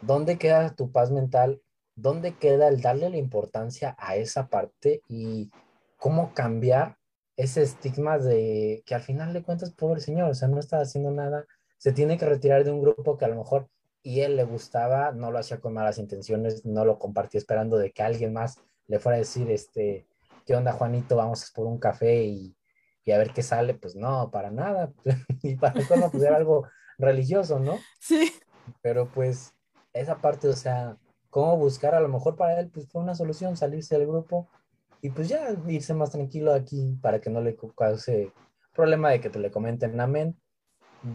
¿dónde 0.00 0.38
queda 0.38 0.74
tu 0.74 0.90
paz 0.90 1.10
mental? 1.10 1.60
¿Dónde 1.94 2.34
queda 2.36 2.68
el 2.68 2.80
darle 2.80 3.10
la 3.10 3.18
importancia 3.18 3.94
a 3.98 4.16
esa 4.16 4.48
parte 4.48 5.02
y 5.08 5.50
cómo 5.98 6.32
cambiar 6.32 6.96
ese 7.36 7.62
estigma 7.62 8.18
de 8.18 8.82
que 8.86 8.94
al 8.94 9.02
final 9.02 9.32
de 9.32 9.42
cuentas, 9.42 9.72
pobre 9.72 10.00
señor, 10.00 10.30
o 10.30 10.34
sea, 10.34 10.48
no 10.48 10.58
está 10.58 10.80
haciendo 10.80 11.10
nada, 11.10 11.46
se 11.78 11.92
tiene 11.92 12.16
que 12.16 12.26
retirar 12.26 12.64
de 12.64 12.70
un 12.70 12.80
grupo 12.80 13.18
que 13.18 13.24
a 13.24 13.28
lo 13.28 13.36
mejor 13.36 13.68
y 14.02 14.20
él 14.20 14.36
le 14.36 14.44
gustaba, 14.44 15.12
no 15.12 15.30
lo 15.30 15.38
hacía 15.38 15.60
con 15.60 15.74
malas 15.74 15.98
intenciones, 15.98 16.64
no 16.64 16.84
lo 16.84 16.98
compartía 16.98 17.38
esperando 17.38 17.78
de 17.78 17.92
que 17.92 18.02
alguien 18.02 18.32
más 18.32 18.60
le 18.88 18.98
fuera 18.98 19.16
a 19.16 19.20
decir, 19.20 19.50
este, 19.50 20.06
¿qué 20.44 20.56
onda 20.56 20.72
Juanito? 20.72 21.16
Vamos 21.16 21.50
por 21.54 21.66
un 21.66 21.78
café 21.78 22.24
y, 22.24 22.56
a 23.12 23.18
ver 23.18 23.32
qué 23.32 23.42
sale. 23.42 23.74
Pues 23.74 23.94
no, 23.94 24.30
para 24.30 24.50
nada. 24.50 24.92
y 25.42 25.56
para 25.56 25.80
no 25.96 26.10
pues 26.10 26.22
era 26.22 26.36
algo 26.36 26.66
religioso, 26.98 27.58
¿no? 27.58 27.78
Sí. 28.00 28.32
Pero 28.80 29.08
pues 29.08 29.54
esa 29.92 30.18
parte, 30.20 30.48
o 30.48 30.52
sea, 30.52 30.96
cómo 31.30 31.56
buscar, 31.56 31.94
a 31.94 32.00
lo 32.00 32.08
mejor 32.08 32.36
para 32.36 32.60
él, 32.60 32.70
pues 32.70 32.88
fue 32.88 33.02
una 33.02 33.14
solución 33.14 33.56
salirse 33.56 33.96
del 33.96 34.06
grupo 34.06 34.48
y 35.00 35.10
pues 35.10 35.28
ya 35.28 35.48
irse 35.66 35.94
más 35.94 36.10
tranquilo 36.10 36.52
aquí 36.52 36.96
para 37.00 37.20
que 37.20 37.30
no 37.30 37.40
le 37.40 37.56
cause 37.76 38.32
problema 38.72 39.10
de 39.10 39.20
que 39.20 39.30
te 39.30 39.38
le 39.38 39.50
comenten 39.50 40.00
amén. 40.00 40.36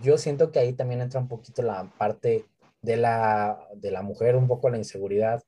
Yo 0.02 0.18
siento 0.18 0.52
que 0.52 0.60
ahí 0.60 0.74
también 0.74 1.02
entra 1.02 1.22
un 1.22 1.30
poquito 1.30 1.62
la 1.62 1.90
parte 1.98 2.46
de 2.82 2.98
la, 2.98 3.68
de 3.76 3.92
la 3.92 4.02
mujer, 4.02 4.36
un 4.36 4.48
poco 4.48 4.70
la 4.70 4.78
inseguridad, 4.78 5.44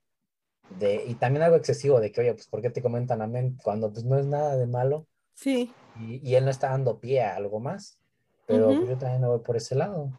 de, 0.78 1.04
y 1.06 1.14
también 1.14 1.42
algo 1.42 1.56
excesivo 1.56 2.00
de 2.00 2.12
que, 2.12 2.20
oye, 2.20 2.34
pues, 2.34 2.46
¿por 2.46 2.62
qué 2.62 2.70
te 2.70 2.82
comentan 2.82 3.22
amén 3.22 3.56
cuando 3.62 3.92
pues 3.92 4.04
no 4.04 4.18
es 4.18 4.26
nada 4.26 4.56
de 4.56 4.66
malo? 4.66 5.06
Sí. 5.34 5.72
Y, 5.98 6.28
y 6.28 6.34
él 6.34 6.44
no 6.44 6.50
está 6.50 6.70
dando 6.70 7.00
pie 7.00 7.22
a 7.22 7.36
algo 7.36 7.60
más, 7.60 7.98
pero 8.46 8.66
pues, 8.66 8.88
yo 8.88 8.98
también 8.98 9.20
me 9.20 9.28
voy 9.28 9.40
por 9.40 9.56
ese 9.56 9.74
lado. 9.74 10.10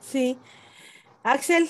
Sí. 0.00 0.38
Axel. 1.22 1.68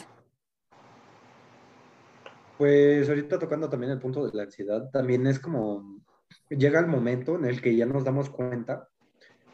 Pues 2.58 3.08
ahorita 3.08 3.38
tocando 3.38 3.68
también 3.68 3.92
el 3.92 4.00
punto 4.00 4.26
de 4.26 4.36
la 4.36 4.44
ansiedad, 4.44 4.90
también 4.90 5.26
es 5.26 5.38
como, 5.38 6.00
llega 6.48 6.80
el 6.80 6.86
momento 6.86 7.36
en 7.36 7.44
el 7.44 7.60
que 7.60 7.76
ya 7.76 7.86
nos 7.86 8.04
damos 8.04 8.30
cuenta 8.30 8.88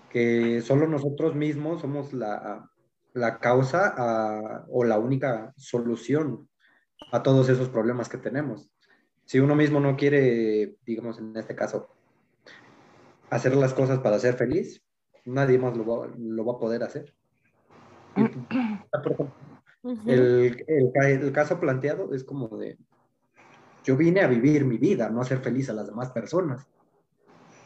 que 0.09 0.61
solo 0.61 0.87
nosotros 0.87 1.35
mismos 1.35 1.81
somos 1.81 2.13
la, 2.13 2.71
la 3.15 3.39
causa 3.39 4.65
o 4.69 4.85
la 4.85 4.99
única 4.99 5.53
solución 5.57 6.49
a 7.11 7.23
todos 7.23 7.49
esos 7.49 7.69
problemas 7.69 8.09
que 8.09 8.19
tenemos. 8.19 8.71
Si 9.25 9.39
uno 9.39 9.55
mismo 9.55 9.81
no 9.81 9.97
quiere, 9.97 10.77
digamos 10.85 11.19
en 11.19 11.37
este 11.37 11.55
caso, 11.55 11.89
hacer 13.31 13.57
las 13.57 13.75
cosas 13.75 13.99
para 14.01 14.19
ser 14.19 14.35
feliz, 14.35 14.83
nadie 15.25 15.59
más 15.59 15.77
lo 15.77 15.87
va, 15.87 16.09
lo 16.17 16.45
va 16.45 16.55
a 16.55 16.59
poder 16.59 16.83
hacer. 16.83 17.15
el, 20.07 20.65
el, 20.67 20.93
el, 20.95 21.33
caso 21.33 21.59
planteado 21.59 22.13
es 22.15 22.25
como 22.25 22.49
de, 22.59 22.79
yo 23.85 23.97
vine 23.97 24.21
a 24.21 24.27
vivir 24.27 24.65
mi 24.65 24.79
vida, 24.79 25.09
no 25.09 25.21
a 25.21 25.25
ser 25.25 25.39
feliz 25.39 25.71
a 25.71 25.73
las 25.73 25.87
demás 25.87 26.11
personas 26.11 26.67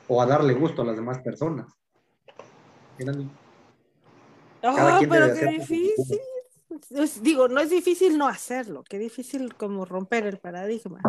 o 0.08 0.22
a 0.22 0.26
darle 0.26 0.54
gusto 0.54 0.82
a 0.82 0.84
las 0.84 0.96
demás 0.96 1.18
personas. 1.18 1.66
Oh, 4.68 5.00
pero 5.08 5.34
qué 5.34 5.46
difícil. 5.46 6.20
digo, 7.22 7.48
no 7.48 7.60
es 7.60 7.70
difícil 7.70 8.18
no 8.18 8.26
hacerlo, 8.26 8.84
qué 8.88 8.98
difícil 8.98 9.54
como 9.54 9.84
romper 9.84 10.26
el 10.26 10.38
paradigma. 10.38 11.00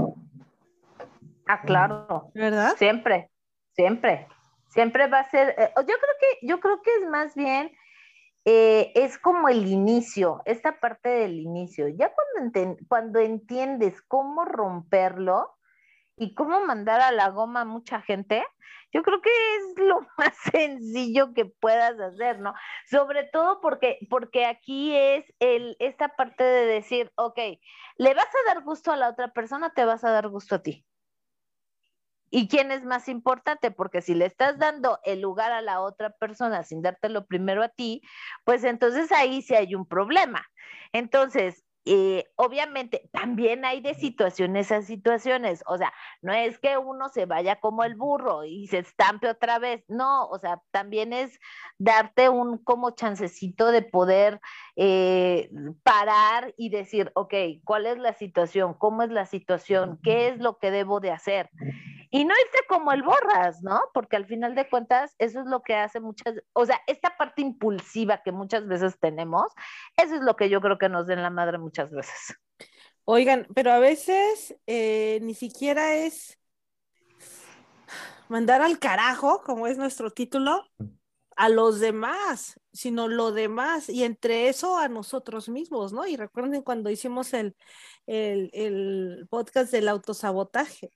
Ah, 1.48 1.62
claro. 1.62 2.30
¿Verdad? 2.34 2.76
Siempre, 2.78 3.30
siempre. 3.74 4.28
Siempre 4.70 5.08
va 5.08 5.20
a 5.20 5.30
ser, 5.30 5.56
eh, 5.58 5.72
yo 5.76 5.84
creo 5.84 6.16
que, 6.20 6.48
yo 6.48 6.60
creo 6.60 6.82
que 6.82 6.94
es 6.96 7.10
más 7.10 7.34
bien, 7.36 7.72
eh, 8.46 8.92
es 8.96 9.18
como 9.18 9.50
el 9.50 9.68
inicio, 9.68 10.42
esta 10.46 10.80
parte 10.80 11.10
del 11.10 11.40
inicio. 11.40 11.88
Ya 11.88 12.14
cuando, 12.14 12.78
cuando 12.88 13.20
entiendes 13.20 14.02
cómo 14.04 14.46
romperlo 14.46 15.57
y 16.18 16.34
cómo 16.34 16.66
mandar 16.66 17.00
a 17.00 17.12
la 17.12 17.30
goma 17.30 17.62
a 17.62 17.66
mucha 17.66 18.02
gente, 18.02 18.44
yo 18.92 19.04
creo 19.04 19.22
que 19.22 19.30
es 19.30 19.86
lo 19.86 20.02
más 20.18 20.36
sencillo 20.52 21.34
que 21.34 21.46
puedas 21.46 22.00
hacer, 22.00 22.40
¿no? 22.40 22.54
Sobre 22.90 23.24
todo 23.26 23.62
porque, 23.62 24.00
porque 24.10 24.46
aquí 24.46 24.96
es 24.96 25.26
el, 25.40 25.78
esta 25.80 26.10
parte 26.10 26.44
de 26.44 26.66
decir, 26.66 27.12
ok, 27.16 27.40
le 27.98 28.14
vas 28.14 28.26
a 28.28 28.54
dar 28.54 28.64
gusto 28.64 28.92
a 28.92 28.98
la 28.98 29.10
otra 29.10 29.32
persona, 29.32 29.74
te 29.74 29.86
vas 29.86 30.04
a 30.04 30.12
dar 30.12 30.28
gusto 30.28 30.56
a 30.56 30.64
ti. 30.64 30.86
¿Y 32.30 32.50
quién 32.50 32.72
es 32.72 32.84
más 32.84 33.08
importante? 33.08 33.72
Porque 33.72 34.02
si 34.02 34.14
le 34.14 34.26
estás 34.26 34.60
dando 34.60 35.00
el 35.06 35.22
lugar 35.22 35.54
a 35.54 35.62
la 35.62 35.80
otra 35.80 36.10
persona 36.10 36.64
sin 36.64 36.82
dártelo 36.82 37.26
primero 37.26 37.64
a 37.64 37.70
ti, 37.70 38.02
pues 38.44 38.66
entonces 38.66 39.12
ahí 39.14 39.42
sí 39.42 39.56
hay 39.56 39.76
un 39.76 39.88
problema. 39.88 40.46
Entonces, 40.92 41.64
eh, 41.88 42.26
obviamente 42.36 43.10
también 43.12 43.66
hay 43.66 43.82
de 43.82 43.94
situaciones 43.94 44.72
a 44.72 44.82
situaciones, 44.82 45.64
o 45.68 45.78
sea, 45.78 45.94
no 46.22 46.34
es 46.34 46.60
que 46.60 46.78
uno 46.78 47.10
se 47.10 47.26
vaya 47.26 47.60
como 47.60 47.84
el 47.84 47.96
burro 47.96 48.44
y 48.44 48.68
se 48.68 48.80
estampe 48.80 49.30
otra 49.30 49.60
vez, 49.60 49.84
no, 49.88 50.28
o 50.28 50.38
sea, 50.40 50.62
también 50.72 51.14
es 51.14 51.40
darte 51.78 52.30
un 52.30 52.58
como 52.58 52.92
chancecito 52.92 53.72
de 53.72 53.82
poder 53.82 54.40
eh, 54.76 55.50
parar 55.84 56.54
y 56.58 56.70
decir, 56.70 57.12
ok, 57.16 57.34
¿cuál 57.64 57.86
es 57.86 57.98
la 57.98 58.14
situación? 58.14 58.74
¿Cómo 58.74 59.04
es 59.04 59.10
la 59.10 59.26
situación? 59.26 60.00
¿Qué 60.04 60.28
es 60.28 60.40
lo 60.40 60.58
que 60.58 60.72
debo 60.72 61.00
de 61.00 61.12
hacer? 61.12 61.50
Y 62.10 62.24
no 62.24 62.34
irte 62.34 62.60
como 62.70 62.92
el 62.92 63.04
borras, 63.04 63.62
¿no? 63.64 63.82
Porque 63.94 64.16
al 64.16 64.26
final 64.26 64.56
de 64.56 64.70
cuentas, 64.70 65.14
eso 65.18 65.42
es 65.42 65.46
lo 65.48 65.62
que 65.62 65.76
hace 65.76 66.00
muchas, 66.00 66.36
o 66.54 66.66
sea, 66.66 66.80
esta 66.88 67.18
parte 67.18 67.42
impulsiva 67.42 68.22
que 68.24 68.32
muchas 68.32 68.68
veces 68.68 68.98
tenemos, 69.00 69.52
eso 69.98 70.16
es 70.16 70.22
lo 70.22 70.36
que 70.36 70.50
yo 70.50 70.62
creo 70.62 70.78
que 70.78 70.90
nos 70.90 71.08
den 71.08 71.22
la 71.22 71.30
madre 71.30 71.58
muchas 71.58 71.92
veces. 71.92 72.38
Oigan, 73.06 73.48
pero 73.56 73.72
a 73.72 73.80
veces 73.80 74.56
eh, 74.68 75.20
ni 75.22 75.34
siquiera 75.34 75.96
es 75.96 76.38
mandar 78.30 78.62
al 78.62 78.80
carajo, 78.80 79.42
como 79.46 79.68
es 79.68 79.78
nuestro 79.78 80.12
título, 80.12 80.66
a 81.36 81.50
los 81.50 81.80
demás, 81.80 82.60
sino 82.74 83.08
lo 83.08 83.32
demás, 83.32 83.90
y 83.90 84.04
entre 84.04 84.50
eso 84.50 84.78
a 84.78 84.88
nosotros 84.88 85.50
mismos, 85.50 85.94
¿no? 85.94 86.08
Y 86.08 86.16
recuerden 86.18 86.64
cuando 86.64 86.90
hicimos 86.90 87.34
el, 87.34 87.56
el, 88.08 88.50
el 88.54 89.28
podcast 89.30 89.72
del 89.72 89.88
autosabotaje 89.88 90.92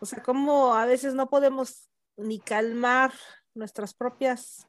o 0.00 0.06
sea, 0.06 0.22
como 0.22 0.74
a 0.74 0.86
veces 0.86 1.14
no 1.14 1.28
podemos 1.28 1.88
ni 2.16 2.40
calmar 2.40 3.12
nuestras 3.54 3.94
propias 3.94 4.66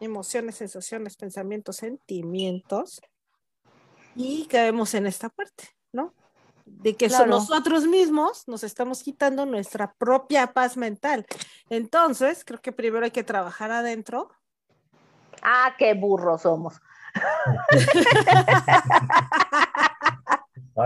emociones, 0.00 0.56
sensaciones, 0.56 1.16
pensamientos, 1.16 1.76
sentimientos 1.76 3.00
y 4.14 4.46
caemos 4.46 4.94
en 4.94 5.06
esta 5.06 5.28
parte, 5.28 5.68
¿no? 5.92 6.14
De 6.64 6.96
que 6.96 7.10
son 7.10 7.28
nosotros 7.28 7.86
mismos 7.86 8.44
nos 8.46 8.64
estamos 8.64 9.02
quitando 9.02 9.44
nuestra 9.44 9.92
propia 9.94 10.52
paz 10.52 10.76
mental. 10.76 11.26
Entonces, 11.68 12.44
creo 12.44 12.60
que 12.60 12.72
primero 12.72 13.04
hay 13.04 13.10
que 13.10 13.24
trabajar 13.24 13.70
adentro. 13.70 14.30
Ah, 15.42 15.74
qué 15.78 15.94
burros 15.94 16.42
somos. 16.42 16.80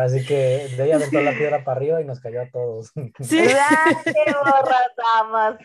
Ahora 0.05 0.19
sí 0.19 0.27
que 0.27 0.69
de 0.77 0.85
ella 0.85 0.97
aventó 0.97 1.19
la 1.23 1.33
piedra 1.33 1.65
para 1.65 1.79
arriba 1.79 2.03
y 2.03 2.05
nos 2.05 2.21
cayó 2.21 2.43
a 2.43 2.51
todos. 2.51 2.93
Sí. 3.21 3.39
¡Qué 3.39 4.35
borras 4.45 5.59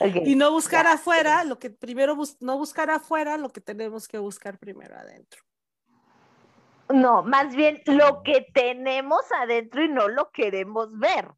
Y 0.24 0.34
no 0.34 0.50
buscar 0.50 0.86
afuera, 0.86 1.44
lo 1.44 1.58
que 1.58 1.68
primero, 1.68 2.16
no 2.40 2.56
buscar 2.56 2.88
afuera, 2.88 3.36
lo 3.36 3.50
que 3.50 3.60
tenemos 3.60 4.08
que 4.08 4.16
buscar 4.16 4.58
primero 4.58 4.96
adentro. 4.96 5.42
No, 6.88 7.22
más 7.22 7.54
bien 7.54 7.82
lo 7.84 8.22
que 8.22 8.46
tenemos 8.54 9.20
adentro 9.42 9.84
y 9.84 9.88
no 9.88 10.08
lo 10.08 10.30
queremos 10.30 10.98
ver. 10.98 11.28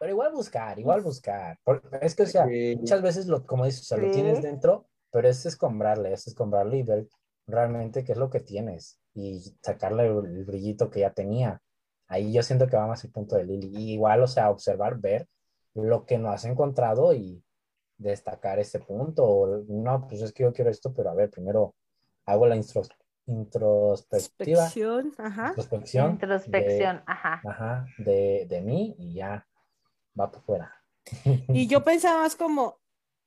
Pero 0.00 0.10
igual 0.10 0.32
buscar, 0.32 0.80
igual 0.80 1.02
buscar. 1.02 1.60
es 2.00 2.16
que, 2.16 2.24
o 2.24 2.26
sea, 2.26 2.44
muchas 2.76 3.02
veces, 3.02 3.26
lo, 3.26 3.46
como 3.46 3.66
dices, 3.66 3.82
o 3.82 3.84
sea, 3.84 3.98
lo 3.98 4.10
tienes 4.10 4.42
dentro, 4.42 4.88
pero 5.12 5.28
es 5.28 5.46
escombrarle, 5.46 6.12
es 6.12 6.26
escombrarle 6.26 6.78
y 6.78 6.82
ver 6.82 7.06
realmente 7.46 8.04
qué 8.04 8.12
es 8.12 8.18
lo 8.18 8.30
que 8.30 8.40
tienes 8.40 8.98
y 9.14 9.40
sacarle 9.62 10.06
el, 10.06 10.44
brillito 10.44 10.90
que 10.90 11.00
ya 11.00 11.12
tenía. 11.12 11.62
Ahí 12.08 12.32
yo 12.32 12.42
siento 12.42 12.66
que 12.66 12.76
va 12.76 12.86
más 12.86 13.04
el 13.04 13.10
punto 13.10 13.36
de 13.36 13.44
Lili. 13.44 13.92
igual, 13.92 14.22
o 14.22 14.26
sea, 14.26 14.50
observar, 14.50 14.98
ver 14.98 15.26
lo 15.74 16.04
que 16.04 16.18
no 16.18 16.30
has 16.30 16.44
encontrado 16.44 17.12
y 17.14 17.42
destacar 17.98 18.58
ese 18.58 18.80
punto. 18.80 19.64
no, 19.68 20.06
pues 20.06 20.22
es 20.22 20.32
que 20.32 20.44
yo 20.44 20.52
quiero 20.52 20.70
esto, 20.70 20.92
pero 20.94 21.10
a 21.10 21.14
ver, 21.14 21.30
primero 21.30 21.74
hago 22.26 22.46
la 22.46 22.56
introspectiva. 22.56 23.06
Introspección, 23.28 25.12
ajá. 25.18 25.48
Introspección. 25.48 26.10
Introspección, 26.12 26.96
de, 26.96 27.02
ajá. 27.06 27.42
Ajá, 27.44 27.86
de, 27.98 28.46
de 28.48 28.60
mí 28.60 28.94
y 28.98 29.14
ya 29.14 29.44
va 30.18 30.30
por 30.30 30.42
fuera. 30.42 30.72
Y 31.48 31.66
yo 31.66 31.82
pensaba 31.84 32.22
más 32.22 32.36
como 32.36 32.78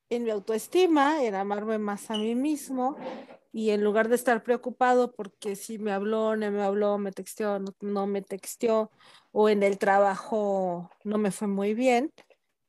en 0.10 0.24
mi 0.24 0.32
autoestima, 0.32 1.24
en 1.24 1.36
amarme 1.36 1.78
más 1.78 2.10
a 2.10 2.16
mí 2.16 2.36
mismo 2.36 2.98
y 3.52 3.72
en 3.72 3.84
lugar 3.84 4.10
de 4.10 4.16
estar 4.16 4.44
preocupado 4.44 5.14
porque 5.14 5.56
si 5.56 5.80
me 5.80 5.92
habló, 5.92 6.36
no 6.36 6.52
me 6.52 6.62
habló, 6.62 6.98
me 6.98 7.12
texteó, 7.12 7.60
no, 7.82 8.08
me 8.08 8.22
texteó, 8.22 8.92
o 9.32 9.50
en 9.50 9.64
el 9.64 9.78
trabajo 9.78 10.90
no 11.04 11.18
me 11.18 11.32
fue 11.32 11.48
muy 11.48 11.74
bien, 11.74 12.12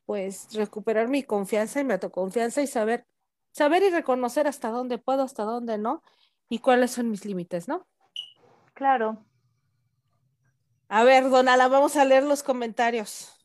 pues 0.06 0.48
recuperar 0.52 1.08
mi 1.08 1.22
confianza 1.22 1.80
y 1.80 1.84
mi 1.84 1.92
autoconfianza 1.92 2.62
y 2.62 2.66
saber, 2.66 3.06
saber 3.52 3.82
y 3.82 3.90
reconocer 3.90 4.46
hasta 4.46 4.70
dónde 4.70 4.98
puedo, 4.98 5.22
hasta 5.22 5.44
dónde 5.44 5.78
no, 5.78 6.02
y 6.48 6.58
cuáles 6.58 6.90
son 6.90 7.10
mis 7.10 7.24
límites, 7.24 7.68
¿no? 7.68 7.86
Claro. 8.74 9.24
A 10.88 11.04
ver, 11.04 11.30
Donala, 11.30 11.68
vamos 11.68 11.96
a 11.96 12.04
leer 12.04 12.24
los 12.24 12.42
comentarios. 12.42 13.39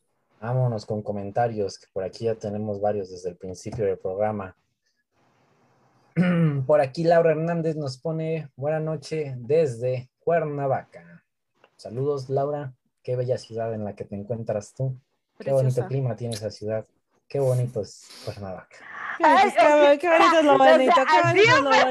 Vámonos 0.46 0.86
con 0.86 1.02
comentarios, 1.02 1.80
que 1.80 1.88
por 1.92 2.04
aquí 2.04 2.26
ya 2.26 2.36
tenemos 2.36 2.80
varios 2.80 3.10
desde 3.10 3.30
el 3.30 3.36
principio 3.36 3.84
del 3.84 3.98
programa. 3.98 4.56
Por 6.68 6.82
aquí 6.82 7.04
Laura 7.04 7.32
Hernández 7.32 7.76
nos 7.76 7.98
pone 7.98 8.52
buena 8.56 8.80
noche 8.80 9.34
desde 9.40 10.12
Cuernavaca. 10.20 11.24
Saludos 11.78 12.30
Laura, 12.30 12.76
qué 13.02 13.16
bella 13.16 13.40
ciudad 13.40 13.74
en 13.74 13.86
la 13.86 13.96
que 13.96 14.06
te 14.06 14.14
encuentras 14.16 14.76
tú. 14.76 14.96
Qué 15.40 15.52
bonito 15.52 15.88
clima 15.88 16.16
tiene 16.16 16.36
esa 16.36 16.52
ciudad. 16.52 16.86
Qué 17.28 17.40
bonito 17.40 17.82
es 17.82 18.08
Cuernavaca. 18.24 18.78
Ay, 19.24 19.52
qué, 19.52 19.98
qué 20.00 20.10
bonito 20.10 20.42
lo 20.44 20.58
bonito. 20.58 20.92
O 20.92 21.06
sea, 21.06 21.22
así 21.24 21.40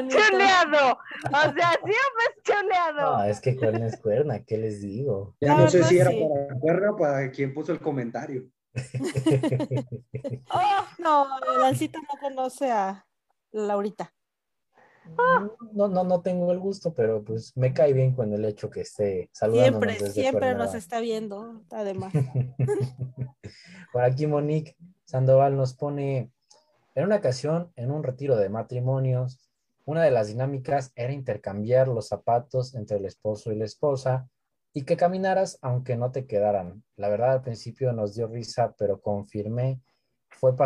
chuleado. 0.08 0.98
O 1.26 1.52
sea, 1.54 1.70
así 1.70 1.92
chuleado. 2.42 3.16
No, 3.18 3.24
es 3.24 3.40
que 3.40 3.56
cuerna 3.56 3.86
es 3.86 3.96
cuerna, 4.00 4.44
¿qué 4.44 4.58
les 4.58 4.80
digo? 4.80 5.34
Ya 5.40 5.56
no 5.56 5.68
sé 5.68 5.82
si 5.84 5.98
era 5.98 6.10
para 6.10 6.58
cuerna 6.60 6.90
o 6.92 6.96
para 6.96 7.30
quien 7.30 7.52
puso 7.52 7.72
el 7.72 7.80
comentario. 7.80 8.44
oh, 10.50 10.86
no, 10.98 11.26
Lancita 11.60 11.98
no 12.00 12.20
conoce 12.20 12.70
a 12.70 13.06
Laurita. 13.52 14.12
No, 15.72 15.88
no, 15.88 16.02
no 16.02 16.22
tengo 16.22 16.50
el 16.50 16.58
gusto, 16.58 16.94
pero 16.94 17.22
pues 17.22 17.54
me 17.56 17.74
cae 17.74 17.92
bien 17.92 18.14
con 18.14 18.32
el 18.32 18.44
hecho 18.44 18.70
que 18.70 18.80
esté 18.80 19.28
saludando. 19.32 19.80
Siempre, 19.80 20.10
siempre 20.10 20.54
nos 20.54 20.74
está 20.74 21.00
viendo, 21.00 21.62
además. 21.70 22.12
Por 23.92 24.02
aquí 24.02 24.26
Monique 24.26 24.76
Sandoval 25.14 25.56
nos 25.56 25.74
pone, 25.74 26.32
en 26.96 27.04
una 27.04 27.14
ocasión, 27.14 27.70
en 27.76 27.92
un 27.92 28.02
retiro 28.02 28.34
de 28.34 28.48
matrimonios, 28.48 29.48
una 29.84 30.02
de 30.02 30.10
las 30.10 30.26
dinámicas 30.26 30.90
era 30.96 31.12
intercambiar 31.12 31.86
los 31.86 32.08
zapatos 32.08 32.74
entre 32.74 32.96
el 32.96 33.04
esposo 33.04 33.52
y 33.52 33.54
la 33.54 33.64
esposa 33.64 34.28
y 34.72 34.82
que 34.82 34.96
caminaras 34.96 35.60
aunque 35.62 35.94
no 35.94 36.10
te 36.10 36.26
quedaran. 36.26 36.82
La 36.96 37.08
verdad 37.08 37.30
al 37.30 37.42
principio 37.42 37.92
nos 37.92 38.16
dio 38.16 38.26
risa, 38.26 38.74
pero 38.76 39.00
confirmé, 39.00 39.80
fue 40.30 40.56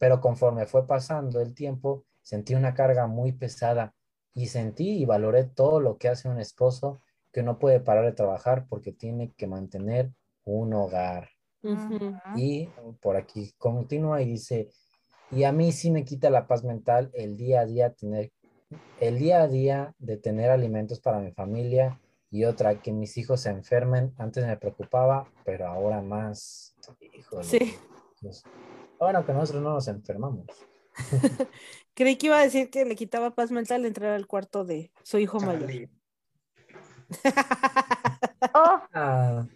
pero 0.00 0.20
conforme 0.20 0.66
fue 0.66 0.84
pasando 0.84 1.40
el 1.40 1.54
tiempo, 1.54 2.04
sentí 2.22 2.56
una 2.56 2.74
carga 2.74 3.06
muy 3.06 3.30
pesada 3.30 3.94
y 4.34 4.48
sentí 4.48 4.98
y 5.00 5.04
valoré 5.04 5.44
todo 5.44 5.78
lo 5.78 5.96
que 5.96 6.08
hace 6.08 6.28
un 6.28 6.40
esposo 6.40 7.02
que 7.30 7.44
no 7.44 7.60
puede 7.60 7.78
parar 7.78 8.04
de 8.06 8.14
trabajar 8.14 8.66
porque 8.68 8.90
tiene 8.90 9.32
que 9.36 9.46
mantener 9.46 10.10
un 10.42 10.74
hogar. 10.74 11.31
Y 12.36 12.68
por 13.00 13.16
aquí 13.16 13.52
continúa 13.58 14.22
y 14.22 14.26
dice, 14.26 14.70
y 15.30 15.44
a 15.44 15.52
mí 15.52 15.72
sí 15.72 15.90
me 15.90 16.04
quita 16.04 16.30
la 16.30 16.46
paz 16.46 16.64
mental 16.64 17.10
el 17.14 17.36
día 17.36 17.60
a 17.60 17.66
día 17.66 17.92
tener, 17.92 18.32
el 19.00 19.18
día 19.18 19.42
a 19.42 19.48
día 19.48 19.94
de 19.98 20.16
tener 20.16 20.50
alimentos 20.50 21.00
para 21.00 21.20
mi 21.20 21.32
familia 21.32 22.00
y 22.30 22.44
otra, 22.44 22.80
que 22.80 22.92
mis 22.92 23.18
hijos 23.18 23.42
se 23.42 23.50
enfermen. 23.50 24.14
Antes 24.16 24.46
me 24.46 24.56
preocupaba, 24.56 25.30
pero 25.44 25.66
ahora 25.66 26.00
más. 26.00 26.74
Híjole. 27.14 27.44
Sí. 27.44 27.76
Bueno, 28.98 29.26
que 29.26 29.32
nosotros 29.32 29.62
no 29.62 29.74
nos 29.74 29.86
enfermamos. 29.88 30.46
Creí 31.94 32.16
que 32.16 32.26
iba 32.26 32.38
a 32.38 32.42
decir 32.42 32.70
que 32.70 32.84
le 32.84 32.96
quitaba 32.96 33.34
paz 33.34 33.50
mental 33.50 33.84
entrar 33.84 34.12
al 34.12 34.26
cuarto 34.26 34.64
de 34.64 34.92
su 35.02 35.18
hijo 35.18 35.40
mayor. 35.40 35.70
oh. 38.54 38.80
ah, 38.94 39.46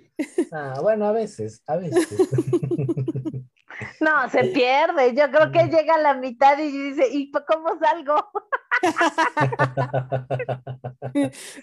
ah, 0.52 0.78
bueno, 0.82 1.06
a 1.06 1.12
veces, 1.12 1.62
a 1.66 1.76
veces. 1.76 2.06
No, 4.00 4.28
se 4.30 4.44
pierde. 4.44 5.14
Yo 5.14 5.30
creo 5.30 5.50
que 5.50 5.64
llega 5.68 5.94
a 5.94 5.98
la 5.98 6.14
mitad 6.14 6.58
y 6.58 6.70
dice, 6.70 7.08
¿y 7.10 7.30
cómo 7.30 7.78
salgo? 7.78 8.30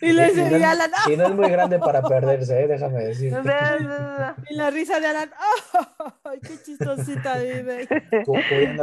y 0.02 0.12
le 0.14 0.26
dice, 0.26 0.48
y, 0.48 0.60
no, 0.60 0.68
Alan, 0.68 0.92
y 1.12 1.18
no 1.18 1.28
es 1.28 1.36
muy 1.36 1.50
grande 1.50 1.80
para 1.80 2.02
perderse, 2.02 2.64
¿eh? 2.64 2.68
déjame 2.68 3.04
decir. 3.06 3.34
y 4.50 4.56
la 4.56 4.70
risa 4.72 5.00
de 5.00 5.08
Alan, 5.08 5.32
¡ay, 6.24 6.40
qué 6.42 6.62
chistosita 6.64 7.38
vive! 7.38 7.88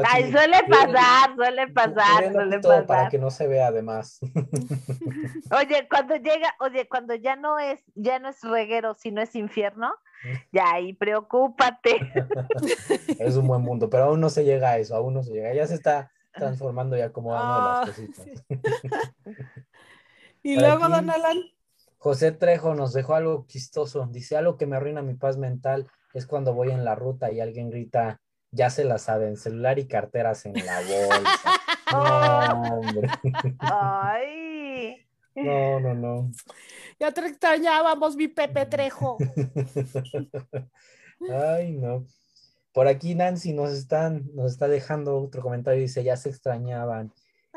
Ay, 0.05 0.30
suele 0.30 0.59
pasar, 0.68 1.34
suele 1.34 1.68
pasar, 1.68 2.32
suele 2.32 2.61
pasar. 2.61 2.86
Para 2.86 3.09
que 3.09 3.18
no 3.18 3.30
se 3.30 3.46
vea 3.46 3.68
además. 3.68 4.20
Oye, 5.51 5.88
cuando 5.88 6.16
llega, 6.16 6.55
oye, 6.61 6.88
cuando 6.88 7.14
ya 7.14 7.36
no 7.36 7.59
es, 7.59 7.80
ya 7.94 8.18
no 8.18 8.28
es 8.28 8.40
reguero, 8.42 8.94
sino 8.94 9.20
es 9.20 9.34
infierno, 9.34 9.92
ya 10.52 10.72
ahí 10.72 10.92
preocúpate. 10.92 11.96
es 13.18 13.36
un 13.36 13.46
buen 13.46 13.62
mundo, 13.62 13.88
pero 13.88 14.04
aún 14.04 14.20
no 14.20 14.30
se 14.30 14.44
llega 14.44 14.70
a 14.70 14.78
eso, 14.78 14.96
aún 14.96 15.14
no 15.14 15.22
se 15.22 15.32
llega. 15.32 15.54
Ya 15.54 15.66
se 15.66 15.74
está 15.74 16.10
transformando 16.32 16.96
y 16.96 17.00
acomodando 17.00 17.54
las 17.54 17.82
ah, 17.82 17.86
cositas. 17.86 18.26
y 20.42 20.56
luego, 20.58 20.88
don 20.88 21.10
Alan. 21.10 21.38
José 21.98 22.32
Trejo 22.32 22.74
nos 22.74 22.92
dejó 22.92 23.14
algo 23.14 23.44
chistoso. 23.46 24.06
Dice, 24.10 24.36
algo 24.36 24.56
que 24.56 24.66
me 24.66 24.76
arruina 24.76 25.02
mi 25.02 25.14
paz 25.14 25.36
mental 25.36 25.86
es 26.14 26.26
cuando 26.26 26.54
voy 26.54 26.70
en 26.70 26.84
la 26.84 26.94
ruta 26.94 27.30
y 27.30 27.40
alguien 27.40 27.70
grita, 27.70 28.20
ya 28.50 28.70
se 28.70 28.84
la 28.84 28.98
saben, 28.98 29.36
celular 29.36 29.78
y 29.78 29.86
carteras 29.86 30.46
en 30.46 30.54
la 30.54 30.80
bolsa. 30.80 31.60
no, 31.92 32.78
hombre. 32.78 33.08
Ay. 33.58 35.09
No, 35.34 35.80
no, 35.80 35.94
no. 35.94 36.30
Ya 37.00 37.10
te 37.12 37.22
extrañábamos, 37.22 38.14
mi 38.14 38.28
Pepe 38.28 38.66
Trejo. 38.66 39.16
Ay, 41.32 41.72
no. 41.72 42.06
Por 42.72 42.88
aquí 42.88 43.14
Nancy 43.14 43.54
nos, 43.54 43.72
están, 43.72 44.28
nos 44.34 44.52
está 44.52 44.68
dejando 44.68 45.18
otro 45.18 45.42
comentario. 45.42 45.80
Dice, 45.80 46.04
ya 46.04 46.16
se 46.16 46.28
extrañaban. 46.28 47.12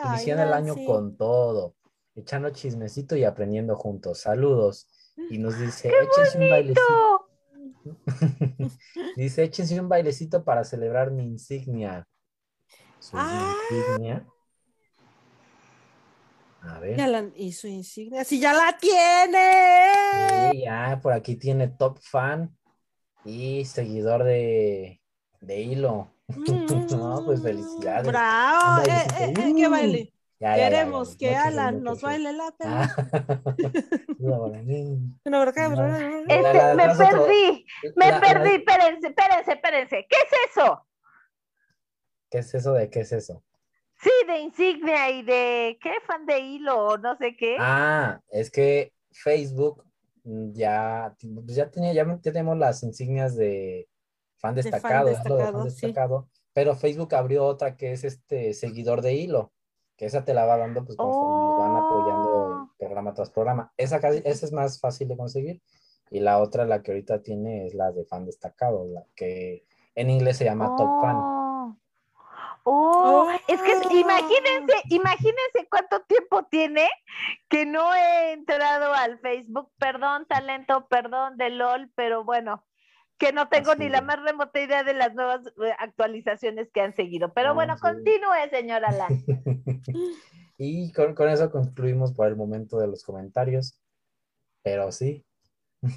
Inician 0.06 0.40
el 0.40 0.54
año 0.54 0.76
con 0.86 1.18
todo, 1.18 1.76
echando 2.16 2.50
chismecito 2.50 3.16
y 3.16 3.26
aprendiendo 3.26 3.76
juntos. 3.76 4.20
Saludos. 4.20 4.88
Y 5.30 5.38
nos 5.38 5.60
dice, 5.60 5.90
échense 5.90 6.38
un 6.40 6.50
bailecito. 6.50 7.30
dice, 9.18 9.44
échense 9.44 9.80
un 9.80 9.90
bailecito 9.90 10.44
para 10.44 10.64
celebrar 10.64 11.12
mi 11.12 11.26
insignia. 11.26 12.08
Su 13.00 13.18
ah. 13.18 13.54
insignia. 13.70 14.26
A 16.66 16.80
ver. 16.80 17.34
y 17.36 17.52
su 17.52 17.68
insignia, 17.68 18.24
si 18.24 18.40
ya 18.40 18.54
la 18.54 18.78
tiene. 18.80 20.52
Sí, 20.52 20.62
ya, 20.62 21.00
por 21.02 21.12
aquí 21.12 21.36
tiene 21.36 21.68
top 21.68 22.00
fan 22.00 22.56
y 23.26 23.66
seguidor 23.66 24.24
de, 24.24 25.02
de 25.42 25.62
Hilo. 25.62 26.14
no, 26.28 27.24
pues 27.26 27.42
felicidades. 27.42 28.08
Bravo, 28.08 28.82
eh, 28.84 29.08
eh, 29.20 29.34
eh, 29.38 29.54
que 29.56 29.68
baile. 29.68 30.14
Queremos 30.40 31.16
que 31.16 31.36
Alan 31.36 31.84
nos 31.84 32.02
baile 32.02 32.34
la 32.34 32.52
pena. 32.58 32.96
este, 36.28 36.76
me 36.76 36.96
perdí, 36.96 37.66
me 37.96 38.20
perdí, 38.20 38.50
espérense, 38.56 39.08
espérense, 39.08 39.52
espérense. 39.52 40.08
¿Qué 40.10 40.18
es 40.18 40.52
eso? 40.52 40.86
¿Qué 42.30 42.40
es 42.40 42.54
eso 42.54 42.74
de 42.74 42.90
qué 42.90 43.02
es 43.02 43.12
eso? 43.14 43.44
Sí, 44.04 44.12
de 44.28 44.40
insignia 44.40 45.10
y 45.10 45.24
de, 45.24 45.80
¿qué? 45.82 45.94
Fan 46.06 46.26
de 46.26 46.40
hilo 46.40 46.88
o 46.88 46.98
no 46.98 47.16
sé 47.18 47.36
qué. 47.38 47.56
Ah, 47.60 48.20
es 48.30 48.52
que 48.52 48.94
Facebook 49.12 49.84
ya, 50.24 51.16
pues 51.46 51.56
ya, 51.56 51.70
tenía, 51.72 51.94
ya 51.94 52.20
tenemos 52.22 52.58
las 52.58 52.84
insignias 52.84 53.36
de 53.36 53.88
fan 54.38 54.56
destacado, 54.56 55.08
de 55.08 55.16
fan 55.16 55.64
destacado, 55.64 56.30
pero 56.54 56.76
Facebook 56.76 57.16
abrió 57.16 57.46
otra 57.46 57.78
que 57.78 57.94
es 57.94 58.04
este 58.04 58.54
seguidor 58.54 59.02
de 59.02 59.14
hilo, 59.14 59.54
que 59.96 60.06
esa 60.06 60.26
te 60.26 60.34
la 60.34 60.46
va 60.46 60.58
dando 60.58 60.84
pues 60.84 60.98
conforme 60.98 61.46
nos 61.46 61.60
van 61.60 61.76
apoyando 61.76 62.30
oh. 62.30 62.70
programa 62.78 63.14
tras 63.14 63.30
programa. 63.30 63.72
Esa, 63.78 64.00
casi, 64.00 64.22
esa 64.26 64.46
es 64.46 64.52
más 64.52 64.80
fácil 64.80 65.08
de 65.08 65.18
conseguir 65.18 65.62
y 66.10 66.20
la 66.20 66.40
otra, 66.40 66.66
la 66.66 66.84
que 66.84 66.92
ahorita 66.92 67.22
tiene, 67.22 67.66
es 67.66 67.74
la 67.74 67.92
de 67.92 68.06
fan 68.06 68.26
destacado, 68.26 68.86
la 68.86 69.04
que 69.16 69.66
en 69.96 70.10
inglés 70.10 70.38
se 70.38 70.46
llama 70.46 70.76
Top 70.78 71.02
Fan. 71.02 71.43
Oh. 72.64 73.28
Oh, 73.28 73.32
es 73.48 73.62
que 73.62 73.74
oh. 73.76 73.92
imagínense, 73.92 74.74
imagínense 74.90 75.68
cuánto 75.70 76.02
tiempo 76.04 76.44
tiene 76.50 76.90
que 77.50 77.66
no 77.66 77.94
he 77.94 78.34
entrado 78.34 78.94
al 78.94 79.20
Facebook. 79.20 79.72
Perdón, 79.78 80.26
talento, 80.28 80.88
perdón 80.88 81.38
de 81.38 81.50
LOL, 81.50 81.92
pero 81.96 82.24
bueno, 82.24 82.66
que 83.18 83.32
no 83.34 83.48
tengo 83.48 83.76
ni 83.76 83.90
la 83.90 84.02
más 84.02 84.22
remota 84.22 84.60
idea 84.60 84.84
de 84.84 84.94
las 84.94 85.14
nuevas 85.14 85.46
eh, 85.48 85.74
actualizaciones 85.80 86.70
que 86.74 86.82
han 86.82 86.96
seguido. 86.96 87.34
Pero 87.34 87.54
bueno, 87.54 87.76
continúe, 87.80 88.50
señora 88.50 88.92
Lan. 88.92 89.24
y 90.58 90.92
con, 90.92 91.16
eso 91.30 91.52
concluimos 91.52 92.14
por 92.14 92.28
el 92.28 92.36
momento 92.36 92.80
de 92.80 92.88
los 92.88 93.04
comentarios. 93.04 93.80
Pero 94.64 94.92
sí. 94.92 95.26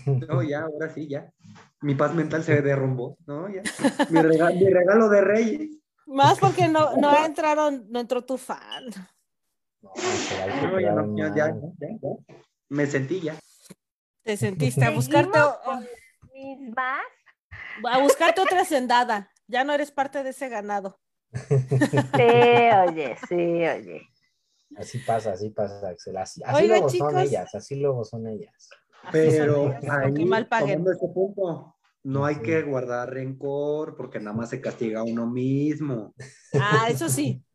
No, 0.06 0.42
ya, 0.42 0.62
ahora 0.72 0.88
sí, 0.88 1.08
ya. 1.08 1.32
Mi 1.80 1.94
paz 1.94 2.14
mental 2.14 2.42
se 2.42 2.60
derrumbó, 2.62 3.16
¿no? 3.26 3.48
Ya. 3.48 3.62
mi 4.10 4.70
regalo 4.70 5.08
de 5.08 5.20
Reyes. 5.20 5.86
Más 6.07 6.38
porque 6.38 6.68
no, 6.68 6.96
no 6.96 7.24
entraron, 7.24 7.86
no 7.90 8.00
entró 8.00 8.24
tu 8.24 8.38
fan. 8.38 8.90
No, 9.82 10.80
ya, 10.80 10.92
no, 10.92 11.16
ya, 11.16 11.34
ya, 11.34 11.54
Me 12.68 12.86
sentí 12.86 13.20
ya. 13.20 13.36
Te 14.22 14.36
sentiste 14.36 14.84
a 14.84 14.90
buscarte. 14.90 15.38
Mismas. 16.32 17.00
A 17.84 17.98
buscarte 18.00 18.40
otra 18.40 18.64
sendada. 18.64 19.30
Ya 19.46 19.64
no 19.64 19.72
eres 19.72 19.90
parte 19.90 20.22
de 20.22 20.30
ese 20.30 20.48
ganado. 20.48 20.98
Sí, 22.16 22.88
oye, 22.88 23.16
sí, 23.28 23.34
oye. 23.34 24.02
Así 24.76 24.98
pasa, 24.98 25.32
así 25.32 25.50
pasa, 25.50 25.88
Axel. 25.88 26.16
Así, 26.16 26.42
luego 26.66 26.88
son 26.88 27.18
ellas, 27.18 27.54
así 27.54 27.76
luego 27.76 28.04
son 28.04 28.26
ellas. 28.26 28.68
Pero 29.12 29.72
ahí, 29.88 30.24
mal 30.24 30.48
tomando 30.48 30.90
este 30.90 31.09
punto, 31.09 31.75
no 32.07 32.24
hay 32.24 32.36
que 32.36 32.62
guardar 32.62 33.12
rencor 33.12 33.96
porque 33.96 34.20
nada 34.20 34.36
más 34.36 34.50
se 34.50 34.61
castiga 34.61 35.00
a 35.00 35.02
uno 35.02 35.26
mismo. 35.26 36.14
Ah, 36.54 36.86
eso 36.88 37.09
sí. 37.09 37.42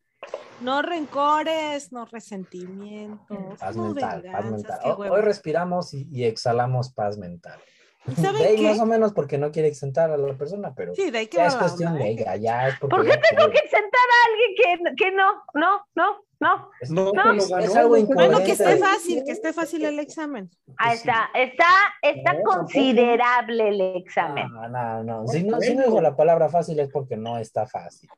No 0.61 0.83
rencores, 0.83 1.91
no 1.91 2.05
resentimientos. 2.05 3.59
Paz 3.59 3.75
mental, 3.75 4.23
paz 4.31 4.45
mental. 4.45 4.79
Hoy 4.83 5.21
respiramos 5.21 5.91
y, 5.95 6.23
exhalamos 6.23 6.93
paz 6.93 7.17
mental. 7.17 7.59
de 8.05 8.27
ahí 8.27 8.61
más 8.61 8.79
o 8.79 8.85
menos 8.85 9.11
porque 9.11 9.39
no 9.39 9.51
quiere 9.51 9.69
exentar 9.69 10.11
a 10.11 10.17
la 10.17 10.37
persona, 10.37 10.75
pero 10.75 10.93
sí, 10.93 11.09
de 11.09 11.17
ahí 11.17 11.27
que 11.27 11.37
ya 11.37 11.47
es 11.47 11.55
cuestión 11.55 11.95
de 11.95 12.03
¿eh? 12.03 12.11
ella, 12.11 12.35
ya 12.35 12.67
es 12.67 12.79
porque 12.79 12.95
¿Por 12.95 13.05
qué 13.07 13.17
tengo 13.17 13.51
que 13.51 13.57
exentar 13.57 14.07
a 14.11 14.27
alguien 14.27 14.95
que, 14.95 15.03
que 15.03 15.11
no, 15.11 15.43
no, 15.55 15.83
no, 15.95 16.25
no? 16.41 16.71
Es, 16.81 16.89
no, 16.89 17.11
es, 17.33 17.75
algo. 17.75 17.95
Bueno, 18.07 18.39
que 18.39 18.53
esté 18.53 18.77
fácil, 18.77 19.23
que 19.23 19.31
esté 19.31 19.53
fácil 19.53 19.85
el 19.85 19.99
examen. 19.99 20.49
Ahí 20.77 20.95
está, 20.95 21.29
está, 21.35 21.67
está 22.01 22.41
considerable 22.41 23.69
el 23.69 23.81
examen. 23.97 24.51
No, 24.51 24.67
no, 24.67 25.03
no. 25.03 25.27
Si 25.27 25.43
no, 25.43 25.61
si 25.61 25.75
no 25.75 25.83
digo 25.83 26.01
la 26.01 26.15
palabra 26.15 26.49
fácil 26.49 26.79
es 26.79 26.89
porque 26.89 27.15
no 27.15 27.37
está 27.37 27.67
fácil. 27.67 28.09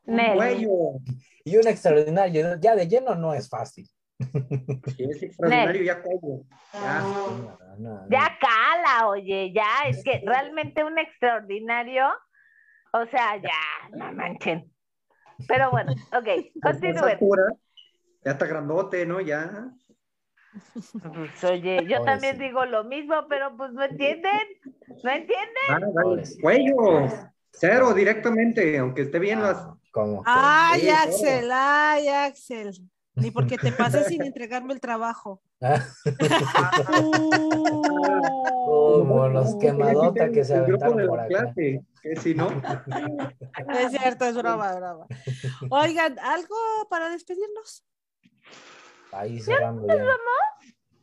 Y 1.44 1.56
un 1.58 1.68
extraordinario, 1.68 2.58
ya 2.58 2.74
de 2.74 2.88
lleno 2.88 3.14
no 3.14 3.34
es 3.34 3.50
fácil. 3.50 3.86
Si 4.96 5.04
es 5.04 5.22
extraordinario, 5.22 5.82
ya 5.82 6.02
como. 6.02 6.46
Ya. 6.72 8.06
ya 8.08 8.38
cala, 8.40 9.08
oye, 9.08 9.52
ya, 9.52 9.86
es 9.86 10.02
que 10.02 10.22
realmente 10.24 10.82
un 10.82 10.98
extraordinario, 10.98 12.06
o 12.94 13.04
sea, 13.06 13.36
ya, 13.36 13.90
no 13.92 14.12
manchen. 14.14 14.72
Pero 15.46 15.70
bueno, 15.70 15.92
ok, 16.16 16.62
continúen. 16.62 17.18
Ya 18.24 18.32
está 18.32 18.46
grandote, 18.46 19.04
¿no? 19.06 19.20
Ya. 19.20 19.70
Pues, 21.02 21.44
oye, 21.44 21.84
yo 21.88 22.02
también 22.04 22.38
digo 22.38 22.64
lo 22.64 22.84
mismo, 22.84 23.14
pero 23.28 23.56
pues 23.56 23.72
no 23.72 23.82
entienden, 23.82 24.40
no 25.02 25.10
entienden. 25.10 25.68
Ah, 25.68 25.80
Cuello, 26.40 27.08
cero 27.50 27.92
directamente, 27.92 28.78
aunque 28.78 29.02
esté 29.02 29.18
bien 29.18 29.42
las. 29.42 29.56
Ah, 29.58 29.76
¿Cómo? 29.90 30.22
Ay, 30.24 30.88
Axel, 30.88 31.50
ay, 31.52 32.08
Axel. 32.08 32.72
Ni 33.16 33.30
porque 33.30 33.56
te 33.56 33.70
pasé 33.70 34.04
sin 34.04 34.22
entregarme 34.22 34.74
el 34.74 34.80
trabajo. 34.80 35.40
Como 38.66 39.28
los 39.28 39.54
quemadota 39.56 40.30
que 40.30 40.44
se 40.44 40.56
aventaron 40.56 41.06
por 41.06 41.20
acá. 41.20 41.52
que 41.54 41.80
si 42.20 42.34
no. 42.34 42.48
Es 43.68 43.92
cierto, 43.92 44.24
es 44.24 44.36
broma, 44.36 44.74
broma. 44.74 45.06
Oigan, 45.70 46.18
¿algo 46.18 46.56
para 46.90 47.08
despedirnos? 47.08 47.84
Ahí 49.14 49.40
cerrando 49.40 49.86
ya. 49.86 50.04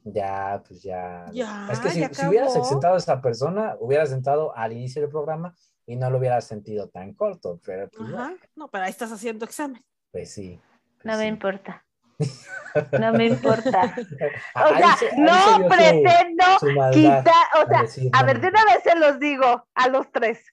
Ya, 0.04 0.64
pues 0.68 0.82
ya. 0.82 1.26
es 1.72 1.80
que 1.80 1.90
si, 1.92 2.04
si, 2.12 2.28
hubieras 2.28 2.56
exentado 2.56 2.96
a 2.96 2.98
esa 2.98 3.22
persona, 3.22 3.76
hubieras 3.80 4.10
sentado 4.10 4.56
al 4.56 4.74
inicio 4.74 5.02
del 5.02 5.12
programa 5.12 5.54
y 5.86 5.96
no 5.96 6.10
lo 6.10 6.18
hubieras 6.18 6.46
sentido 6.46 6.90
tan 6.90 7.14
corto. 7.14 7.60
Pero 7.64 7.90
pues 7.90 8.10
No, 8.56 8.68
pero 8.70 8.86
ahí 8.86 8.90
estás 8.90 9.12
haciendo 9.12 9.46
examen. 9.46 9.84
Pues 10.12 10.34
sí. 10.34 10.60
Pues 10.96 11.06
no 11.06 11.18
me 11.18 11.28
importa. 11.28 11.86
No 13.00 13.12
me 13.12 13.26
importa. 13.26 13.96
O 14.56 14.78
sea, 14.78 14.96
no 15.18 15.68
pretendo 15.68 16.46
quitar, 16.94 17.46
o 17.62 17.68
sea, 17.68 18.10
a 18.14 18.24
ver, 18.24 18.40
de 18.40 18.48
una 18.48 18.64
vez 18.64 18.84
se 18.84 18.96
los 18.96 19.20
digo 19.20 19.68
a 19.74 19.88
los 19.90 20.10
tres. 20.12 20.46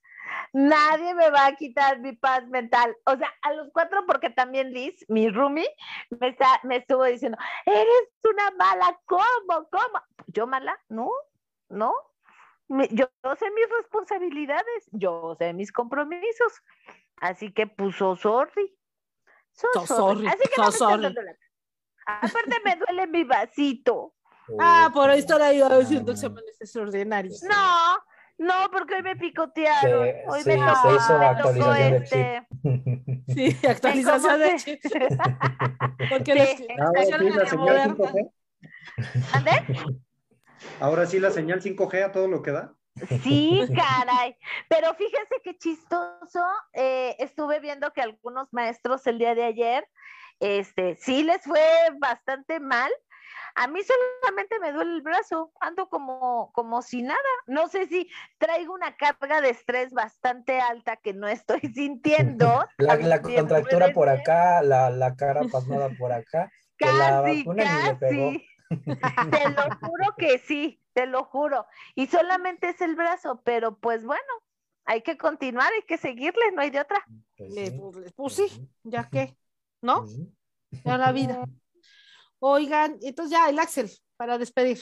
Nadie 0.52 1.14
me 1.14 1.30
va 1.30 1.46
a 1.46 1.56
quitar 1.56 1.98
mi 2.00 2.12
paz 2.12 2.46
mental. 2.48 2.96
O 3.04 3.16
sea, 3.16 3.32
a 3.42 3.52
los 3.52 3.68
cuatro, 3.72 4.04
porque 4.06 4.30
también 4.30 4.72
Liz, 4.72 5.04
mi 5.08 5.28
roomie, 5.28 5.68
me, 6.20 6.28
está, 6.28 6.60
me 6.64 6.76
estuvo 6.76 7.04
diciendo, 7.04 7.38
eres 7.66 8.08
una 8.24 8.50
mala, 8.52 8.98
¿cómo? 9.04 9.68
¿Cómo? 9.70 10.00
¿Yo 10.28 10.46
mala? 10.46 10.78
No, 10.88 11.10
no. 11.68 11.92
Yo 12.68 13.06
sé 13.38 13.50
mis 13.50 13.68
responsabilidades, 13.78 14.88
yo 14.92 15.36
sé 15.38 15.52
mis 15.54 15.72
compromisos. 15.72 16.52
Así 17.16 17.52
que 17.52 17.66
puso 17.66 18.16
sorry. 18.16 18.76
So, 19.52 19.86
sorry. 19.86 20.26
Así 20.26 20.42
que 20.54 20.72
sorry. 20.72 21.14
Aparte 22.06 22.60
me 22.64 22.76
duele 22.76 23.06
mi 23.06 23.24
vasito. 23.24 24.14
Ah, 24.58 24.90
por 24.94 25.10
ahí 25.10 25.18
estará 25.18 25.52
yo 25.52 25.66
haciendo 25.66 26.12
exámenes 26.12 26.58
extraordinarios. 26.58 27.42
No, 27.42 27.98
no, 28.38 28.70
porque 28.70 28.94
hoy 28.94 29.02
me 29.02 29.16
picotearon. 29.16 30.08
hoy 30.28 30.42
me, 30.44 30.52
se 30.52 30.56
hizo 30.56 31.18
actualización 31.18 31.92
de 31.92 32.04
chip. 32.04 32.14
Este. 32.14 32.46
Sí, 33.34 33.56
actualización 33.66 34.40
de 34.40 34.56
chip. 34.56 34.80
porque 36.10 36.56
sí, 36.56 36.68
Ahora 36.78 37.04
sí, 37.06 37.20
la 37.20 37.46
señal 37.46 37.96
5G. 37.96 38.30
Ahora 40.80 41.06
sí 41.06 41.20
la 41.20 41.30
señal 41.30 41.60
5G 41.60 42.04
a 42.04 42.12
todo 42.12 42.28
lo 42.28 42.42
que 42.42 42.52
da. 42.52 42.74
Sí, 43.22 43.60
caray. 43.74 44.36
Pero 44.68 44.94
fíjese 44.94 45.40
qué 45.42 45.56
chistoso. 45.56 46.44
Eh, 46.72 47.16
estuve 47.18 47.60
viendo 47.60 47.92
que 47.92 48.02
algunos 48.02 48.52
maestros 48.52 49.06
el 49.06 49.18
día 49.18 49.34
de 49.34 49.44
ayer 49.44 49.86
este, 50.40 50.96
sí 50.96 51.22
les 51.22 51.42
fue 51.42 51.60
bastante 51.98 52.60
mal. 52.60 52.90
A 53.60 53.66
mí 53.66 53.80
solamente 53.82 54.58
me 54.60 54.72
duele 54.72 54.94
el 54.94 55.02
brazo, 55.02 55.52
ando 55.60 55.88
como, 55.88 56.52
como 56.52 56.80
si 56.82 57.02
nada. 57.02 57.18
No 57.46 57.68
sé 57.68 57.86
si 57.86 58.08
traigo 58.38 58.72
una 58.72 58.96
carga 58.96 59.40
de 59.40 59.50
estrés 59.50 59.92
bastante 59.92 60.60
alta 60.60 60.96
que 60.96 61.12
no 61.12 61.26
estoy 61.26 61.60
sintiendo. 61.74 62.64
la, 62.78 63.20
contractura 63.20 63.92
por 63.92 64.08
acá, 64.08 64.62
la, 64.62 64.90
la 64.90 65.16
cara 65.16 65.42
pasada 65.50 65.90
por 65.98 66.12
acá. 66.12 66.50
Casi, 66.76 67.44
casi. 67.44 68.46
te 69.30 69.48
lo 69.50 69.62
juro 69.80 70.14
que 70.16 70.38
sí, 70.38 70.80
te 70.92 71.06
lo 71.06 71.24
juro. 71.24 71.66
Y 71.94 72.06
solamente 72.06 72.68
es 72.68 72.80
el 72.80 72.94
brazo, 72.94 73.42
pero 73.44 73.76
pues 73.78 74.04
bueno, 74.04 74.32
hay 74.84 75.02
que 75.02 75.18
continuar, 75.18 75.72
hay 75.72 75.82
que 75.82 75.98
seguirle, 75.98 76.52
no 76.54 76.62
hay 76.62 76.70
de 76.70 76.80
otra. 76.80 77.04
Pues, 77.36 77.72
pues, 77.72 78.12
pues 78.14 78.32
sí, 78.34 78.68
ya 78.84 79.08
que. 79.08 79.36
¿no? 79.82 80.04
Ya 80.84 80.98
la 80.98 81.12
vida. 81.12 81.44
Oigan, 82.40 82.98
entonces 83.02 83.32
ya 83.32 83.48
el 83.48 83.58
Axel, 83.58 83.90
para 84.16 84.38
despedir. 84.38 84.78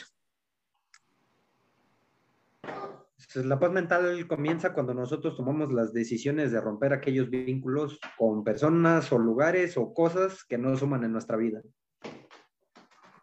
Pues 3.33 3.45
la 3.45 3.59
paz 3.59 3.71
mental 3.71 4.27
comienza 4.27 4.73
cuando 4.73 4.93
nosotros 4.93 5.35
tomamos 5.35 5.71
las 5.73 5.91
decisiones 5.91 6.51
de 6.51 6.61
romper 6.61 6.93
aquellos 6.93 7.29
vínculos 7.29 7.99
con 8.17 8.43
personas 8.43 9.11
o 9.11 9.17
lugares 9.17 9.77
o 9.77 9.93
cosas 9.93 10.43
que 10.45 10.57
no 10.57 10.75
suman 10.77 11.03
en 11.03 11.11
nuestra 11.11 11.35
vida. 11.35 11.61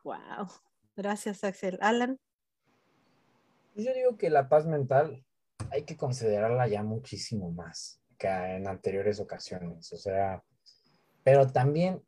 Wow. 0.03 0.49
Gracias, 0.97 1.43
Axel. 1.43 1.79
Alan. 1.81 2.19
Yo 3.75 3.93
digo 3.95 4.17
que 4.17 4.31
la 4.31 4.49
paz 4.49 4.67
mental 4.67 5.25
hay 5.71 5.85
que 5.85 5.97
considerarla 5.97 6.69
ya 6.69 6.83
muchísimo 6.83 7.51
más 7.51 8.01
que 8.19 8.29
en 8.29 8.69
anteriores 8.69 9.19
ocasiones. 9.21 9.93
O 9.93 9.97
sea, 9.97 10.43
pero 11.25 11.49
también, 11.51 12.03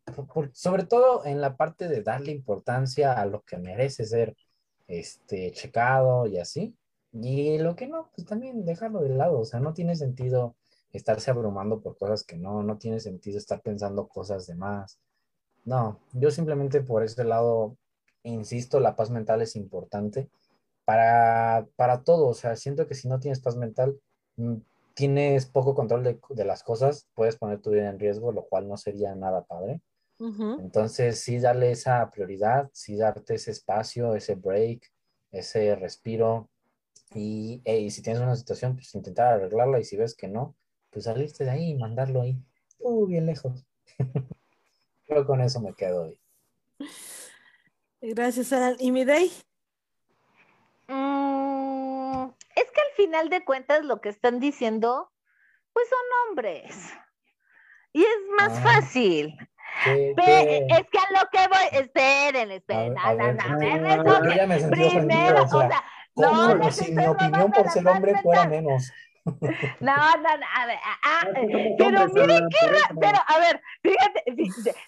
sobre 0.53 0.83
todo 0.83 1.25
en 1.25 1.41
la 1.41 1.57
parte 1.57 1.87
de 1.87 2.03
darle 2.03 2.31
importancia 2.31 3.13
a 3.13 3.25
lo 3.25 3.41
que 3.41 3.57
merece 3.57 4.05
ser 4.05 4.37
este, 4.87 5.51
checado 5.51 6.27
y 6.27 6.37
así. 6.37 6.77
Y 7.11 7.57
lo 7.57 7.75
que 7.75 7.87
no, 7.87 8.11
pues 8.15 8.27
también 8.27 8.63
dejarlo 8.63 9.01
de 9.01 9.09
lado. 9.09 9.39
O 9.39 9.45
sea, 9.45 9.59
no 9.59 9.73
tiene 9.73 9.95
sentido 9.95 10.55
estarse 10.93 11.31
abrumando 11.31 11.81
por 11.81 11.97
cosas 11.97 12.23
que 12.23 12.37
no, 12.37 12.61
no 12.61 12.77
tiene 12.77 12.99
sentido 12.99 13.39
estar 13.39 13.61
pensando 13.61 14.07
cosas 14.07 14.45
de 14.45 14.55
más. 14.55 14.99
No, 15.65 15.99
yo 16.13 16.29
simplemente 16.31 16.81
por 16.81 17.03
ese 17.03 17.23
lado, 17.23 17.75
insisto, 18.23 18.79
la 18.79 18.95
paz 18.95 19.09
mental 19.09 19.41
es 19.41 19.55
importante 19.55 20.29
para, 20.85 21.67
para 21.75 22.03
todo. 22.03 22.27
O 22.27 22.33
sea, 22.35 22.55
siento 22.55 22.87
que 22.87 22.95
si 22.95 23.07
no 23.07 23.19
tienes 23.19 23.39
paz 23.41 23.55
mental, 23.57 23.99
mm, 24.37 24.57
tienes 24.97 25.45
poco 25.45 25.75
control 25.75 26.03
de, 26.03 26.43
las 26.45 26.63
cosas, 26.63 27.07
puedes 27.13 27.35
poner 27.35 27.61
tu 27.61 27.69
vida 27.69 27.87
en 27.87 27.99
riesgo, 27.99 28.31
lo 28.31 28.45
cual 28.45 28.67
no 28.67 28.77
sería 28.77 29.13
nada 29.13 29.45
padre. 29.45 29.79
Entonces, 30.19 31.19
sí 31.19 31.37
darle 31.37 31.69
esa 31.69 32.09
prioridad, 32.09 32.71
sí 32.73 32.97
darte 32.97 33.35
ese 33.35 33.51
espacio, 33.51 34.15
ese 34.15 34.33
break, 34.33 34.91
ese 35.31 35.75
respiro. 35.75 36.49
Y, 37.13 37.61
si 37.91 38.01
tienes 38.01 38.23
una 38.23 38.35
situación, 38.35 38.73
pues 38.73 38.95
intentar 38.95 39.33
arreglarla. 39.33 39.79
Y 39.79 39.83
si 39.83 39.95
ves 39.97 40.15
que 40.15 40.27
no, 40.27 40.55
pues 40.89 41.05
salirte 41.05 41.43
de 41.43 41.51
ahí 41.51 41.69
y 41.69 41.75
mandarlo 41.75 42.23
ahí, 42.23 42.41
uh, 42.79 43.05
bien 43.05 43.27
lejos. 43.27 43.67
Creo 45.05 45.27
con 45.27 45.41
eso 45.41 45.61
me 45.61 45.75
quedo 45.75 46.05
hoy. 46.05 46.19
Gracias, 48.01 48.51
Alan. 48.51 48.75
¿Y 48.79 48.91
mi 48.91 49.05
day? 49.05 49.31
Final 53.07 53.29
de 53.29 53.45
cuentas 53.45 53.85
lo 53.85 54.01
que 54.01 54.09
están 54.09 54.39
diciendo, 54.39 55.11
pues 55.71 55.87
son 55.89 56.29
hombres. 56.29 56.93
Y 57.93 58.01
es 58.01 58.17
más 58.37 58.57
ah. 58.57 58.61
fácil. 58.61 59.33
Es 59.85 60.15
que 60.15 60.97
a 60.97 61.11
lo 61.11 61.29
que 61.31 61.47
voy, 61.47 61.67
esperen, 61.83 62.51
esperen, 62.51 62.95
primero, 64.69 65.43
o 65.43 65.47
sea, 65.47 65.83
no, 66.15 66.71
si 66.71 66.91
mi 66.93 67.05
opinión 67.05 67.51
por 67.51 67.69
ser 67.69 67.87
hombre 67.87 68.19
fuera 68.21 68.47
menos. 68.47 68.91
No, 69.79 69.95
no, 69.95 70.37
no, 70.37 70.45
a 70.55 70.65
ver, 70.65 70.77
ah, 70.83 70.97
ah 71.03 71.27
pero 71.77 72.07
miren 72.07 72.47
qué, 72.49 72.67
pero 72.99 73.17
a 73.27 73.39
ver, 73.39 73.61
fíjate, 73.83 74.23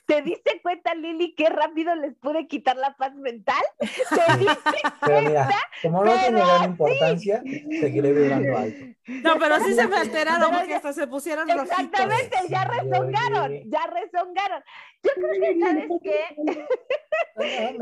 ¿te 0.05 0.21
diste 0.21 0.61
cuenta, 0.61 0.95
Lili, 0.95 1.35
qué 1.35 1.49
rápido 1.49 1.95
les 1.95 2.15
pude 2.15 2.47
quitar 2.47 2.77
la 2.77 2.95
paz 2.95 3.13
mental? 3.15 3.61
¿Te 3.79 4.37
diste 4.37 4.59
pero 5.05 5.21
mira, 5.21 5.49
como 5.81 6.03
no 6.03 6.13
tiene 6.13 6.39
gran 6.39 6.63
importancia, 6.63 7.41
seguiré 7.79 8.13
vibrando 8.13 8.57
alto. 8.57 8.85
No, 9.07 9.39
pero 9.39 9.59
sí 9.59 9.73
se 9.73 9.87
me 9.87 9.97
alteraron 9.97 10.51
porque 10.51 10.75
hasta 10.75 10.93
se 10.93 11.07
pusieron 11.07 11.49
Exactamente, 11.49 12.37
ya 12.47 12.65
rezongaron, 12.65 13.69
ya 13.69 13.87
rezongaron. 13.87 14.63
Yo 15.01 15.11
creo 15.15 15.31
que, 15.41 15.59
¿sabes 15.59 15.89
qué? 16.03 16.35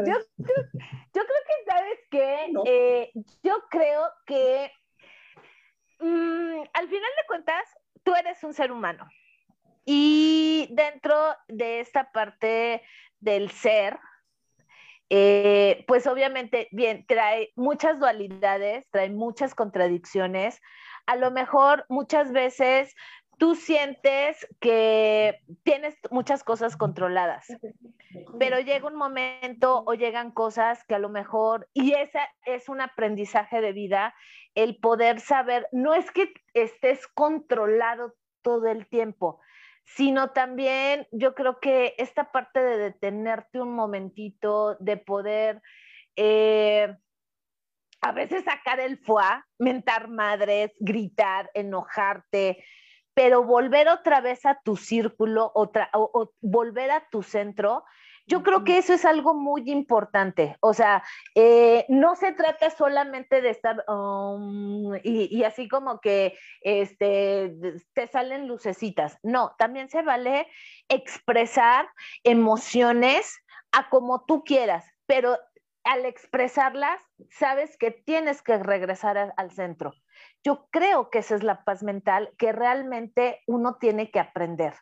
yo, 0.06 0.16
yo, 0.38 1.22
creo 1.24 1.42
que, 1.48 1.66
¿sabes 1.68 2.00
qué? 2.10 2.52
Eh, 2.66 3.12
yo 3.44 3.56
creo 3.70 4.04
que 4.26 4.72
mm, 6.00 6.62
al 6.74 6.88
final 6.88 7.12
de 7.18 7.28
cuentas, 7.28 7.64
tú 8.04 8.14
eres 8.16 8.44
un 8.44 8.54
ser 8.54 8.72
humano. 8.72 9.08
Y 9.86 10.68
dentro 10.72 11.16
de 11.48 11.80
esta 11.80 12.12
parte 12.12 12.84
del 13.20 13.52
ser, 13.52 13.98
eh, 15.10 15.86
pues 15.88 16.06
obviamente, 16.08 16.68
bien, 16.72 17.06
trae 17.08 17.52
muchas 17.56 18.00
dualidades, 18.00 18.86
trae 18.92 19.10
muchas 19.10 19.56
contradicciones. 19.56 20.60
A 21.06 21.16
lo 21.16 21.32
mejor 21.32 21.86
muchas 21.88 22.34
veces 22.34 22.94
tú 23.38 23.56
sientes 23.56 24.46
que 24.60 25.40
tienes 25.64 25.96
muchas 26.12 26.44
cosas 26.44 26.76
controladas, 26.76 27.48
pero 28.40 28.60
llega 28.60 28.88
un 28.88 28.96
momento 28.96 29.84
o 29.86 29.94
llegan 29.94 30.32
cosas 30.32 30.84
que 30.86 30.96
a 30.96 31.00
lo 31.00 31.10
mejor, 31.10 31.70
y 31.74 31.94
esa 31.94 32.22
es 32.46 32.70
un 32.70 32.82
aprendizaje 32.82 33.62
de 33.62 33.74
vida, 33.74 34.16
el 34.56 34.78
poder 34.78 35.20
saber, 35.20 35.68
no 35.72 35.94
es 35.94 36.10
que 36.12 36.34
estés 36.54 37.08
controlado 37.08 38.14
todo 38.42 38.68
el 38.68 38.88
tiempo, 38.88 39.40
sino 39.84 40.32
también 40.32 41.08
yo 41.12 41.36
creo 41.36 41.60
que 41.60 41.96
esta 41.98 42.32
parte 42.32 42.60
de 42.60 42.78
detenerte 42.78 43.62
un 43.62 43.74
momentito, 43.74 44.76
de 44.80 44.98
poder... 44.98 45.62
Eh, 46.16 46.96
a 48.02 48.12
veces 48.12 48.44
sacar 48.44 48.80
el 48.80 48.98
foie, 49.00 49.44
mentar 49.58 50.08
madres, 50.08 50.72
gritar, 50.80 51.50
enojarte, 51.54 52.64
pero 53.14 53.44
volver 53.44 53.88
otra 53.88 54.22
vez 54.22 54.46
a 54.46 54.60
tu 54.64 54.76
círculo 54.76 55.52
otra, 55.56 55.90
o, 55.94 56.32
volver 56.40 56.92
a 56.92 57.08
tu 57.10 57.24
centro, 57.24 57.84
yo 58.28 58.44
creo 58.44 58.66
que 58.66 58.78
eso 58.78 58.94
es 58.94 59.06
algo 59.06 59.34
muy 59.34 59.72
importante. 59.72 60.58
O 60.60 60.74
sea, 60.74 61.02
eh, 61.34 61.86
no 61.88 62.16
se 62.16 62.34
trata 62.34 62.70
solamente 62.70 63.42
de 63.42 63.50
estar 63.50 63.86
um, 63.88 64.94
y, 65.02 65.44
así 65.44 65.70
como 65.70 66.02
que 66.02 66.38
este, 66.62 67.56
te 67.94 68.08
salen 68.08 68.48
lucecitas. 68.48 69.18
No, 69.24 69.56
también 69.58 69.90
se 69.90 70.02
vale 70.02 70.48
expresar 70.90 71.88
emociones 72.24 73.40
a 73.72 73.90
como 73.90 74.26
tú 74.26 74.44
quieras, 74.44 74.86
pero 75.06 75.38
al 75.86 76.06
expresarlas, 76.06 77.02
sabes 77.32 77.78
que 77.78 77.92
tienes 77.92 78.42
que 78.42 78.58
regresar 78.58 79.34
al 79.38 79.52
centro. 79.52 79.94
Yo 80.44 80.68
creo 80.70 81.10
que 81.10 81.20
esa 81.20 81.36
es 81.36 81.44
la 81.44 81.64
paz 81.64 81.82
mental 81.82 82.34
que 82.38 82.52
realmente 82.52 83.42
uno 83.48 83.78
tiene 83.80 84.12
que 84.12 84.20
aprender. 84.20 84.74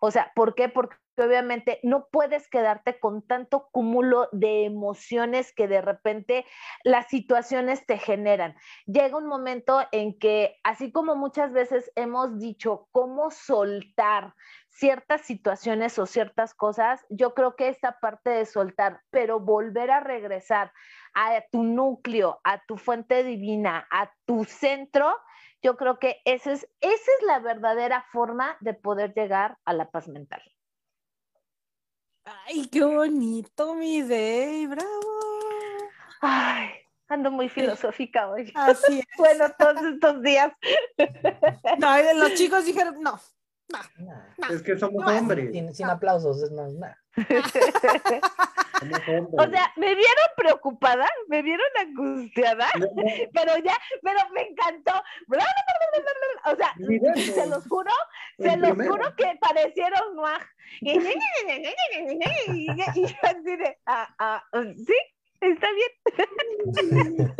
O 0.00 0.10
sea, 0.10 0.32
¿por 0.34 0.54
qué? 0.54 0.68
Porque 0.68 0.96
obviamente 1.22 1.80
no 1.82 2.08
puedes 2.10 2.48
quedarte 2.48 2.98
con 2.98 3.26
tanto 3.26 3.68
cúmulo 3.72 4.28
de 4.32 4.64
emociones 4.64 5.52
que 5.52 5.68
de 5.68 5.80
repente 5.80 6.46
las 6.84 7.08
situaciones 7.08 7.86
te 7.86 7.98
generan. 7.98 8.56
Llega 8.86 9.16
un 9.16 9.26
momento 9.26 9.80
en 9.92 10.18
que, 10.18 10.58
así 10.64 10.92
como 10.92 11.16
muchas 11.16 11.52
veces 11.52 11.90
hemos 11.96 12.38
dicho, 12.38 12.88
cómo 12.92 13.30
soltar 13.30 14.34
ciertas 14.68 15.22
situaciones 15.22 15.98
o 15.98 16.06
ciertas 16.06 16.54
cosas, 16.54 17.04
yo 17.08 17.34
creo 17.34 17.56
que 17.56 17.68
esta 17.68 17.98
parte 18.00 18.30
de 18.30 18.46
soltar, 18.46 19.02
pero 19.10 19.40
volver 19.40 19.90
a 19.90 20.00
regresar 20.00 20.72
a 21.14 21.42
tu 21.50 21.62
núcleo, 21.62 22.40
a 22.44 22.64
tu 22.64 22.76
fuente 22.76 23.24
divina, 23.24 23.86
a 23.90 24.12
tu 24.24 24.44
centro, 24.44 25.16
yo 25.62 25.76
creo 25.76 25.98
que 25.98 26.20
esa 26.24 26.52
es, 26.52 26.68
esa 26.80 27.10
es 27.18 27.26
la 27.26 27.38
verdadera 27.40 28.04
forma 28.12 28.56
de 28.60 28.74
poder 28.74 29.12
llegar 29.14 29.58
a 29.64 29.72
la 29.72 29.90
paz 29.90 30.08
mental. 30.08 30.42
Ay, 32.24 32.66
qué 32.68 32.84
bonito, 32.84 33.74
mi 33.74 34.02
Dey, 34.02 34.66
bravo. 34.66 34.90
Ay, 36.20 36.68
ando 37.08 37.30
muy 37.30 37.48
filosófica 37.48 38.28
hoy. 38.28 38.52
Así 38.54 38.98
es. 39.00 39.06
bueno, 39.16 39.46
todos 39.58 39.82
estos 39.82 40.22
días. 40.22 40.52
No, 41.78 42.14
los 42.14 42.34
chicos 42.34 42.64
dijeron, 42.64 43.00
no, 43.00 43.20
es 44.50 44.62
que 44.62 44.78
somos 44.78 45.06
hombres. 45.06 45.76
Sin, 45.76 45.86
aplausos, 45.86 46.42
es 46.42 46.50
más, 46.52 46.72
nada. 46.74 46.98
o 48.82 49.50
sea, 49.50 49.72
me 49.76 49.94
vieron 49.94 50.28
preocupada, 50.36 51.08
me 51.28 51.42
vieron 51.42 51.66
angustiada, 51.78 52.68
pero 53.32 53.56
ya, 53.58 53.76
pero 54.02 54.18
me 54.32 54.42
encantó. 54.42 54.92
O 56.46 56.56
sea, 56.56 56.74
se 57.16 57.46
los 57.46 57.66
juro, 57.66 57.92
se 58.38 58.56
los 58.56 58.72
juro 58.72 59.14
que 59.16 59.38
parecieron 59.40 60.16
Noah. 60.16 60.46
Y, 60.80 60.94
yo 62.66 63.16
así 63.22 63.56
de, 63.56 63.78
ah, 63.86 64.14
ah, 64.18 64.42
sí, 64.76 64.96
está 65.40 65.68
bien. 65.72 67.34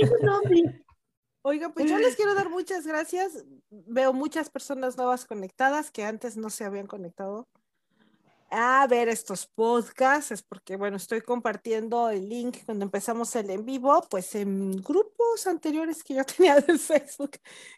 Oiga, 1.43 1.70
pues 1.70 1.88
yo 1.88 1.99
les 1.99 2.16
quiero 2.16 2.34
dar 2.34 2.51
muchas 2.51 2.86
gracias. 2.86 3.47
Veo 3.70 4.12
muchas 4.12 4.51
personas 4.51 4.99
nuevas 4.99 5.24
conectadas 5.24 5.91
que 5.91 6.05
antes 6.05 6.36
no 6.36 6.51
se 6.51 6.64
habían 6.64 6.86
conectado 6.86 7.49
a 8.51 8.86
ver 8.88 9.09
estos 9.09 9.46
podcasts, 9.46 10.32
es 10.32 10.42
porque, 10.42 10.76
bueno, 10.76 10.96
estoy 10.96 11.20
compartiendo 11.20 12.11
el 12.11 12.28
link 12.28 12.59
cuando 12.66 12.84
empezamos 12.84 13.34
el 13.36 13.51
en 13.51 13.64
vivo, 13.64 14.07
pues 14.11 14.34
en 14.34 14.72
grupos 14.82 15.46
anteriores 15.46 16.03
que 16.03 16.14
yo 16.14 16.24
tenía 16.36 16.61
de 16.61 16.76
Facebook, 16.78 17.32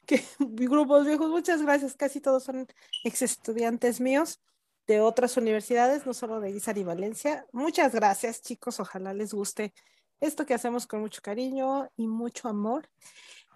que 0.07 0.25
grupos 0.39 1.07
viejos, 1.07 1.31
muchas 1.31 1.63
gracias, 1.63 1.95
casi 1.95 2.21
todos 2.21 2.45
son 2.45 2.67
ex 3.05 3.23
estudiantes 3.23 4.01
míos 4.01 4.41
de 4.87 5.01
otras 5.01 5.37
universidades, 5.37 6.07
no 6.07 6.15
solo 6.15 6.41
de 6.41 6.53
Guizar 6.53 6.77
y 6.79 6.85
Valencia. 6.85 7.47
Muchas 7.53 7.95
gracias, 7.95 8.43
chicos, 8.43 8.81
ojalá 8.81 9.15
les 9.15 9.33
guste 9.35 9.75
esto 10.21 10.47
que 10.47 10.55
hacemos 10.55 10.87
con 10.87 11.01
mucho 11.01 11.21
cariño 11.21 11.91
y 11.97 12.07
mucho 12.07 12.49
amor. 12.49 12.89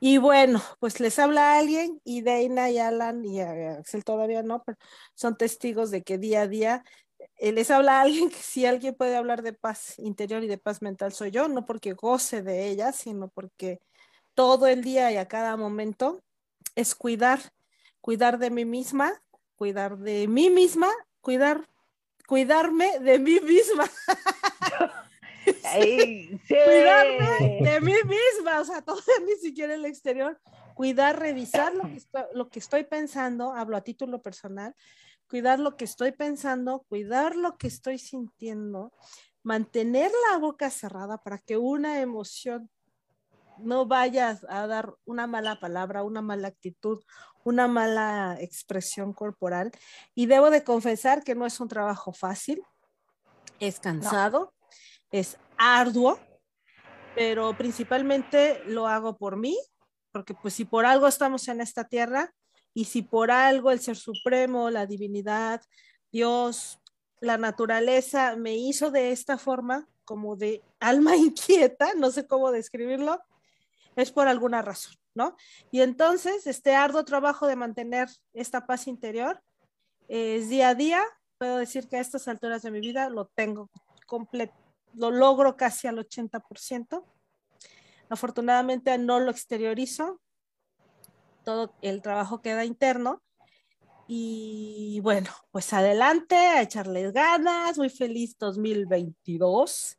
Y 0.01 0.19
bueno, 0.19 0.63
pues 0.79 1.01
les 1.01 1.19
habla 1.19 1.57
alguien 1.59 2.01
y 2.05 2.21
Deina 2.21 2.71
y 2.71 2.79
Alan 2.79 3.25
y 3.25 3.41
Axel 3.41 4.05
todavía 4.05 4.43
no, 4.43 4.63
pero 4.63 4.77
son 5.15 5.37
testigos 5.37 5.91
de 5.91 6.03
que 6.03 6.19
día 6.19 6.43
a 6.43 6.49
día 6.49 6.85
eh, 6.85 7.06
les 7.39 7.71
habla 7.71 8.01
alguien 8.01 8.31
que 8.31 8.37
si 8.37 8.67
alguien 8.67 8.95
puede 8.95 9.17
hablar 9.17 9.43
de 9.43 9.53
paz 9.53 9.99
interior 9.99 10.43
y 10.43 10.47
de 10.47 10.59
paz 10.59 10.83
mental 10.83 11.13
soy 11.13 11.31
yo, 11.31 11.49
no 11.49 11.67
porque 11.67 11.93
goce 11.93 12.43
de 12.43 12.69
ella, 12.69 12.93
sino 12.93 13.29
porque 13.29 13.81
todo 14.35 14.67
el 14.67 14.83
día 14.83 15.11
y 15.13 15.17
a 15.17 15.29
cada 15.29 15.57
momento 15.57 16.23
es 16.75 16.95
cuidar, 16.95 17.41
cuidar 18.01 18.39
de 18.39 18.51
mí 18.51 18.65
misma, 18.65 19.13
cuidar 19.57 19.99
de 19.99 20.29
mí 20.29 20.51
misma, 20.51 20.91
cuidar, 21.21 21.69
cuidarme 22.27 22.99
de 23.01 23.19
mí 23.19 23.41
misma. 23.41 23.91
Cuidarme 25.47 26.51
de 27.63 27.81
mí 27.81 27.95
misma, 28.05 28.61
o 28.61 28.65
sea, 28.65 28.83
todo 28.83 28.99
ni 29.27 29.37
siquiera 29.37 29.75
el 29.75 29.85
exterior, 29.85 30.41
cuidar, 30.75 31.21
revisar 31.21 31.73
lo 31.73 31.85
que, 31.85 31.97
estoy, 31.97 32.23
lo 32.35 32.49
que 32.49 32.59
estoy 32.59 32.83
pensando, 32.83 33.53
hablo 33.53 33.77
a 33.77 33.83
título 33.83 34.23
personal, 34.23 34.75
cuidar 35.29 35.59
lo 35.59 35.77
que 35.77 35.85
estoy 35.85 36.13
pensando, 36.13 36.85
cuidar 36.89 37.37
lo 37.37 37.57
que 37.57 37.67
estoy 37.67 37.99
sintiendo, 37.99 38.93
mantener 39.43 40.11
la 40.31 40.39
boca 40.39 40.71
cerrada 40.71 41.19
para 41.19 41.39
que 41.39 41.57
una 41.57 42.01
emoción 42.01 42.71
no 43.59 43.87
vaya 43.87 44.39
a 44.49 44.67
dar 44.67 44.95
una 45.05 45.27
mala 45.27 45.59
palabra, 45.61 46.03
una 46.03 46.21
mala 46.23 46.49
actitud, 46.49 47.03
una 47.45 47.69
mala 47.69 48.37
expresión 48.41 49.13
corporal. 49.13 49.73
Y 50.15 50.27
debo 50.27 50.51
de 50.51 50.65
confesar 50.65 51.23
que 51.23 51.35
no 51.35 51.47
es 51.47 51.59
un 51.61 51.69
trabajo 51.69 52.13
fácil, 52.13 52.63
es 53.61 53.81
cansado, 53.81 54.53
es 55.11 55.39
arduo, 55.57 56.19
pero 57.15 57.57
principalmente 57.57 58.63
lo 58.67 58.87
hago 58.87 59.17
por 59.17 59.37
mí, 59.37 59.59
porque 60.13 60.35
pues 60.35 60.55
si 60.55 60.65
por 60.65 60.85
algo 60.85 61.07
estamos 61.07 61.49
en 61.49 61.61
esta 61.61 61.85
tierra 61.85 62.33
y 62.77 62.85
si 62.85 63.01
por 63.01 63.31
algo 63.31 63.71
el 63.71 63.81
ser 63.81 63.97
supremo, 63.97 64.69
la 64.69 64.85
divinidad, 64.85 65.63
Dios, 66.13 66.79
la 67.21 67.39
naturaleza 67.39 68.37
me 68.37 68.55
hizo 68.55 68.91
de 68.91 69.13
esta 69.13 69.39
forma, 69.39 69.89
como 70.05 70.37
de 70.37 70.63
alma 70.79 71.17
inquieta, 71.17 71.95
no 71.95 72.11
sé 72.11 72.27
cómo 72.27 72.53
describirlo, 72.53 73.19
es 73.97 74.13
por 74.13 74.29
alguna 74.29 74.61
razón, 74.61 74.95
¿no? 75.15 75.35
Y 75.71 75.81
entonces, 75.81 76.47
este 76.47 76.75
arduo 76.75 77.07
trabajo 77.07 77.47
de 77.47 77.57
mantener 77.57 78.11
esta 78.35 78.67
paz 78.67 78.87
interior 78.87 79.43
es 80.07 80.51
día 80.51 80.69
a 80.69 80.75
día, 80.75 81.03
puedo 81.39 81.57
decir 81.57 81.89
que 81.89 81.97
a 81.97 82.01
estas 82.01 82.29
alturas 82.29 82.61
de 82.61 82.71
mi 82.71 82.81
vida 82.81 83.09
lo 83.09 83.25
tengo 83.29 83.71
completo 84.07 84.55
lo 84.97 85.11
logro 85.11 85.57
casi 85.57 85.87
al 85.87 85.99
80%. 85.99 87.05
Afortunadamente 88.09 88.97
no 88.99 89.21
lo 89.21 89.31
exteriorizo, 89.31 90.21
todo 91.47 91.73
el 91.81 92.03
trabajo 92.03 92.43
queda 92.43 92.65
interno. 92.65 93.23
Y 94.09 94.99
bueno, 95.03 95.31
pues 95.53 95.73
adelante, 95.73 96.35
a 96.35 96.61
echarles 96.61 97.13
ganas, 97.13 97.79
muy 97.79 97.89
feliz 97.89 98.37
2022. 98.37 99.97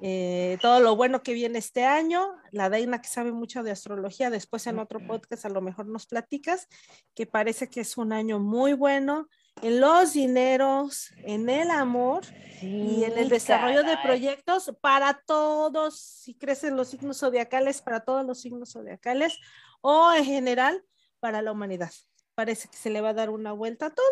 Eh, 0.00 0.58
todo 0.62 0.80
lo 0.80 0.96
bueno 0.96 1.22
que 1.22 1.34
viene 1.34 1.58
este 1.58 1.84
año, 1.84 2.26
la 2.52 2.70
Deina 2.70 3.00
que 3.02 3.08
sabe 3.08 3.32
mucho 3.32 3.62
de 3.62 3.70
astrología, 3.70 4.30
después 4.30 4.66
en 4.66 4.78
otro 4.78 5.06
podcast 5.06 5.44
a 5.44 5.50
lo 5.50 5.60
mejor 5.60 5.86
nos 5.88 6.06
platicas, 6.06 6.68
que 7.14 7.26
parece 7.26 7.68
que 7.68 7.80
es 7.80 7.96
un 7.98 8.12
año 8.12 8.38
muy 8.38 8.72
bueno, 8.72 9.28
en 9.62 9.80
los 9.80 10.12
dineros, 10.12 11.12
en 11.24 11.48
el 11.48 11.70
amor 11.70 12.24
y 12.62 13.04
en 13.04 13.18
el 13.18 13.28
desarrollo 13.28 13.82
de 13.82 13.96
proyectos 14.02 14.72
para 14.80 15.22
todos, 15.26 15.98
si 15.98 16.34
crecen 16.34 16.76
los 16.76 16.88
signos 16.88 17.18
zodiacales, 17.18 17.82
para 17.82 18.00
todos 18.00 18.24
los 18.24 18.40
signos 18.40 18.72
zodiacales 18.72 19.38
o 19.80 20.12
en 20.12 20.24
general 20.24 20.84
para 21.20 21.42
la 21.42 21.52
humanidad. 21.52 21.92
Parece 22.34 22.68
que 22.68 22.76
se 22.76 22.90
le 22.90 23.00
va 23.00 23.10
a 23.10 23.14
dar 23.14 23.30
una 23.30 23.52
vuelta 23.52 23.86
a 23.86 23.94
todo 23.94 24.06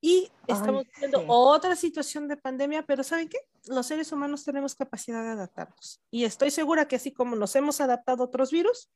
y 0.00 0.30
estamos 0.46 0.84
Ay, 0.86 0.92
viendo 0.98 1.20
sí. 1.20 1.26
otra 1.28 1.76
situación 1.76 2.26
de 2.28 2.36
pandemia, 2.36 2.84
pero 2.86 3.02
¿saben 3.04 3.28
qué? 3.28 3.38
Los 3.66 3.86
seres 3.86 4.10
humanos 4.12 4.44
tenemos 4.44 4.74
capacidad 4.74 5.22
de 5.22 5.30
adaptarnos. 5.30 6.00
Y 6.10 6.24
estoy 6.24 6.50
segura 6.50 6.88
que 6.88 6.96
así 6.96 7.12
como 7.12 7.36
nos 7.36 7.54
hemos 7.56 7.80
adaptado 7.80 8.22
a 8.22 8.26
otros 8.26 8.50
virus, 8.50 8.90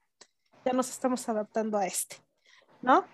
ya 0.64 0.72
nos 0.72 0.88
estamos 0.88 1.28
adaptando 1.28 1.76
a 1.76 1.86
este, 1.86 2.16
¿no? 2.80 3.04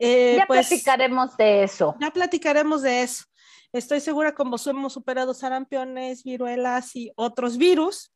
Eh, 0.00 0.36
ya 0.38 0.46
pues, 0.46 0.66
platicaremos 0.66 1.36
de 1.36 1.62
eso. 1.62 1.94
ya 2.00 2.10
platicaremos 2.10 2.82
de 2.82 3.02
eso. 3.02 3.24
Estoy 3.72 4.00
segura 4.00 4.34
como 4.34 4.56
hemos 4.66 4.92
superado 4.92 5.32
sarampiones, 5.34 6.24
viruelas 6.24 6.96
y 6.96 7.12
otros 7.14 7.56
virus, 7.56 8.12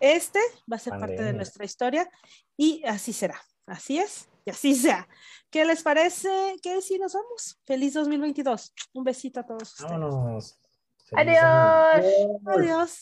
este 0.00 0.40
va 0.70 0.76
a 0.76 0.78
ser 0.78 0.98
parte 0.98 1.22
de 1.22 1.34
nuestra 1.34 1.64
historia 1.64 2.10
y 2.56 2.82
así 2.86 3.12
será. 3.12 3.40
Así 3.66 3.98
es 3.98 4.28
y 4.44 4.50
así 4.50 4.74
sea. 4.74 5.06
¿Qué 5.50 5.64
les 5.64 5.82
parece? 5.82 6.56
¿Qué 6.62 6.80
si 6.80 6.98
nos 6.98 7.12
vamos? 7.12 7.60
Feliz 7.66 7.94
2022. 7.94 8.72
Un 8.94 9.04
besito 9.04 9.40
a 9.40 9.46
todos 9.46 9.62
ustedes. 9.74 9.90
Vámonos. 9.90 10.58
Feliz 11.04 11.38
año. 11.38 11.46
Adiós. 11.92 12.40
Adiós. 12.46 12.98